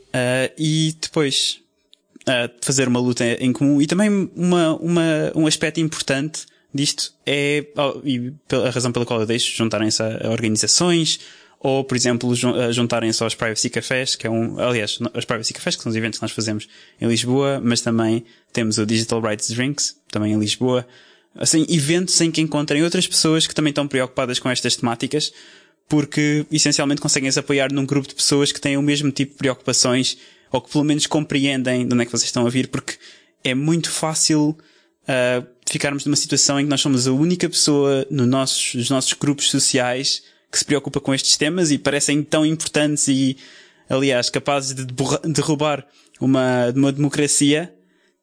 Uh, 0.10 0.52
e 0.58 0.94
depois 1.00 1.60
fazer 2.62 2.88
uma 2.88 3.00
luta 3.00 3.24
em 3.26 3.52
comum 3.52 3.82
e 3.82 3.88
também 3.88 4.30
uma, 4.36 4.76
uma, 4.76 5.32
um 5.36 5.48
aspecto 5.48 5.80
importante 5.80 6.46
disto 6.74 7.14
é, 7.26 7.66
e 8.04 8.34
a 8.66 8.70
razão 8.70 8.92
pela 8.92 9.06
qual 9.06 9.20
eu 9.20 9.26
deixo 9.26 9.56
juntarem-se 9.56 10.02
a 10.02 10.30
organizações, 10.30 11.20
ou, 11.60 11.84
por 11.84 11.96
exemplo, 11.96 12.34
juntarem-se 12.72 13.24
aos 13.24 13.36
Privacy 13.36 13.70
Cafés, 13.70 14.16
que 14.16 14.28
é 14.28 14.30
um, 14.30 14.60
aliás, 14.60 15.00
os 15.16 15.24
Privacy 15.24 15.54
Cafés, 15.54 15.78
que 15.78 15.84
são 15.84 15.90
os 15.90 15.96
eventos 15.96 16.20
que 16.20 16.24
nós 16.24 16.32
fazemos 16.32 16.68
em 17.00 17.08
Lisboa, 17.08 17.62
mas 17.64 17.80
também 17.80 18.26
temos 18.52 18.78
o 18.78 18.86
Digital 18.86 19.22
Rights 19.22 19.50
Drinks, 19.50 19.96
também 20.12 20.34
em 20.34 20.40
Lisboa. 20.40 20.86
Assim, 21.36 21.66
eventos 21.70 22.20
em 22.20 22.30
que 22.30 22.42
encontrem 22.42 22.84
outras 22.84 23.08
pessoas 23.08 23.48
que 23.48 23.56
também 23.56 23.70
estão 23.70 23.88
preocupadas 23.88 24.40
com 24.40 24.50
estas 24.50 24.76
temáticas, 24.76 25.32
porque 25.88 26.46
essencialmente 26.52 27.02
conseguem 27.02 27.32
se 27.32 27.40
apoiar 27.40 27.72
num 27.72 27.86
grupo 27.86 28.10
de 28.10 28.16
pessoas 28.16 28.52
que 28.52 28.60
têm 28.60 28.76
o 28.76 28.82
mesmo 28.82 29.10
tipo 29.10 29.32
de 29.32 29.38
preocupações, 29.38 30.18
ou 30.54 30.62
que 30.62 30.72
pelo 30.72 30.84
menos 30.84 31.08
compreendem 31.08 31.86
de 31.88 31.94
onde 31.94 32.04
é 32.04 32.06
que 32.06 32.12
vocês 32.12 32.26
estão 32.26 32.46
a 32.46 32.50
vir, 32.50 32.68
porque 32.68 32.94
é 33.44 33.56
muito 33.56 33.90
fácil 33.90 34.50
uh, 34.50 35.48
ficarmos 35.68 36.06
numa 36.06 36.16
situação 36.16 36.60
em 36.60 36.64
que 36.64 36.70
nós 36.70 36.80
somos 36.80 37.08
a 37.08 37.12
única 37.12 37.50
pessoa 37.50 38.06
no 38.10 38.28
nossos, 38.28 38.76
nos 38.76 38.90
nossos 38.90 39.14
grupos 39.14 39.50
sociais 39.50 40.22
que 40.52 40.60
se 40.60 40.64
preocupa 40.64 41.00
com 41.00 41.12
estes 41.12 41.36
temas 41.36 41.72
e 41.72 41.80
parecem 41.80 42.22
tão 42.22 42.46
importantes 42.46 43.08
e, 43.08 43.36
aliás, 43.90 44.30
capazes 44.30 44.76
de 44.76 44.86
derrubar 45.34 45.84
uma, 46.22 46.72
uma 46.76 46.92
democracia 46.92 47.74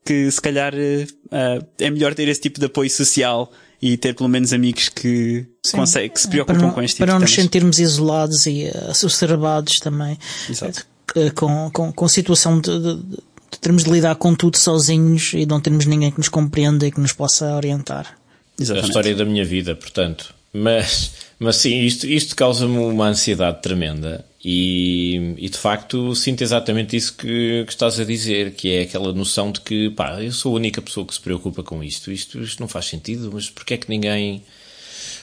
que 0.04 0.30
se 0.30 0.40
calhar 0.40 0.72
uh, 0.72 1.66
é 1.78 1.90
melhor 1.90 2.14
ter 2.14 2.28
esse 2.28 2.40
tipo 2.40 2.60
de 2.60 2.66
apoio 2.66 2.88
social 2.88 3.50
e 3.82 3.96
ter 3.96 4.14
pelo 4.14 4.28
menos 4.28 4.52
amigos 4.52 4.88
que, 4.88 5.46
conseguem, 5.72 6.10
que 6.10 6.20
se 6.20 6.28
preocupam 6.28 6.60
não, 6.60 6.70
com 6.70 6.80
este 6.80 6.94
tipo 6.94 7.06
Para 7.06 7.14
não 7.14 7.20
nos 7.20 7.34
sentirmos 7.34 7.80
isolados 7.80 8.46
e 8.46 8.66
uh, 8.66 8.90
exacerbados 8.92 9.80
também. 9.80 10.16
Exato. 10.48 10.86
Uh, 11.16 11.34
com, 11.34 11.70
com, 11.72 11.92
com 11.92 12.04
a 12.04 12.08
situação 12.08 12.60
de, 12.60 12.78
de, 12.78 12.96
de, 12.96 13.58
termos 13.60 13.84
de 13.84 13.90
lidar 13.90 14.14
com 14.16 14.34
tudo 14.34 14.56
sozinhos 14.56 15.32
e 15.34 15.44
não 15.46 15.60
termos 15.60 15.86
ninguém 15.86 16.10
que 16.10 16.18
nos 16.18 16.28
compreenda 16.28 16.86
e 16.86 16.92
que 16.92 17.00
nos 17.00 17.12
possa 17.12 17.54
orientar. 17.56 18.16
Exatamente. 18.58 18.84
É 18.84 18.86
a 18.86 18.88
história 18.88 19.16
da 19.16 19.24
minha 19.24 19.44
vida, 19.44 19.74
portanto. 19.74 20.34
Mas 20.52 21.12
mas 21.40 21.56
sim, 21.56 21.80
isto, 21.80 22.06
isto 22.06 22.36
causa-me 22.36 22.76
uma 22.76 23.06
ansiedade 23.08 23.62
tremenda. 23.62 24.26
E, 24.44 25.34
e, 25.38 25.48
de 25.48 25.56
facto 25.56 26.14
sinto 26.14 26.42
exatamente 26.42 26.94
isso 26.96 27.14
que, 27.16 27.64
que, 27.64 27.72
estás 27.72 27.98
a 27.98 28.04
dizer, 28.04 28.52
que 28.52 28.70
é 28.70 28.82
aquela 28.82 29.12
noção 29.12 29.50
de 29.50 29.60
que, 29.60 29.90
pá, 29.90 30.22
eu 30.22 30.32
sou 30.32 30.52
a 30.52 30.56
única 30.56 30.82
pessoa 30.82 31.06
que 31.06 31.14
se 31.14 31.20
preocupa 31.20 31.62
com 31.62 31.82
isto, 31.82 32.10
isto, 32.10 32.40
isto 32.42 32.60
não 32.60 32.68
faz 32.68 32.86
sentido, 32.86 33.30
mas 33.32 33.48
porquê 33.48 33.74
é 33.74 33.76
que 33.78 33.88
ninguém, 33.88 34.42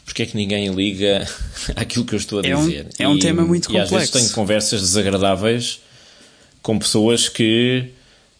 porquê 0.07 0.23
é 0.23 0.25
que 0.25 0.37
ninguém 0.37 0.73
liga 0.73 1.27
àquilo 1.75 2.05
que 2.05 2.15
eu 2.15 2.17
estou 2.17 2.39
a 2.39 2.41
dizer? 2.41 2.87
É 2.97 3.07
um, 3.07 3.11
é 3.11 3.15
um 3.15 3.19
tema 3.19 3.43
muito 3.43 3.67
complexo. 3.67 3.93
E 3.93 3.97
às 3.97 4.01
vezes 4.01 4.09
tenho 4.09 4.29
conversas 4.31 4.81
desagradáveis 4.81 5.81
com 6.63 6.79
pessoas 6.79 7.29
que 7.29 7.91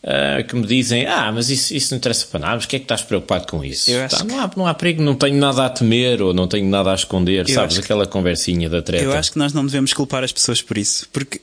Uh, 0.03 0.47
que 0.47 0.55
me 0.55 0.65
dizem, 0.65 1.05
ah, 1.05 1.31
mas 1.33 1.49
isso, 1.49 1.73
isso 1.73 1.91
não 1.91 1.97
interessa 1.97 2.27
para 2.27 2.39
nada, 2.39 2.55
mas 2.55 2.63
o 2.63 2.67
que 2.67 2.77
é 2.77 2.79
que 2.79 2.85
estás 2.85 3.01
preocupado 3.01 3.45
com 3.47 3.65
isso? 3.65 3.91
Tá, 4.09 4.23
não, 4.23 4.39
há, 4.39 4.51
não 4.55 4.67
há 4.67 4.73
perigo, 4.73 5.01
não 5.01 5.15
tenho 5.15 5.35
nada 5.35 5.65
a 5.65 5.69
temer 5.69 6.21
ou 6.21 6.33
não 6.33 6.47
tenho 6.47 6.69
nada 6.69 6.91
a 6.91 6.95
esconder, 6.95 7.49
eu 7.49 7.53
sabes? 7.53 7.77
Aquela 7.77 8.05
que... 8.05 8.11
conversinha 8.11 8.69
da 8.69 8.81
treta. 8.81 9.03
Eu 9.03 9.11
acho 9.11 9.33
que 9.33 9.37
nós 9.37 9.51
não 9.51 9.65
devemos 9.65 9.91
culpar 9.93 10.23
as 10.23 10.31
pessoas 10.31 10.61
por 10.61 10.77
isso, 10.77 11.09
porque, 11.11 11.41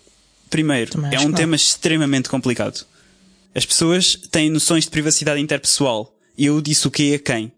primeiro, 0.49 0.93
Também 0.93 1.15
é 1.15 1.21
um 1.21 1.33
tema 1.33 1.57
extremamente 1.57 2.31
complicado. 2.31 2.87
As 3.55 3.67
pessoas 3.67 4.17
têm 4.31 4.49
noções 4.49 4.85
de 4.85 4.91
privacidade 4.91 5.41
interpessoal. 5.41 6.17
Eu 6.39 6.63
disse 6.63 6.89
o 6.89 6.91
que 6.91 7.15
a 7.15 7.19
quem? 7.19 7.53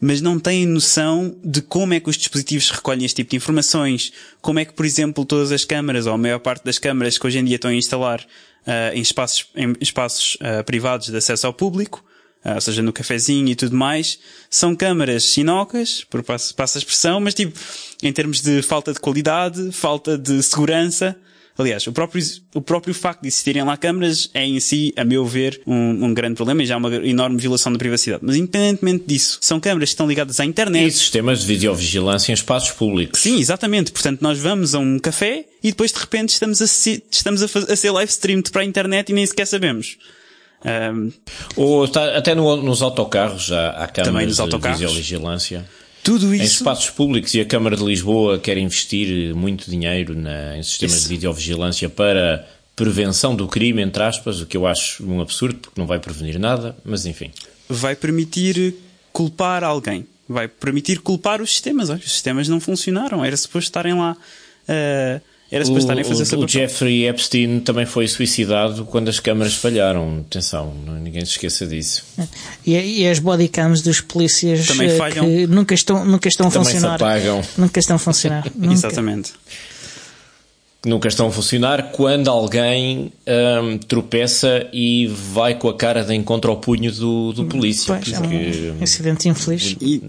Mas 0.00 0.20
não 0.22 0.38
têm 0.38 0.66
noção 0.66 1.36
de 1.44 1.60
como 1.60 1.92
é 1.92 2.00
que 2.00 2.08
os 2.08 2.16
dispositivos 2.16 2.70
recolhem 2.70 3.04
este 3.04 3.16
tipo 3.16 3.30
de 3.30 3.36
informações. 3.36 4.12
Como 4.40 4.58
é 4.58 4.64
que, 4.64 4.72
por 4.72 4.86
exemplo, 4.86 5.24
todas 5.24 5.52
as 5.52 5.64
câmaras, 5.64 6.06
ou 6.06 6.14
a 6.14 6.18
maior 6.18 6.38
parte 6.38 6.64
das 6.64 6.78
câmaras 6.78 7.18
que 7.18 7.26
hoje 7.26 7.38
em 7.38 7.44
dia 7.44 7.56
estão 7.56 7.70
a 7.70 7.74
instalar 7.74 8.20
uh, 8.20 8.94
em 8.94 9.00
espaços, 9.00 9.46
em 9.54 9.74
espaços 9.80 10.36
uh, 10.36 10.64
privados 10.64 11.08
de 11.08 11.16
acesso 11.16 11.46
ao 11.46 11.52
público, 11.52 12.04
uh, 12.44 12.54
ou 12.54 12.60
seja, 12.60 12.82
no 12.82 12.92
cafezinho 12.92 13.48
e 13.48 13.54
tudo 13.54 13.76
mais, 13.76 14.18
são 14.48 14.74
câmaras 14.74 15.24
sinocas, 15.24 16.04
por 16.04 16.22
passo, 16.22 16.54
a 16.58 16.78
expressão, 16.78 17.20
mas 17.20 17.34
tipo, 17.34 17.58
em 18.02 18.12
termos 18.12 18.40
de 18.40 18.62
falta 18.62 18.92
de 18.92 19.00
qualidade, 19.00 19.70
falta 19.72 20.16
de 20.16 20.42
segurança, 20.42 21.16
Aliás, 21.58 21.86
o 21.86 21.92
próprio, 21.92 22.22
o 22.54 22.60
próprio 22.62 22.94
facto 22.94 23.22
de 23.22 23.28
existirem 23.28 23.62
lá 23.62 23.76
câmaras 23.76 24.30
é 24.32 24.44
em 24.44 24.58
si, 24.60 24.94
a 24.96 25.04
meu 25.04 25.26
ver, 25.26 25.60
um, 25.66 26.06
um 26.06 26.14
grande 26.14 26.36
problema 26.36 26.62
e 26.62 26.66
já 26.66 26.76
uma 26.76 26.94
enorme 26.94 27.38
violação 27.38 27.72
da 27.72 27.78
privacidade. 27.78 28.22
Mas 28.24 28.36
independentemente 28.36 29.04
disso, 29.06 29.38
são 29.42 29.60
câmaras 29.60 29.90
que 29.90 29.94
estão 29.94 30.08
ligadas 30.08 30.40
à 30.40 30.44
internet. 30.44 30.86
E 30.86 30.90
sistemas 30.90 31.40
de 31.40 31.46
videovigilância 31.46 32.32
em 32.32 32.34
espaços 32.34 32.70
públicos. 32.70 33.20
Sim, 33.20 33.38
exatamente. 33.38 33.92
Portanto, 33.92 34.22
nós 34.22 34.38
vamos 34.38 34.74
a 34.74 34.78
um 34.78 34.98
café 34.98 35.44
e 35.62 35.70
depois 35.70 35.92
de 35.92 35.98
repente 35.98 36.30
estamos 36.30 36.62
a, 36.62 36.64
estamos 36.64 37.42
a, 37.42 37.72
a 37.72 37.76
ser 37.76 37.90
live 37.90 38.10
streamed 38.10 38.50
para 38.50 38.62
a 38.62 38.64
internet 38.64 39.10
e 39.10 39.12
nem 39.12 39.26
sequer 39.26 39.46
sabemos. 39.46 39.98
Um, 40.64 41.10
Ou 41.56 41.84
está, 41.84 42.16
até 42.16 42.34
no, 42.34 42.56
nos 42.56 42.82
autocarros 42.82 43.44
já 43.44 43.70
há 43.70 43.86
câmaras 43.86 44.36
de 44.36 44.42
videovigilância. 44.42 45.66
Tudo 46.02 46.34
isso. 46.34 46.42
Em 46.42 46.46
espaços 46.46 46.90
públicos 46.90 47.34
e 47.34 47.40
a 47.40 47.44
Câmara 47.44 47.76
de 47.76 47.84
Lisboa 47.84 48.38
quer 48.38 48.56
investir 48.56 49.34
muito 49.34 49.70
dinheiro 49.70 50.14
na, 50.14 50.56
em 50.56 50.62
sistemas 50.62 50.96
isso. 50.96 51.08
de 51.08 51.14
videovigilância 51.14 51.88
para 51.88 52.46
prevenção 52.74 53.36
do 53.36 53.46
crime, 53.46 53.82
entre 53.82 54.02
aspas, 54.02 54.40
o 54.40 54.46
que 54.46 54.56
eu 54.56 54.66
acho 54.66 55.04
um 55.04 55.20
absurdo, 55.20 55.58
porque 55.58 55.78
não 55.78 55.86
vai 55.86 55.98
prevenir 55.98 56.38
nada, 56.38 56.74
mas 56.84 57.04
enfim. 57.04 57.30
Vai 57.68 57.94
permitir 57.94 58.74
culpar 59.12 59.62
alguém. 59.62 60.06
Vai 60.28 60.48
permitir 60.48 61.00
culpar 61.00 61.42
os 61.42 61.50
sistemas. 61.50 61.90
Olha, 61.90 61.98
os 61.98 62.12
sistemas 62.12 62.48
não 62.48 62.60
funcionaram, 62.60 63.24
era 63.24 63.36
suposto 63.36 63.68
estarem 63.68 63.94
lá. 63.94 64.16
Uh, 64.68 65.20
era 65.50 65.64
suposto 65.64 65.90
estarem 65.90 66.02
a 66.02 66.06
fazer 66.06 66.36
o, 66.36 66.44
o 66.44 66.48
Jeffrey 66.48 67.08
Epstein 67.08 67.58
também 67.60 67.84
foi 67.84 68.06
suicidado 68.06 68.84
quando 68.84 69.08
as 69.08 69.18
câmaras 69.18 69.54
falharam. 69.54 70.24
Atenção, 70.28 70.72
ninguém 71.02 71.24
se 71.24 71.32
esqueça 71.32 71.66
disso. 71.66 72.04
E, 72.64 72.74
e 72.74 73.08
as 73.08 73.18
bodycams 73.18 73.82
dos 73.82 74.00
polícias 74.00 74.68
também 74.68 74.90
eh, 74.90 74.96
falham. 74.96 75.24
que 75.24 75.46
nunca 75.48 75.74
estão, 75.74 76.04
nunca 76.04 76.28
estão 76.28 76.46
a 76.46 76.50
funcionar. 76.52 76.98
Se 76.98 77.04
apagam. 77.04 77.42
Nunca 77.58 77.80
estão 77.80 77.96
a 77.96 77.98
funcionar. 77.98 78.46
Exatamente. 78.70 79.32
Nunca 80.86 81.08
estão 81.08 81.26
a 81.26 81.32
funcionar 81.32 81.90
quando 81.90 82.30
alguém 82.30 83.12
hum, 83.26 83.78
tropeça 83.78 84.68
e 84.72 85.08
vai 85.08 85.56
com 85.56 85.68
a 85.68 85.76
cara 85.76 86.04
de 86.04 86.14
encontro 86.14 86.50
ao 86.50 86.58
punho 86.58 86.92
do, 86.92 87.32
do 87.32 87.44
polícia. 87.46 87.92
Pois, 87.94 88.16
porque... 88.16 88.34
é 88.34 88.72
um 88.78 88.82
incidente 88.82 89.28
infeliz. 89.28 89.76
E, 89.80 90.02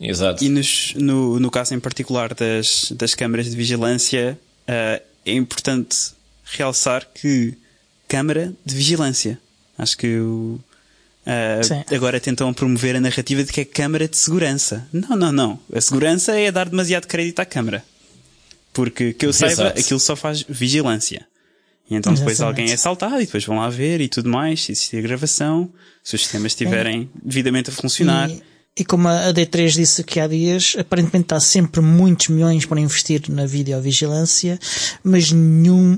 Exato. 0.00 0.42
E 0.42 0.48
nos, 0.48 0.94
no, 0.96 1.38
no 1.40 1.50
caso 1.50 1.74
em 1.74 1.80
particular 1.80 2.32
das, 2.32 2.92
das 2.96 3.14
câmaras 3.14 3.50
de 3.50 3.56
vigilância, 3.56 4.38
uh, 4.68 5.02
é 5.24 5.32
importante 5.32 6.12
realçar 6.44 7.06
que 7.12 7.54
Câmara 8.08 8.52
de 8.64 8.74
Vigilância. 8.74 9.38
Acho 9.76 9.96
que 9.96 10.18
o, 10.18 10.60
uh, 11.26 11.94
agora 11.94 12.20
tentam 12.20 12.52
promover 12.52 12.96
a 12.96 13.00
narrativa 13.00 13.42
de 13.42 13.52
que 13.52 13.60
é 13.60 13.64
Câmara 13.64 14.06
de 14.06 14.16
Segurança. 14.16 14.86
Não, 14.92 15.16
não, 15.16 15.32
não. 15.32 15.60
A 15.72 15.80
segurança 15.80 16.38
é 16.38 16.50
dar 16.52 16.68
demasiado 16.68 17.06
crédito 17.06 17.40
à 17.40 17.44
Câmara. 17.44 17.84
Porque, 18.72 19.12
que 19.12 19.24
eu 19.24 19.32
saiba, 19.32 19.52
Exato. 19.52 19.80
aquilo 19.80 20.00
só 20.00 20.16
faz 20.16 20.42
vigilância. 20.48 21.26
E 21.88 21.94
então 21.94 22.14
depois 22.14 22.36
Exatamente. 22.36 22.60
alguém 22.60 22.72
é 22.72 22.74
assaltado 22.74 23.20
e 23.20 23.26
depois 23.26 23.44
vão 23.44 23.58
lá 23.58 23.68
ver 23.68 24.00
e 24.00 24.08
tudo 24.08 24.28
mais, 24.28 24.62
se 24.62 24.72
existir 24.72 25.02
gravação, 25.02 25.70
se 26.02 26.14
os 26.14 26.22
sistemas 26.22 26.52
estiverem 26.52 27.10
devidamente 27.22 27.70
a 27.70 27.72
funcionar. 27.72 28.30
E 28.30 28.42
E 28.76 28.84
como 28.84 29.06
a 29.06 29.32
D3 29.32 29.72
disse 29.72 30.00
aqui 30.00 30.18
há 30.18 30.26
dias, 30.26 30.74
aparentemente 30.78 31.32
há 31.32 31.38
sempre 31.38 31.80
muitos 31.80 32.28
milhões 32.28 32.66
para 32.66 32.80
investir 32.80 33.22
na 33.28 33.46
videovigilância, 33.46 34.58
mas 35.02 35.30
nenhum 35.30 35.96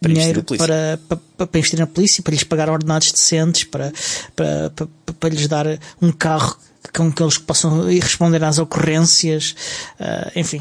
para 0.00 0.12
dinheiro 0.12 0.44
para, 0.44 1.00
para, 1.08 1.46
para, 1.46 1.58
investir 1.58 1.78
na 1.78 1.86
polícia, 1.86 2.22
para 2.22 2.32
lhes 2.32 2.44
pagar 2.44 2.70
ordenados 2.70 3.10
decentes, 3.10 3.64
para, 3.64 3.92
para, 4.36 4.70
para, 4.70 4.88
para 5.18 5.30
lhes 5.30 5.48
dar 5.48 5.66
um 6.00 6.12
carro 6.12 6.56
com 6.92 7.12
que 7.12 7.22
eles 7.22 7.38
possam 7.38 7.90
ir 7.90 8.02
responder 8.02 8.42
às 8.44 8.58
ocorrências, 8.58 9.54
uh, 10.00 10.38
enfim. 10.38 10.60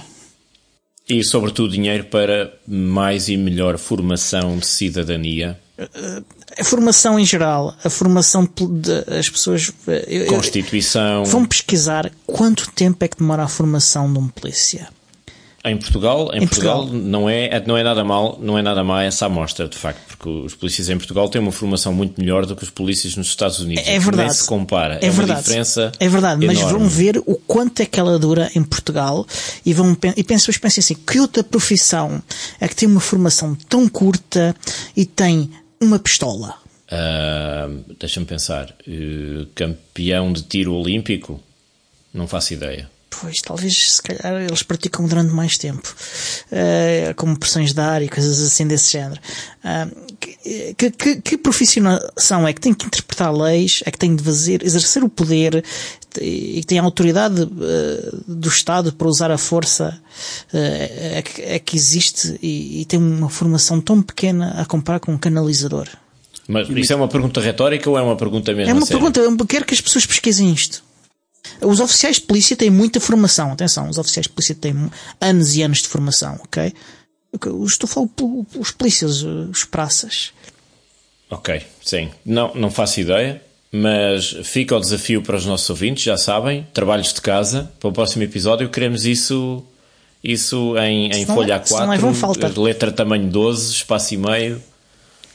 E, 1.10 1.24
sobretudo, 1.24 1.74
dinheiro 1.74 2.06
para 2.06 2.54
mais 2.68 3.28
e 3.28 3.36
melhor 3.36 3.78
formação 3.78 4.58
de 4.58 4.66
cidadania. 4.66 5.60
A 6.58 6.64
formação 6.64 7.20
em 7.20 7.26
geral, 7.26 7.76
a 7.84 7.90
formação 7.90 8.48
das 8.70 9.30
pessoas. 9.30 9.72
Constituição. 10.28 11.26
vão 11.26 11.46
pesquisar 11.46 12.12
quanto 12.26 12.70
tempo 12.72 13.04
é 13.04 13.08
que 13.08 13.18
demora 13.18 13.44
a 13.44 13.48
formação 13.48 14.12
de 14.12 14.20
um 14.20 14.28
polícia. 14.28 14.90
Em 15.64 15.78
Portugal, 15.78 16.32
em, 16.34 16.38
em 16.44 16.48
Portugal, 16.48 16.80
Portugal, 16.80 17.04
não 17.04 17.30
é 17.30 17.64
não 17.68 17.78
é 17.78 17.84
nada 17.84 18.04
mal, 18.04 18.40
não 18.42 18.58
é 18.58 18.64
nada 18.64 18.84
mal 18.84 18.98
essa 18.98 19.28
amostra 19.28 19.68
de 19.68 19.78
facto, 19.78 20.02
porque 20.08 20.28
os 20.28 20.56
polícias 20.56 20.90
em 20.90 20.98
Portugal 20.98 21.30
têm 21.30 21.40
uma 21.40 21.52
formação 21.52 21.94
muito 21.94 22.20
melhor 22.20 22.48
do 22.48 22.56
que 22.56 22.64
os 22.64 22.72
polícias 22.72 23.16
nos 23.16 23.28
Estados 23.28 23.60
Unidos. 23.60 23.88
É 23.88 24.00
verdade. 24.00 24.30
Nem 24.30 24.34
se 24.34 24.48
compara. 24.48 24.96
É, 24.96 25.06
é 25.06 25.10
verdade. 25.12 25.32
uma 25.32 25.42
diferença. 25.42 25.92
É 26.00 26.10
verdade, 26.10 26.44
enorme. 26.44 26.64
mas 26.64 26.72
vão 26.72 26.90
ver 26.90 27.22
o 27.28 27.36
quanto 27.36 27.80
é 27.82 27.86
que 27.86 28.00
ela 28.00 28.18
dura 28.18 28.50
em 28.56 28.64
Portugal 28.64 29.26
e 29.64 29.72
vão 29.72 29.96
e 30.18 30.24
pensam, 30.24 30.52
pensam 30.60 30.82
assim, 30.82 30.96
que 30.96 31.20
outra 31.20 31.44
profissão 31.44 32.24
é 32.60 32.68
que 32.68 32.76
tem 32.76 32.90
uma 32.90 33.00
formação 33.00 33.56
tão 33.70 33.88
curta 33.88 34.56
e 34.98 35.06
tem 35.06 35.52
uma 35.82 35.98
pistola? 35.98 36.56
Uh, 36.92 37.96
Deixa-me 38.00 38.26
pensar. 38.26 38.76
Uh, 38.88 39.48
campeão 39.56 40.32
de 40.32 40.44
tiro 40.44 40.74
olímpico? 40.74 41.42
Não 42.14 42.28
faço 42.28 42.54
ideia. 42.54 42.91
Pois, 43.20 43.42
talvez, 43.42 43.92
se 43.96 44.02
calhar, 44.02 44.42
eles 44.42 44.64
praticam 44.64 45.06
durante 45.06 45.34
mais 45.34 45.58
tempo, 45.58 45.94
uh, 46.52 47.14
como 47.16 47.38
pressões 47.38 47.74
de 47.74 47.80
ar 47.82 48.02
e 48.02 48.08
coisas 48.08 48.42
assim 48.42 48.66
desse 48.66 48.94
género. 48.94 49.20
Uh, 49.64 50.16
que, 50.76 50.92
que, 50.92 51.22
que, 51.22 51.38
profissionação 51.38 52.48
é 52.48 52.54
que 52.54 52.62
tem 52.62 52.74
que 52.74 52.86
interpretar 52.86 53.34
leis, 53.34 53.84
é 53.86 53.92
que 53.92 53.98
tem 53.98 54.16
de 54.16 54.24
fazer, 54.24 54.66
exercer 54.66 55.04
o 55.04 55.10
poder 55.10 55.64
e 56.20 56.62
que 56.62 56.66
tem 56.66 56.80
a 56.80 56.84
autoridade 56.84 57.42
uh, 57.44 58.24
do 58.26 58.48
Estado 58.48 58.94
para 58.94 59.08
usar 59.08 59.30
a 59.30 59.38
força 59.38 60.00
é 60.54 61.22
que, 61.22 61.42
é, 61.42 61.60
que, 61.60 61.76
existe 61.76 62.40
e, 62.42 62.82
e 62.82 62.86
tem 62.86 63.00
uma 63.00 63.30
formação 63.30 63.82
tão 63.82 64.02
pequena 64.02 64.62
a 64.62 64.66
comparar 64.66 65.00
com 65.00 65.12
um 65.12 65.18
canalizador? 65.18 65.88
Mas 66.48 66.70
isso 66.70 66.94
é 66.94 66.96
uma 66.96 67.08
pergunta 67.08 67.42
retórica 67.42 67.90
ou 67.90 67.98
é 67.98 68.02
uma 68.02 68.16
pergunta 68.16 68.54
mesmo? 68.54 68.72
É 68.72 68.74
uma 68.74 68.88
pergunta, 68.88 69.20
eu 69.20 69.46
quero 69.46 69.66
que 69.66 69.74
as 69.74 69.82
pessoas 69.82 70.06
pesquisem 70.06 70.52
isto. 70.52 70.84
Os 71.62 71.80
oficiais 71.80 72.18
de 72.18 72.24
polícia 72.24 72.56
têm 72.56 72.70
muita 72.70 73.00
formação, 73.00 73.52
atenção, 73.52 73.90
os 73.90 73.98
oficiais 73.98 74.28
de 74.28 74.34
polícia 74.34 74.56
têm 74.56 74.90
anos 75.20 75.56
e 75.56 75.62
anos 75.62 75.80
de 75.80 75.88
formação, 75.88 76.40
ok? 76.44 76.74
estou 77.66 77.86
a 77.86 77.88
falar 77.88 78.08
os 78.60 78.72
polícias, 78.72 79.24
os 79.24 79.64
praças. 79.64 80.34
Ok, 81.30 81.62
sim. 81.84 82.10
Não, 82.26 82.54
não 82.54 82.70
faço 82.70 83.00
ideia, 83.00 83.42
mas 83.72 84.36
fica 84.44 84.76
o 84.76 84.80
desafio 84.80 85.22
para 85.22 85.38
os 85.38 85.46
nossos 85.46 85.70
ouvintes, 85.70 86.04
já 86.04 86.18
sabem, 86.18 86.68
trabalhos 86.74 87.14
de 87.14 87.22
casa, 87.22 87.72
para 87.80 87.90
o 87.90 87.94
próximo 87.94 88.24
episódio 88.24 88.70
queremos 88.70 89.06
isso, 89.06 89.64
isso 90.22 90.78
em, 90.78 91.10
em 91.10 91.26
folha 91.26 91.60
A4, 91.60 92.62
letra 92.62 92.92
tamanho 92.92 93.30
12, 93.30 93.72
espaço 93.72 94.14
e 94.14 94.18
meio, 94.18 94.62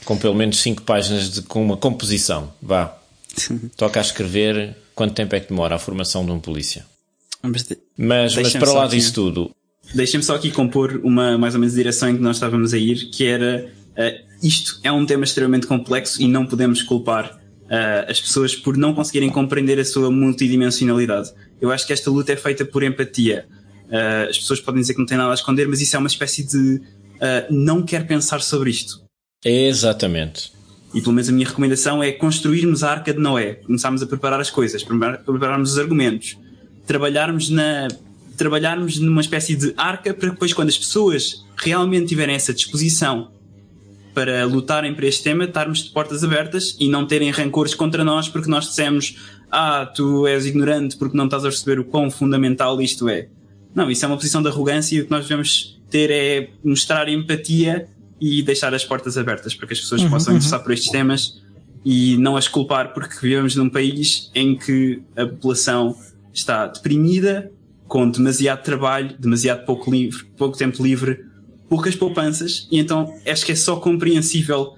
com 0.05 0.15
pelo 0.15 0.35
menos 0.35 0.61
5 0.61 0.83
páginas 0.83 1.31
de, 1.31 1.41
com 1.41 1.63
uma 1.63 1.77
composição. 1.77 2.53
Vá. 2.61 2.95
Toca 3.75 3.99
a 3.99 4.01
escrever 4.01 4.75
quanto 4.97 5.13
tempo 5.13 5.35
é 5.35 5.39
que 5.39 5.49
demora 5.49 5.75
a 5.75 5.79
formação 5.79 6.25
de 6.25 6.31
um 6.31 6.39
polícia. 6.39 6.83
Mas, 7.43 7.69
mas, 7.95 8.35
mas 8.35 8.53
para 8.53 8.73
lá 8.73 8.87
disso 8.87 9.13
tudo. 9.13 9.51
Deixem-me 9.93 10.23
só 10.23 10.35
aqui 10.35 10.51
compor 10.51 10.99
uma 11.03 11.37
mais 11.37 11.53
ou 11.53 11.59
menos 11.59 11.75
direção 11.75 12.09
em 12.09 12.17
que 12.17 12.21
nós 12.21 12.37
estávamos 12.37 12.73
a 12.73 12.77
ir, 12.77 13.11
que 13.11 13.23
era 13.23 13.71
uh, 13.91 14.45
isto 14.45 14.79
é 14.83 14.91
um 14.91 15.05
tema 15.05 15.23
extremamente 15.23 15.67
complexo 15.67 16.19
e 16.19 16.27
não 16.27 16.47
podemos 16.47 16.81
culpar 16.81 17.39
uh, 17.65 18.09
as 18.09 18.19
pessoas 18.19 18.55
por 18.55 18.75
não 18.75 18.93
conseguirem 18.95 19.29
compreender 19.29 19.79
a 19.79 19.85
sua 19.85 20.09
multidimensionalidade. 20.09 21.31
Eu 21.61 21.71
acho 21.71 21.85
que 21.85 21.93
esta 21.93 22.09
luta 22.09 22.33
é 22.33 22.35
feita 22.35 22.65
por 22.65 22.81
empatia. 22.81 23.45
Uh, 23.85 24.29
as 24.29 24.37
pessoas 24.39 24.59
podem 24.59 24.81
dizer 24.81 24.93
que 24.93 24.99
não 24.99 25.05
têm 25.05 25.17
nada 25.17 25.29
a 25.29 25.35
esconder, 25.35 25.67
mas 25.67 25.79
isso 25.79 25.95
é 25.95 25.99
uma 25.99 26.09
espécie 26.09 26.43
de 26.43 26.81
não 27.49 27.81
quer 27.81 28.05
pensar 28.05 28.41
sobre 28.41 28.69
isto. 28.69 29.01
Exatamente. 29.43 30.51
E 30.97 31.01
pelo 31.01 31.13
menos 31.13 31.29
a 31.29 31.31
minha 31.31 31.47
recomendação 31.47 32.01
é 32.01 32.11
construirmos 32.11 32.83
a 32.83 32.89
arca 32.89 33.13
de 33.13 33.19
Noé. 33.19 33.53
Começarmos 33.53 34.01
a 34.01 34.07
preparar 34.07 34.39
as 34.39 34.49
coisas, 34.49 34.83
prepararmos 34.83 35.73
os 35.73 35.77
argumentos, 35.77 36.35
trabalharmos 36.87 37.51
na 37.51 37.87
trabalharmos 38.35 38.97
numa 38.97 39.21
espécie 39.21 39.55
de 39.55 39.75
arca 39.77 40.11
para 40.11 40.29
depois 40.29 40.53
quando 40.53 40.69
as 40.69 40.77
pessoas 40.77 41.45
realmente 41.55 42.07
tiverem 42.07 42.33
essa 42.33 42.51
disposição 42.51 43.29
para 44.11 44.43
lutarem 44.45 44.95
para 44.95 45.05
este 45.05 45.23
tema, 45.23 45.43
estarmos 45.43 45.83
de 45.83 45.91
portas 45.91 46.23
abertas 46.23 46.75
e 46.79 46.89
não 46.89 47.05
terem 47.05 47.29
rancores 47.29 47.75
contra 47.75 48.03
nós 48.03 48.27
porque 48.27 48.49
nós 48.49 48.65
dissemos 48.65 49.17
ah, 49.51 49.85
tu 49.85 50.25
és 50.25 50.47
ignorante 50.47 50.97
porque 50.97 51.15
não 51.15 51.25
estás 51.25 51.45
a 51.45 51.49
perceber 51.49 51.79
o 51.79 51.85
quão 51.85 52.09
fundamental 52.09 52.81
isto 52.81 53.07
é. 53.07 53.27
Não, 53.75 53.91
isso 53.91 54.03
é 54.03 54.07
uma 54.07 54.17
posição 54.17 54.41
de 54.41 54.47
arrogância 54.47 54.95
e 54.95 55.01
o 55.01 55.05
que 55.05 55.11
nós 55.11 55.27
devemos 55.27 55.79
ter 55.91 56.09
é 56.09 56.49
mostrar 56.63 57.07
empatia 57.07 57.87
e 58.19 58.41
deixar 58.41 58.73
as 58.73 58.83
portas 58.83 59.17
abertas 59.17 59.53
para 59.53 59.67
que 59.67 59.73
as 59.73 59.79
pessoas 59.79 60.01
uhum, 60.01 60.09
possam 60.09 60.33
uhum. 60.33 60.37
interessar 60.37 60.63
por 60.63 60.71
estes 60.71 60.91
temas 60.91 61.41
e 61.85 62.17
não 62.17 62.35
as 62.35 62.47
culpar 62.47 62.93
porque 62.93 63.15
vivemos 63.21 63.55
num 63.55 63.69
país 63.69 64.29
em 64.33 64.57
que 64.57 65.01
a 65.15 65.25
população 65.25 65.95
está 66.33 66.67
deprimida, 66.67 67.51
com 67.87 68.09
demasiado 68.09 68.63
trabalho, 68.63 69.15
demasiado 69.17 69.65
pouco, 69.65 69.89
livre, 69.89 70.25
pouco 70.35 70.57
tempo 70.57 70.83
livre, 70.83 71.25
poucas 71.69 71.95
poupanças, 71.95 72.67
e 72.71 72.79
então 72.79 73.13
acho 73.25 73.45
que 73.45 73.51
é 73.51 73.55
só 73.55 73.77
compreensível 73.77 74.75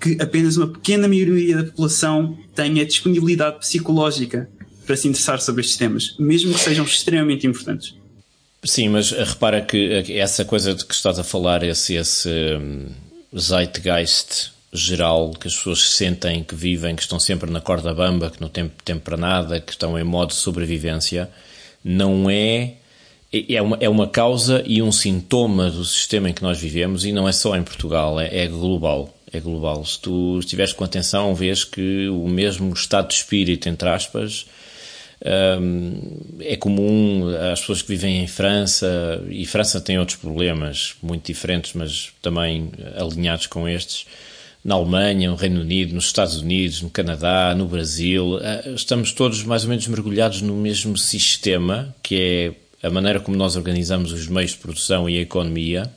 que 0.00 0.18
apenas 0.20 0.56
uma 0.56 0.66
pequena 0.66 1.06
maioria 1.06 1.56
da 1.56 1.64
população 1.64 2.36
tenha 2.54 2.84
disponibilidade 2.84 3.60
psicológica 3.60 4.50
para 4.84 4.96
se 4.96 5.08
interessar 5.08 5.40
sobre 5.40 5.60
estes 5.60 5.76
temas, 5.76 6.16
mesmo 6.18 6.52
que 6.52 6.60
sejam 6.60 6.84
extremamente 6.84 7.46
importantes. 7.46 7.96
Sim, 8.64 8.90
mas 8.90 9.10
repara 9.10 9.60
que 9.60 10.04
essa 10.12 10.44
coisa 10.44 10.72
de 10.72 10.84
que 10.84 10.94
estás 10.94 11.18
a 11.18 11.24
falar, 11.24 11.64
esse, 11.64 11.94
esse 11.94 12.28
um, 12.28 12.86
zeitgeist 13.36 14.52
geral 14.72 15.30
que 15.30 15.48
as 15.48 15.56
pessoas 15.56 15.90
sentem, 15.90 16.44
que 16.44 16.54
vivem, 16.54 16.94
que 16.94 17.02
estão 17.02 17.18
sempre 17.18 17.50
na 17.50 17.60
corda 17.60 17.92
bamba, 17.92 18.30
que 18.30 18.40
não 18.40 18.48
têm 18.48 18.70
tempo 18.84 19.02
para 19.02 19.16
nada, 19.16 19.60
que 19.60 19.72
estão 19.72 19.98
em 19.98 20.04
modo 20.04 20.28
de 20.28 20.36
sobrevivência, 20.36 21.28
não 21.84 22.30
é. 22.30 22.74
É 23.48 23.62
uma, 23.62 23.78
é 23.80 23.88
uma 23.88 24.06
causa 24.06 24.62
e 24.66 24.82
um 24.82 24.92
sintoma 24.92 25.70
do 25.70 25.86
sistema 25.86 26.28
em 26.28 26.34
que 26.34 26.42
nós 26.42 26.60
vivemos 26.60 27.06
e 27.06 27.12
não 27.12 27.26
é 27.26 27.32
só 27.32 27.56
em 27.56 27.62
Portugal, 27.62 28.20
é, 28.20 28.44
é 28.44 28.46
global. 28.46 29.12
É 29.32 29.40
global. 29.40 29.82
Se 29.86 29.98
tu 29.98 30.38
estiveres 30.38 30.74
com 30.74 30.84
atenção, 30.84 31.34
vês 31.34 31.64
que 31.64 32.08
o 32.10 32.28
mesmo 32.28 32.70
estado 32.74 33.08
de 33.08 33.14
espírito, 33.14 33.70
entre 33.70 33.88
aspas, 33.88 34.46
é 36.40 36.56
comum 36.56 37.28
às 37.52 37.60
pessoas 37.60 37.82
que 37.82 37.88
vivem 37.88 38.22
em 38.22 38.26
França, 38.26 39.22
e 39.28 39.46
França 39.46 39.80
tem 39.80 39.98
outros 39.98 40.18
problemas 40.18 40.94
muito 41.02 41.26
diferentes, 41.26 41.72
mas 41.74 42.12
também 42.20 42.70
alinhados 42.96 43.46
com 43.46 43.68
estes, 43.68 44.06
na 44.64 44.74
Alemanha, 44.76 45.28
no 45.28 45.36
Reino 45.36 45.60
Unido, 45.60 45.94
nos 45.94 46.06
Estados 46.06 46.36
Unidos, 46.36 46.82
no 46.82 46.90
Canadá, 46.90 47.54
no 47.56 47.66
Brasil, 47.66 48.38
ah, 48.40 48.70
estamos 48.70 49.12
todos 49.12 49.42
mais 49.42 49.64
ou 49.64 49.70
menos 49.70 49.86
mergulhados 49.88 50.40
no 50.40 50.54
mesmo 50.54 50.96
sistema, 50.96 51.94
que 52.02 52.54
é 52.82 52.86
a 52.86 52.90
maneira 52.90 53.20
como 53.20 53.36
nós 53.36 53.56
organizamos 53.56 54.12
os 54.12 54.28
meios 54.28 54.52
de 54.52 54.58
produção 54.58 55.08
e 55.08 55.18
a 55.18 55.20
economia, 55.20 55.90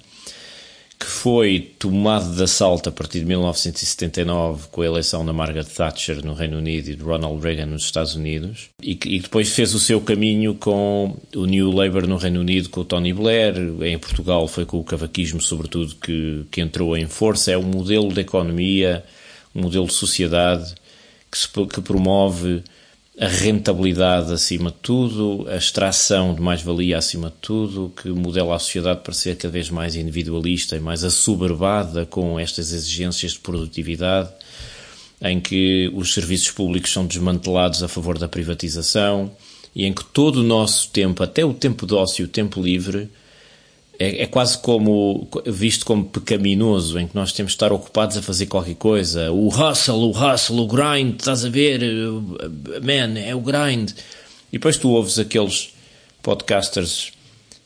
que 1.00 1.06
foi 1.06 1.74
tomado 1.78 2.36
de 2.36 2.44
assalto 2.44 2.90
a 2.90 2.92
partir 2.92 3.20
de 3.20 3.26
1979 3.26 4.68
com 4.72 4.82
a 4.82 4.86
eleição 4.86 5.26
da 5.26 5.34
Margaret 5.34 5.66
Thatcher 5.66 6.26
no 6.26 6.34
Reino 6.34 6.58
Unido 6.58 6.90
e 6.90 6.96
de 6.96 7.04
Ronald 7.04 7.44
Reagan 7.44 7.66
nos 7.66 7.84
Estados 7.84 8.16
Unidos 8.16 8.70
e 8.82 8.96
que, 8.96 9.10
e 9.10 9.20
depois 9.20 9.54
fez 9.54 9.74
o 9.74 9.80
seu 9.80 10.00
caminho 10.00 10.56
com 10.56 11.18
o 11.36 11.46
New 11.46 11.72
Labour 11.72 12.08
no 12.08 12.18
Reino 12.18 12.40
Unido 12.40 12.70
com 12.70 12.82
o 12.82 12.86
Tony 12.86 13.14
Blair, 13.14 13.56
em 13.84 14.00
Portugal 14.00 14.48
foi 14.48 14.66
com 14.66 14.80
o 14.80 14.84
cavaquismo 14.84 15.42
sobretudo 15.42 15.96
que, 15.96 16.46
que 16.50 16.62
entrou 16.62 16.96
em 16.96 17.08
força, 17.08 17.52
é 17.52 17.58
um 17.58 17.64
modelo 17.64 18.14
de 18.14 18.22
economia, 18.22 19.04
um 19.54 19.64
modelo 19.64 19.88
de 19.88 19.94
sociedade 19.94 20.76
que, 21.30 21.38
se, 21.38 21.48
que 21.48 21.82
promove 21.82 22.64
a 23.18 23.28
rentabilidade 23.28 24.34
acima 24.34 24.70
de 24.70 24.78
tudo, 24.82 25.48
a 25.48 25.56
extração 25.56 26.34
de 26.36 26.42
mais-valia 26.42 26.98
acima 26.98 27.30
de 27.30 27.36
tudo, 27.42 27.94
que 27.96 28.10
modela 28.10 28.56
a 28.56 28.60
sociedade 28.60 29.02
para 29.02 29.14
ser 29.14 29.38
cada 29.38 29.52
vez 29.52 29.70
mais 29.70 29.96
individualista 29.96 30.76
e 30.76 30.82
mais 30.82 31.04
assoberbada 31.04 32.06
com 32.06 32.38
estas 32.38 32.74
exigências 32.74 33.32
de 33.34 33.40
produtividade, 33.40 34.30
em 35.22 35.40
que 35.40 35.90
os 35.94 36.14
serviços 36.14 36.52
públicos 36.52 36.92
são 36.92 37.06
desmantelados 37.06 37.82
a 37.82 37.88
favor 37.88 38.18
da 38.18 38.28
privatização 38.28 39.32
e 39.74 39.86
em 39.86 39.94
que 39.94 40.04
todo 40.04 40.38
o 40.38 40.44
nosso 40.44 40.90
tempo, 40.90 41.24
até 41.24 41.46
o 41.46 41.54
tempo 41.54 41.86
de 41.86 41.94
ócio 41.94 42.24
e 42.24 42.26
o 42.26 42.30
tempo 42.30 42.62
livre, 42.62 43.10
é, 44.00 44.24
é, 44.24 44.26
quase 44.28 44.58
como 44.58 45.28
visto 45.46 45.86
como 45.86 46.06
pecaminoso, 46.06 47.00
em 47.00 47.08
que 47.08 47.16
nós 47.16 47.32
temos 47.32 47.52
de 47.52 47.56
estar 47.56 47.72
ocupados 47.72 48.18
a 48.18 48.22
fazer 48.22 48.48
qualquer 48.48 48.76
coisa. 48.76 49.32
O 49.32 49.48
hustle, 49.48 49.96
o 49.96 50.12
hustle, 50.12 50.60
o 50.60 50.68
grind, 50.68 51.16
estás 51.20 51.46
a 51.46 51.50
ver? 51.50 51.82
Man, 52.82 53.20
é 53.20 53.34
o 53.36 53.42
grind. 53.42 53.92
depois 54.52 54.78
tu 54.78 54.90
ouves 54.90 55.18
aqueles 55.20 55.74
podcasters 56.22 57.14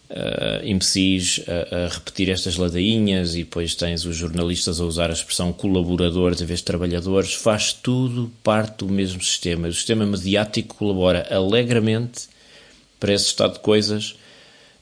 uh, 0.10 0.66
imbecis 0.66 1.42
a, 1.48 1.76
a, 1.76 1.88
repetir 1.88 2.30
estas 2.30 2.58
ladainhas 2.58 3.36
e 3.36 3.40
depois 3.40 3.76
tens 3.76 4.06
os 4.06 4.16
jornalistas 4.16 4.80
a 4.80 4.86
usar 4.86 5.10
a 5.10 5.14
expressão 5.14 5.54
colaboradores 5.54 6.42
em 6.42 6.46
vez 6.46 6.60
de 6.60 6.66
trabalhadores, 6.66 7.34
faz 7.34 7.74
tudo 7.74 8.32
parte 8.44 8.80
do 8.80 8.90
mesmo 8.90 9.24
sistema. 9.24 9.68
O 9.68 9.74
sistema 9.74 10.06
mediático 10.06 10.76
colabora 10.76 11.28
alegremente 11.34 12.28
para 13.00 13.14
esse 13.14 13.28
estado 13.28 13.54
de 13.54 13.60
coisas. 13.60 14.16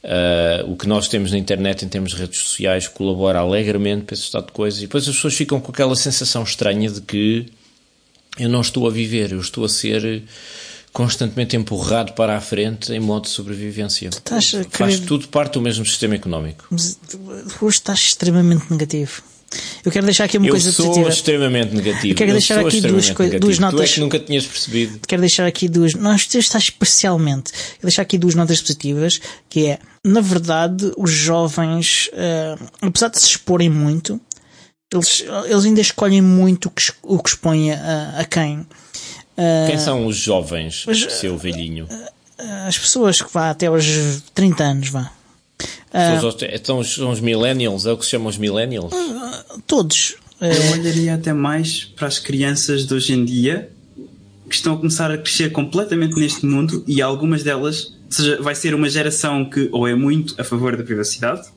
Uh, 0.02 0.70
o 0.70 0.76
que 0.76 0.86
nós 0.86 1.08
temos 1.08 1.32
na 1.32 1.38
internet 1.38 1.84
em 1.84 1.88
termos 1.88 2.12
de 2.12 2.18
redes 2.18 2.38
sociais 2.38 2.86
colabora 2.86 3.40
alegremente 3.40 4.04
para 4.04 4.14
esse 4.14 4.22
estado 4.22 4.46
de 4.46 4.52
coisas 4.52 4.78
e 4.78 4.82
depois 4.82 5.08
as 5.08 5.16
pessoas 5.16 5.34
ficam 5.34 5.60
com 5.60 5.72
aquela 5.72 5.96
sensação 5.96 6.44
estranha 6.44 6.88
de 6.88 7.00
que 7.00 7.46
eu 8.38 8.48
não 8.48 8.60
estou 8.60 8.86
a 8.86 8.90
viver, 8.90 9.32
eu 9.32 9.40
estou 9.40 9.64
a 9.64 9.68
ser 9.68 10.22
constantemente 10.92 11.56
empurrado 11.56 12.12
para 12.12 12.36
a 12.36 12.40
frente 12.40 12.92
em 12.92 13.00
modo 13.00 13.24
de 13.24 13.30
sobrevivência. 13.30 14.10
Faz 14.24 14.50
querer... 14.50 15.06
tudo 15.06 15.28
parte 15.28 15.54
do 15.54 15.60
mesmo 15.60 15.84
sistema 15.84 16.14
económico. 16.14 16.66
Mas 16.70 16.98
hoje 17.60 17.76
estás 17.76 17.98
extremamente 17.98 18.70
negativo. 18.70 19.22
Eu 19.84 19.90
quero 19.90 20.04
deixar 20.04 20.24
aqui 20.24 20.36
uma 20.36 20.46
eu 20.46 20.52
coisa 20.52 20.70
positiva. 20.70 20.98
Eu 20.98 21.02
sou 21.04 21.08
extremamente 21.08 21.74
negativo. 21.74 22.12
Eu 22.12 22.14
quero 22.14 22.30
eu 22.30 22.34
deixar 22.34 22.60
aqui 22.60 22.80
duas, 22.80 23.10
duas 23.40 23.58
notas. 23.58 23.80
Tu 23.80 23.82
é 23.82 23.94
que 23.94 24.00
nunca 24.00 24.18
tinhas 24.18 24.46
percebido. 24.46 25.00
Quero 25.06 25.20
deixar 25.20 25.46
aqui 25.46 25.68
duas. 25.68 25.94
Não, 25.94 26.14
estás 26.14 26.70
parcialmente. 26.70 27.52
Quero 27.52 27.82
deixar 27.82 28.02
aqui 28.02 28.18
duas 28.18 28.34
notas 28.34 28.60
positivas, 28.60 29.20
que 29.48 29.66
é, 29.68 29.78
na 30.04 30.20
verdade, 30.20 30.92
os 30.96 31.10
jovens, 31.10 32.10
uh, 32.12 32.66
apesar 32.82 33.08
de 33.08 33.18
se 33.18 33.26
exporem 33.26 33.70
muito, 33.70 34.20
eles, 34.92 35.24
eles 35.46 35.64
ainda 35.64 35.80
escolhem 35.80 36.22
muito 36.22 36.66
o 36.66 36.70
que, 36.70 36.92
o 37.02 37.18
que 37.22 37.30
expõe 37.30 37.72
a, 37.72 38.18
a 38.18 38.24
quem. 38.24 38.66
Quem 39.66 39.76
ah, 39.76 39.78
são 39.78 40.06
os 40.06 40.16
jovens, 40.16 40.84
mas, 40.86 40.98
seu 41.12 41.38
velhinho? 41.38 41.86
Ah, 42.38 42.66
as 42.66 42.76
pessoas 42.76 43.22
que 43.22 43.32
vá 43.32 43.50
até 43.50 43.66
aos 43.66 43.84
30 44.34 44.64
anos, 44.64 44.88
vá. 44.88 45.12
Então, 46.52 46.84
são 46.84 47.10
os 47.10 47.20
millennials, 47.20 47.86
é 47.86 47.92
o 47.92 47.96
que 47.96 48.04
se 48.04 48.10
chama 48.10 48.28
os 48.28 48.38
millennials? 48.38 48.92
Todos. 49.66 50.16
Eu 50.40 50.72
olharia 50.72 51.14
até 51.14 51.32
mais 51.32 51.84
para 51.84 52.06
as 52.06 52.18
crianças 52.18 52.86
de 52.86 52.94
hoje 52.94 53.12
em 53.12 53.24
dia 53.24 53.70
que 54.48 54.54
estão 54.54 54.74
a 54.74 54.76
começar 54.76 55.10
a 55.10 55.18
crescer 55.18 55.50
completamente 55.50 56.18
neste 56.18 56.46
mundo 56.46 56.82
e 56.86 57.02
algumas 57.02 57.42
delas, 57.42 57.92
ou 58.06 58.10
seja, 58.10 58.40
vai 58.40 58.54
ser 58.54 58.74
uma 58.74 58.88
geração 58.88 59.44
que 59.44 59.68
ou 59.72 59.86
é 59.86 59.94
muito 59.94 60.34
a 60.40 60.44
favor 60.44 60.76
da 60.76 60.82
privacidade 60.82 61.48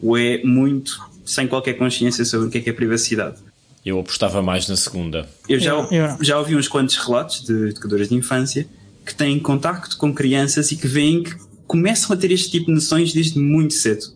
ou 0.00 0.16
é 0.16 0.42
muito 0.44 1.00
sem 1.24 1.48
qualquer 1.48 1.74
consciência 1.74 2.24
sobre 2.24 2.48
o 2.48 2.50
que 2.50 2.58
é, 2.58 2.60
que 2.60 2.70
é 2.70 2.72
privacidade. 2.72 3.36
Eu 3.84 3.98
apostava 3.98 4.42
mais 4.42 4.68
na 4.68 4.76
segunda. 4.76 5.28
Eu 5.48 5.58
já, 5.58 5.72
eu, 5.72 6.16
já 6.20 6.38
ouvi 6.38 6.54
uns 6.54 6.68
quantos 6.68 6.96
relatos 6.96 7.44
de 7.44 7.70
educadores 7.70 8.08
de 8.08 8.14
infância 8.14 8.68
que 9.04 9.14
têm 9.14 9.38
contacto 9.38 9.96
com 9.96 10.14
crianças 10.14 10.70
e 10.70 10.76
que 10.76 10.86
veem 10.86 11.22
que 11.22 11.34
começam 11.68 12.12
a 12.12 12.16
ter 12.16 12.32
este 12.32 12.50
tipo 12.50 12.66
de 12.66 12.72
noções 12.72 13.12
desde 13.12 13.38
muito 13.38 13.74
cedo. 13.74 14.06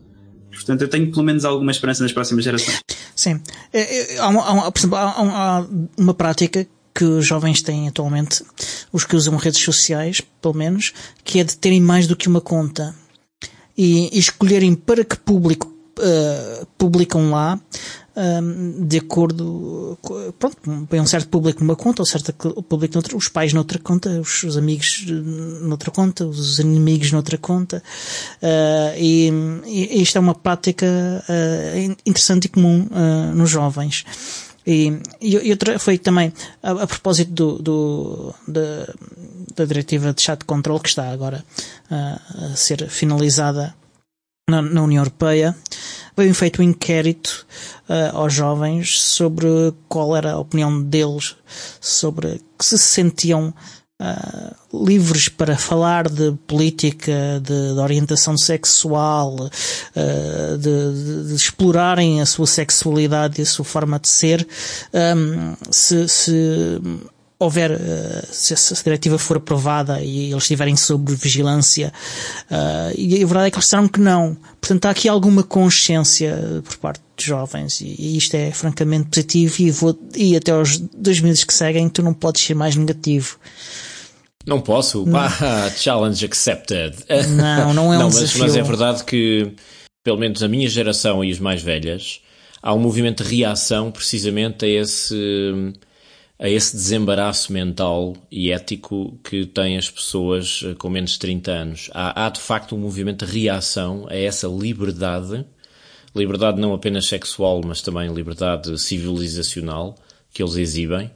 Portanto, 0.51 0.83
eu 0.83 0.89
tenho 0.89 1.11
pelo 1.11 1.23
menos 1.23 1.45
alguma 1.45 1.71
esperança 1.71 2.03
nas 2.03 2.13
próximas 2.13 2.45
gerações. 2.45 2.81
Sim. 3.15 3.41
É, 3.73 4.15
é, 4.15 4.19
há 4.19 4.29
uma, 4.29 4.43
há 4.43 4.53
uma, 4.53 4.73
por 4.73 4.79
exemplo, 4.81 4.97
há 4.97 5.67
uma 5.97 6.15
prática 6.15 6.67
que 6.95 7.05
os 7.05 7.27
jovens 7.27 7.63
têm 7.63 7.89
atualmente, 7.89 8.45
os 8.93 9.05
que 9.05 9.17
usam 9.17 9.37
redes 9.37 9.61
sociais, 9.61 10.21
pelo 10.41 10.55
menos, 10.55 10.93
que 11.25 11.39
é 11.39 11.45
de 11.45 11.57
terem 11.57 11.81
mais 11.81 12.07
do 12.07 12.17
que 12.17 12.29
uma 12.29 12.41
conta 12.41 12.95
e, 13.77 14.15
e 14.15 14.19
escolherem 14.19 14.75
para 14.75 15.05
que 15.05 15.17
público 15.17 15.73
uh, 15.99 16.67
publicam 16.77 17.31
lá 17.31 17.59
um, 18.15 18.87
de 18.87 18.99
acordo, 18.99 19.99
pronto, 20.39 20.57
põe 20.89 21.01
um 21.01 21.07
certo 21.07 21.29
público 21.29 21.61
numa 21.61 21.77
conta, 21.77 22.03
ou 22.03 22.07
certo 22.07 22.33
público 22.63 22.95
noutra, 22.95 23.17
os 23.17 23.29
pais 23.29 23.53
noutra 23.53 23.79
conta, 23.79 24.21
os, 24.21 24.43
os 24.43 24.57
amigos 24.57 25.05
noutra 25.63 25.91
conta, 25.91 26.27
os 26.27 26.59
inimigos 26.59 27.11
noutra 27.13 27.39
conta, 27.39 27.83
uh, 28.43 28.99
e, 28.99 29.31
isto 30.03 30.19
é 30.19 30.21
uma 30.21 30.35
prática 30.35 30.87
uh, 30.87 31.97
interessante 32.05 32.47
e 32.47 32.49
comum 32.49 32.87
uh, 32.91 33.35
nos 33.35 33.51
jovens. 33.51 34.05
E, 34.65 34.93
e, 35.21 35.51
outra 35.51 35.79
foi 35.79 35.99
também 35.99 36.33
a, 36.63 36.71
a 36.71 36.87
propósito 36.87 37.33
do, 37.33 37.59
do 37.59 38.35
da, 38.47 38.95
da 39.57 39.65
diretiva 39.65 40.13
de 40.13 40.23
chat 40.23 40.39
de 40.41 40.45
controle 40.45 40.81
que 40.81 40.89
está 40.89 41.11
agora 41.11 41.45
a 41.91 42.55
ser 42.55 42.89
finalizada 42.89 43.75
na, 44.51 44.61
na 44.61 44.83
União 44.83 45.01
Europeia, 45.01 45.57
veio 46.17 46.35
feito 46.35 46.61
um 46.61 46.65
inquérito 46.65 47.47
uh, 47.89 48.17
aos 48.17 48.35
jovens 48.35 49.01
sobre 49.01 49.47
qual 49.89 50.17
era 50.17 50.33
a 50.33 50.39
opinião 50.39 50.83
deles 50.83 51.37
sobre 51.81 52.41
que 52.59 52.65
se 52.65 52.79
sentiam 52.79 53.55
uh, 54.01 54.85
livres 54.87 55.29
para 55.29 55.57
falar 55.57 56.09
de 56.09 56.33
política, 56.47 57.41
de, 57.41 57.75
de 57.75 57.81
orientação 57.81 58.37
sexual, 58.37 59.37
uh, 59.37 60.59
de, 60.59 61.05
de, 61.05 61.29
de, 61.29 61.35
explorarem 61.35 62.21
a 62.21 62.27
sua 62.27 62.47
sexualidade 62.47 63.41
e 63.41 63.43
a 63.43 63.47
sua 63.47 63.65
forma 63.65 63.99
de 63.99 64.09
ser, 64.09 64.47
um, 64.93 65.55
se, 65.71 66.09
se 66.09 66.81
houver, 67.43 67.73
uh, 67.73 68.27
se 68.31 68.53
essa 68.55 68.75
diretiva 68.83 69.19
for 69.19 69.37
aprovada 69.37 70.01
e 70.01 70.31
eles 70.31 70.45
estiverem 70.45 70.77
sob 70.77 71.15
vigilância, 71.15 71.93
uh, 72.51 72.95
e 72.97 73.23
a 73.23 73.27
verdade 73.27 73.49
é 73.49 73.51
que 73.51 73.57
eles 73.57 73.65
disseram 73.65 73.89
que 73.89 74.01
não. 74.01 74.37
Portanto, 74.61 74.87
há 74.87 74.91
aqui 74.91 75.09
alguma 75.09 75.43
consciência 75.43 76.63
por 76.65 76.77
parte 76.77 77.01
dos 77.17 77.25
jovens 77.25 77.81
e, 77.81 78.17
isto 78.17 78.35
é 78.35 78.51
francamente 78.51 79.09
positivo 79.09 79.55
e, 79.59 79.71
vou, 79.71 79.99
e 80.17 80.37
até 80.37 80.53
aos 80.53 80.79
dois 80.79 81.21
meses 81.21 81.45
que 81.45 81.53
seguem 81.55 81.89
tu 81.89 82.03
não 82.03 82.15
podes 82.15 82.43
ser 82.43 82.55
mais 82.55 82.77
negativo. 82.77 83.39
Não 84.47 84.61
posso? 84.61 85.07
Não. 85.07 85.21
Challenge 85.77 86.25
accepted. 86.25 86.97
Não, 87.37 87.75
não 87.75 87.93
é 87.93 87.97
um 87.97 88.01
não, 88.01 88.07
mas, 88.07 88.19
desafio. 88.19 88.43
Mas 88.43 88.57
é 88.57 88.63
verdade 88.63 89.05
que, 89.05 89.53
pelo 90.03 90.19
menos 90.19 90.43
a 90.43 90.49
minha 90.49 90.69
geração 90.69 91.25
e 91.25 91.31
os 91.31 91.39
mais 91.39 91.63
velhas, 91.63 92.21
há 92.63 92.75
um 92.75 92.79
movimento 92.79 93.23
de 93.23 93.37
reação 93.37 93.91
precisamente 93.91 94.65
a 94.65 94.69
esse 94.69 95.15
a 96.43 96.49
esse 96.51 96.75
desembaraço 96.75 97.53
mental 97.53 98.17
e 98.29 98.51
ético 98.51 99.17
que 99.23 99.47
têm 99.47 99.79
as 99.79 99.89
pessoas 99.89 100.65
eh, 100.65 100.75
com 100.75 100.91
menos 100.91 101.13
de 101.13 101.21
30 101.21 101.53
anos. 101.53 101.91
Há, 101.95 102.27
há 102.27 102.29
de 102.31 102.41
facto 102.41 102.75
um 102.75 102.79
movimento 102.79 103.25
de 103.25 103.33
reação 103.33 104.09
a 104.11 104.17
essa 104.17 104.49
liberdade, 104.49 105.45
liberdade 106.17 106.61
não 106.61 106.75
apenas 106.75 107.07
sexual, 107.07 107.61
mas 107.65 107.81
também 107.81 108.13
liberdade 108.13 108.77
civilizacional 108.77 109.95
que 110.35 110.43
eles 110.43 110.57
exibem. 110.57 111.13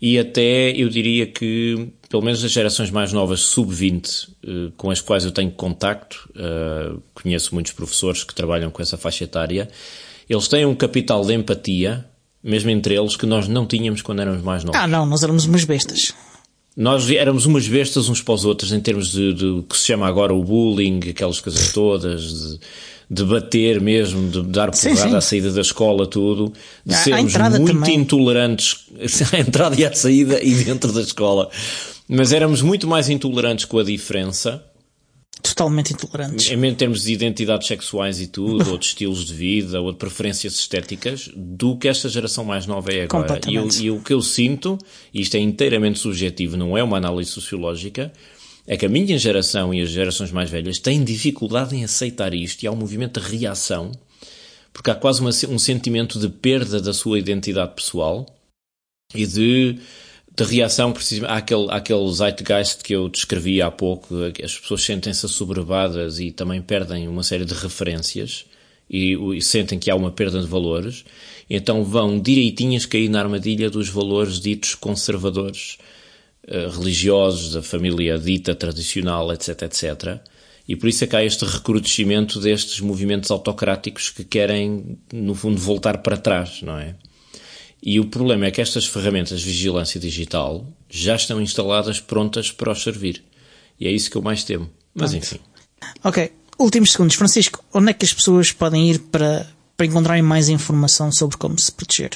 E 0.00 0.16
até 0.16 0.70
eu 0.70 0.88
diria 0.88 1.26
que, 1.26 1.88
pelo 2.08 2.22
menos 2.22 2.44
as 2.44 2.52
gerações 2.52 2.88
mais 2.88 3.12
novas, 3.12 3.40
sub-20, 3.40 4.28
eh, 4.46 4.72
com 4.76 4.92
as 4.92 5.00
quais 5.00 5.24
eu 5.24 5.32
tenho 5.32 5.50
contacto, 5.50 6.30
eh, 6.36 6.92
conheço 7.14 7.52
muitos 7.52 7.72
professores 7.72 8.22
que 8.22 8.32
trabalham 8.32 8.70
com 8.70 8.80
essa 8.80 8.96
faixa 8.96 9.24
etária, 9.24 9.68
eles 10.30 10.46
têm 10.46 10.64
um 10.64 10.74
capital 10.76 11.24
de 11.24 11.34
empatia 11.34 12.07
mesmo 12.42 12.70
entre 12.70 12.94
eles, 12.94 13.16
que 13.16 13.26
nós 13.26 13.48
não 13.48 13.66
tínhamos 13.66 14.02
quando 14.02 14.20
éramos 14.20 14.42
mais 14.42 14.64
novos. 14.64 14.80
Ah, 14.80 14.86
não, 14.86 15.04
nós 15.04 15.22
éramos 15.22 15.44
umas 15.46 15.64
bestas. 15.64 16.14
Nós 16.76 17.10
éramos 17.10 17.44
umas 17.44 17.66
bestas 17.66 18.08
uns 18.08 18.22
para 18.22 18.34
os 18.34 18.44
outros 18.44 18.72
em 18.72 18.80
termos 18.80 19.10
de, 19.10 19.34
de 19.34 19.62
que 19.68 19.76
se 19.76 19.86
chama 19.86 20.06
agora 20.06 20.32
o 20.32 20.44
bullying, 20.44 21.00
aquelas 21.10 21.40
coisas 21.40 21.70
todas, 21.74 22.22
de, 22.22 22.60
de 23.10 23.24
bater 23.24 23.80
mesmo, 23.80 24.30
de 24.30 24.42
dar 24.42 24.70
porrada 24.70 25.18
à 25.18 25.20
saída 25.20 25.50
da 25.50 25.60
escola, 25.60 26.06
tudo, 26.06 26.52
de 26.86 26.94
à, 26.94 26.98
sermos 26.98 27.34
à 27.34 27.50
muito 27.50 27.72
também. 27.72 27.96
intolerantes 27.96 28.86
à 29.32 29.38
entrada 29.40 29.74
e 29.78 29.84
à 29.84 29.92
saída 29.92 30.40
e 30.42 30.54
dentro 30.62 30.92
da 30.92 31.00
escola. 31.00 31.50
Mas 32.08 32.32
éramos 32.32 32.62
muito 32.62 32.86
mais 32.86 33.08
intolerantes 33.08 33.64
com 33.64 33.80
a 33.80 33.84
diferença 33.84 34.62
totalmente 35.42 35.92
intolerantes. 35.92 36.50
Em 36.50 36.74
termos 36.74 37.02
de 37.02 37.12
identidades 37.12 37.66
sexuais 37.66 38.20
e 38.20 38.26
tudo, 38.26 38.70
ou 38.70 38.78
de 38.78 38.84
estilos 38.86 39.24
de 39.24 39.34
vida, 39.34 39.80
ou 39.80 39.92
de 39.92 39.98
preferências 39.98 40.54
estéticas, 40.54 41.30
do 41.34 41.76
que 41.76 41.88
esta 41.88 42.08
geração 42.08 42.44
mais 42.44 42.66
nova 42.66 42.92
é 42.92 43.02
agora. 43.02 43.40
E, 43.48 43.54
eu, 43.54 43.68
e 43.80 43.90
o 43.90 44.00
que 44.00 44.12
eu 44.12 44.20
sinto, 44.20 44.78
e 45.12 45.20
isto 45.20 45.36
é 45.36 45.40
inteiramente 45.40 45.98
subjetivo, 45.98 46.56
não 46.56 46.76
é 46.76 46.82
uma 46.82 46.96
análise 46.96 47.30
sociológica, 47.30 48.12
é 48.66 48.76
que 48.76 48.84
a 48.84 48.88
minha 48.88 49.16
geração 49.16 49.72
e 49.72 49.80
as 49.80 49.88
gerações 49.88 50.30
mais 50.30 50.50
velhas 50.50 50.78
têm 50.78 51.02
dificuldade 51.02 51.74
em 51.74 51.84
aceitar 51.84 52.34
isto 52.34 52.62
e 52.62 52.66
há 52.66 52.70
um 52.70 52.76
movimento 52.76 53.18
de 53.18 53.36
reação, 53.38 53.92
porque 54.72 54.90
há 54.90 54.94
quase 54.94 55.20
uma, 55.20 55.30
um 55.48 55.58
sentimento 55.58 56.18
de 56.18 56.28
perda 56.28 56.80
da 56.80 56.92
sua 56.92 57.18
identidade 57.18 57.74
pessoal 57.74 58.26
e 59.14 59.26
de 59.26 59.78
de 60.38 60.44
reação 60.44 60.92
precisamente 60.92 61.36
àquele, 61.36 61.66
àquele 61.70 62.12
zeitgeist 62.12 62.84
que 62.84 62.94
eu 62.94 63.08
descrevi 63.08 63.60
há 63.60 63.70
pouco, 63.70 64.14
as 64.42 64.56
pessoas 64.56 64.82
sentem-se 64.82 65.26
assoberbadas 65.26 66.20
e 66.20 66.30
também 66.30 66.62
perdem 66.62 67.08
uma 67.08 67.24
série 67.24 67.44
de 67.44 67.54
referências 67.54 68.46
e, 68.88 69.14
e, 69.36 69.42
sentem 69.42 69.78
que 69.78 69.90
há 69.90 69.96
uma 69.96 70.12
perda 70.12 70.40
de 70.40 70.46
valores, 70.46 71.04
então 71.50 71.84
vão 71.84 72.20
direitinhas 72.20 72.86
cair 72.86 73.08
na 73.08 73.20
armadilha 73.20 73.68
dos 73.68 73.88
valores 73.88 74.40
ditos 74.40 74.76
conservadores, 74.76 75.76
uh, 76.46 76.70
religiosos, 76.70 77.54
da 77.54 77.62
família 77.62 78.16
dita 78.16 78.54
tradicional, 78.54 79.32
etc, 79.32 79.62
etc. 79.62 80.20
E 80.68 80.76
por 80.76 80.88
isso 80.88 81.02
é 81.02 81.06
que 81.06 81.16
há 81.16 81.24
este 81.24 81.44
recrudescimento 81.44 82.38
destes 82.40 82.80
movimentos 82.80 83.30
autocráticos 83.30 84.10
que 84.10 84.22
querem, 84.22 84.98
no 85.12 85.34
fundo, 85.34 85.58
voltar 85.58 85.98
para 85.98 86.16
trás, 86.16 86.62
não 86.62 86.78
é? 86.78 86.94
E 87.82 88.00
o 88.00 88.06
problema 88.06 88.46
é 88.46 88.50
que 88.50 88.60
estas 88.60 88.86
ferramentas 88.86 89.40
de 89.40 89.46
vigilância 89.46 90.00
digital 90.00 90.66
já 90.88 91.14
estão 91.14 91.40
instaladas 91.40 92.00
prontas 92.00 92.50
para 92.50 92.72
os 92.72 92.82
servir. 92.82 93.22
E 93.78 93.86
é 93.86 93.90
isso 93.90 94.10
que 94.10 94.16
eu 94.16 94.22
mais 94.22 94.42
temo. 94.44 94.68
Mas 94.94 95.10
Pronto. 95.10 95.24
enfim. 95.24 95.40
Ok. 96.02 96.32
Últimos 96.58 96.92
segundos. 96.92 97.14
Francisco, 97.14 97.64
onde 97.72 97.90
é 97.90 97.94
que 97.94 98.04
as 98.04 98.12
pessoas 98.12 98.50
podem 98.50 98.90
ir 98.90 98.98
para, 98.98 99.46
para 99.76 99.86
encontrarem 99.86 100.22
mais 100.22 100.48
informação 100.48 101.12
sobre 101.12 101.36
como 101.36 101.58
se 101.58 101.70
proteger? 101.70 102.10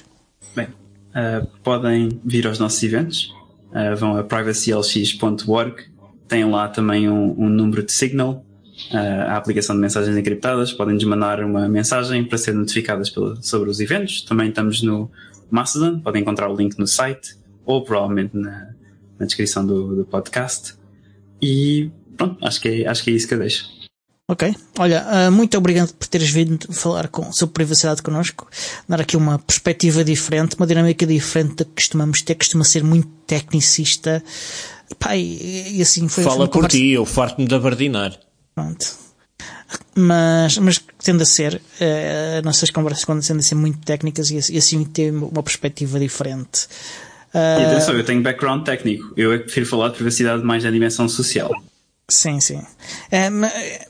Bem, 0.54 0.66
uh, 0.66 1.46
podem 1.62 2.20
vir 2.24 2.46
aos 2.46 2.58
nossos 2.58 2.82
eventos. 2.82 3.32
Uh, 3.70 3.96
vão 3.96 4.16
a 4.16 4.24
privacylx.org. 4.24 5.92
Tem 6.26 6.44
lá 6.44 6.68
também 6.68 7.08
um, 7.08 7.34
um 7.38 7.48
número 7.48 7.84
de 7.84 7.92
signal 7.92 8.44
a 8.90 9.36
aplicação 9.36 9.76
de 9.76 9.80
mensagens 9.80 10.16
encriptadas, 10.16 10.72
podem-nos 10.72 11.04
mandar 11.04 11.42
uma 11.44 11.68
mensagem 11.68 12.24
para 12.24 12.38
ser 12.38 12.54
notificadas 12.54 13.10
pelo, 13.10 13.42
sobre 13.42 13.70
os 13.70 13.80
eventos. 13.80 14.22
Também 14.22 14.48
estamos 14.48 14.82
no 14.82 15.10
Mastodon, 15.53 16.00
podem 16.00 16.22
encontrar 16.22 16.48
o 16.48 16.57
link 16.57 16.78
no 16.78 16.86
site 16.86 17.36
ou 17.66 17.84
provavelmente 17.84 18.34
na, 18.34 18.70
na 19.18 19.26
descrição 19.26 19.66
do, 19.66 19.96
do, 19.96 20.05
podcast. 20.07 20.74
E 21.40 21.90
pronto, 22.16 22.42
acho 22.42 22.59
que, 22.59 22.68
é, 22.68 22.88
acho 22.88 23.05
que 23.05 23.11
é 23.11 23.12
isso 23.12 23.28
que 23.28 23.34
eu 23.34 23.38
deixo. 23.38 23.70
Ok. 24.26 24.57
Olha, 24.78 25.05
uh, 25.28 25.30
muito 25.30 25.59
obrigado 25.59 25.92
por 25.92 26.07
teres 26.07 26.30
vindo 26.30 26.72
falar 26.72 27.09
com, 27.09 27.30
sobre 27.32 27.53
privacidade 27.53 28.00
connosco, 28.00 28.48
dar 28.88 29.03
aqui 29.03 29.14
uma 29.14 29.38
perspectiva 29.38 30.03
diferente, 30.03 30.57
uma 30.57 30.66
dinâmica 30.66 31.05
diferente 31.05 31.57
da 31.57 31.64
que 31.66 31.72
costumamos 31.72 32.22
ter, 32.22 32.34
costuma 32.36 32.64
ser 32.64 32.82
muito 32.82 33.09
tecnicista. 33.26 34.24
E, 34.90 34.94
pá, 34.94 35.14
e, 35.14 35.76
e 35.76 35.82
assim 35.82 36.09
foi. 36.09 36.24
Fala 36.24 36.46
por 36.46 36.55
conversa... 36.55 36.78
ti, 36.78 36.92
eu 36.92 37.05
farto-me 37.05 37.46
de 37.46 37.55
abardinar. 37.55 38.18
Pronto. 38.55 39.01
Mas, 39.95 40.59
mas 40.59 40.81
tende 41.03 41.23
a 41.23 41.27
ser, 41.27 41.55
uh, 41.55 42.45
nossas 42.45 42.70
conversas 42.70 43.05
quando 43.05 43.20
tendem 43.20 43.41
a 43.41 43.43
ser 43.43 43.55
muito 43.55 43.79
técnicas 43.79 44.31
e, 44.31 44.55
e 44.55 44.59
assim 44.59 44.85
ter 44.85 45.12
uma 45.12 45.43
perspectiva 45.43 45.99
diferente. 45.99 46.66
Uh, 47.35 47.61
e 47.61 47.64
atenção, 47.64 47.95
eu 47.95 48.05
tenho 48.05 48.23
background 48.23 48.64
técnico. 48.64 49.12
Eu 49.16 49.33
é 49.33 49.39
que 49.39 49.45
prefiro 49.45 49.66
falar 49.66 49.89
de 49.89 49.95
privacidade 49.95 50.43
mais 50.43 50.64
na 50.64 50.70
dimensão 50.70 51.09
social. 51.09 51.51
Sim, 52.09 52.41
sim. 52.41 52.61
É, 53.11 53.29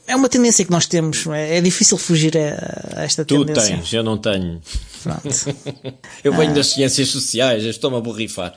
é 0.06 0.14
uma 0.14 0.28
tendência 0.28 0.64
que 0.64 0.70
nós 0.70 0.86
temos. 0.86 1.26
É, 1.26 1.58
é 1.58 1.60
difícil 1.60 1.98
fugir 1.98 2.36
a, 2.36 3.00
a 3.00 3.04
esta 3.04 3.24
tu 3.24 3.44
tendência. 3.44 3.76
Tu 3.76 3.80
tens, 3.80 3.92
eu 3.92 4.02
não 4.04 4.16
tenho. 4.16 4.60
eu 6.22 6.32
venho 6.32 6.52
ah. 6.52 6.54
das 6.54 6.68
ciências 6.68 7.08
sociais, 7.08 7.64
estou-me 7.64 7.96
a 7.96 8.00
borrifar. 8.00 8.54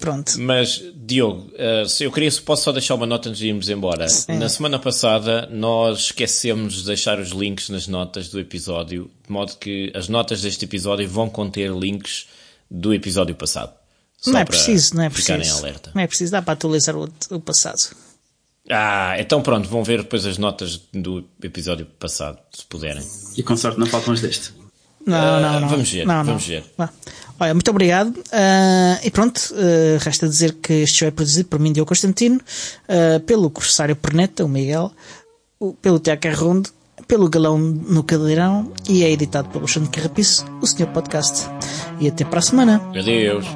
Pronto. 0.00 0.32
Mas, 0.38 0.82
Diogo, 0.94 1.52
uh, 1.52 1.86
eu 2.02 2.10
queria, 2.10 2.30
posso 2.44 2.64
só 2.64 2.72
deixar 2.72 2.94
uma 2.94 3.06
nota 3.06 3.28
antes 3.28 3.38
de 3.38 3.48
irmos 3.48 3.68
embora. 3.68 4.08
Sim. 4.08 4.38
Na 4.38 4.48
semana 4.48 4.78
passada, 4.78 5.46
nós 5.52 6.06
esquecemos 6.06 6.76
de 6.76 6.84
deixar 6.86 7.20
os 7.20 7.28
links 7.30 7.68
nas 7.68 7.86
notas 7.86 8.30
do 8.30 8.40
episódio, 8.40 9.10
de 9.26 9.30
modo 9.30 9.56
que 9.56 9.92
as 9.94 10.08
notas 10.08 10.40
deste 10.40 10.64
episódio 10.64 11.06
vão 11.06 11.28
conter 11.28 11.70
links 11.70 12.26
do 12.70 12.94
episódio 12.94 13.34
passado. 13.34 13.72
Só 14.16 14.32
não 14.32 14.40
é 14.40 14.44
preciso, 14.44 14.96
não 14.96 15.02
é 15.04 15.10
ficarem 15.10 15.42
preciso. 15.42 15.62
alerta. 15.62 15.90
Não 15.94 16.02
é 16.02 16.06
preciso, 16.06 16.32
dá 16.32 16.40
para 16.40 16.54
atualizar 16.54 16.96
o, 16.96 17.08
o 17.30 17.40
passado. 17.40 17.94
Ah, 18.70 19.16
então 19.18 19.42
pronto, 19.42 19.68
vão 19.68 19.82
ver 19.82 19.98
depois 20.02 20.24
as 20.24 20.38
notas 20.38 20.80
do 20.92 21.24
episódio 21.42 21.84
passado, 21.84 22.38
se 22.52 22.64
puderem. 22.64 23.02
E 23.36 23.42
com 23.42 23.56
sorte 23.56 23.78
não 23.78 23.86
faltam 23.86 24.14
os 24.14 24.20
deste. 24.20 24.52
Não, 25.06 25.40
não, 25.40 25.60
não. 25.60 25.68
Vamos 25.68 25.90
ver, 25.90 26.06
não, 26.06 26.24
vamos 26.24 26.46
ver. 26.46 26.64
Olha, 27.40 27.54
muito 27.54 27.70
obrigado. 27.70 28.08
Uh, 28.08 29.00
e 29.02 29.10
pronto, 29.10 29.38
uh, 29.52 29.98
resta 30.00 30.28
dizer 30.28 30.56
que 30.62 30.74
este 30.74 30.98
show 30.98 31.08
é 31.08 31.10
produzido 31.10 31.48
por 31.48 31.58
mim, 31.58 31.72
Diogo 31.72 31.88
Constantino, 31.88 32.36
uh, 32.36 33.18
pelo 33.20 33.48
Corsário 33.48 33.96
Perneta, 33.96 34.44
o 34.44 34.48
Miguel, 34.48 34.92
o, 35.58 35.72
pelo 35.72 35.98
Tiago 35.98 36.20
Carrondo, 36.20 36.68
pelo 37.08 37.30
Galão 37.30 37.58
no 37.58 38.04
Cadeirão 38.04 38.70
e 38.88 39.02
é 39.02 39.10
editado 39.10 39.48
pelo 39.48 39.66
Xande 39.66 39.88
Carrapiço, 39.88 40.44
o 40.60 40.66
Senhor 40.66 40.92
Podcast. 40.92 41.48
E 41.98 42.08
até 42.08 42.24
para 42.24 42.40
a 42.40 42.42
semana. 42.42 42.80
Adeus. 42.94 43.46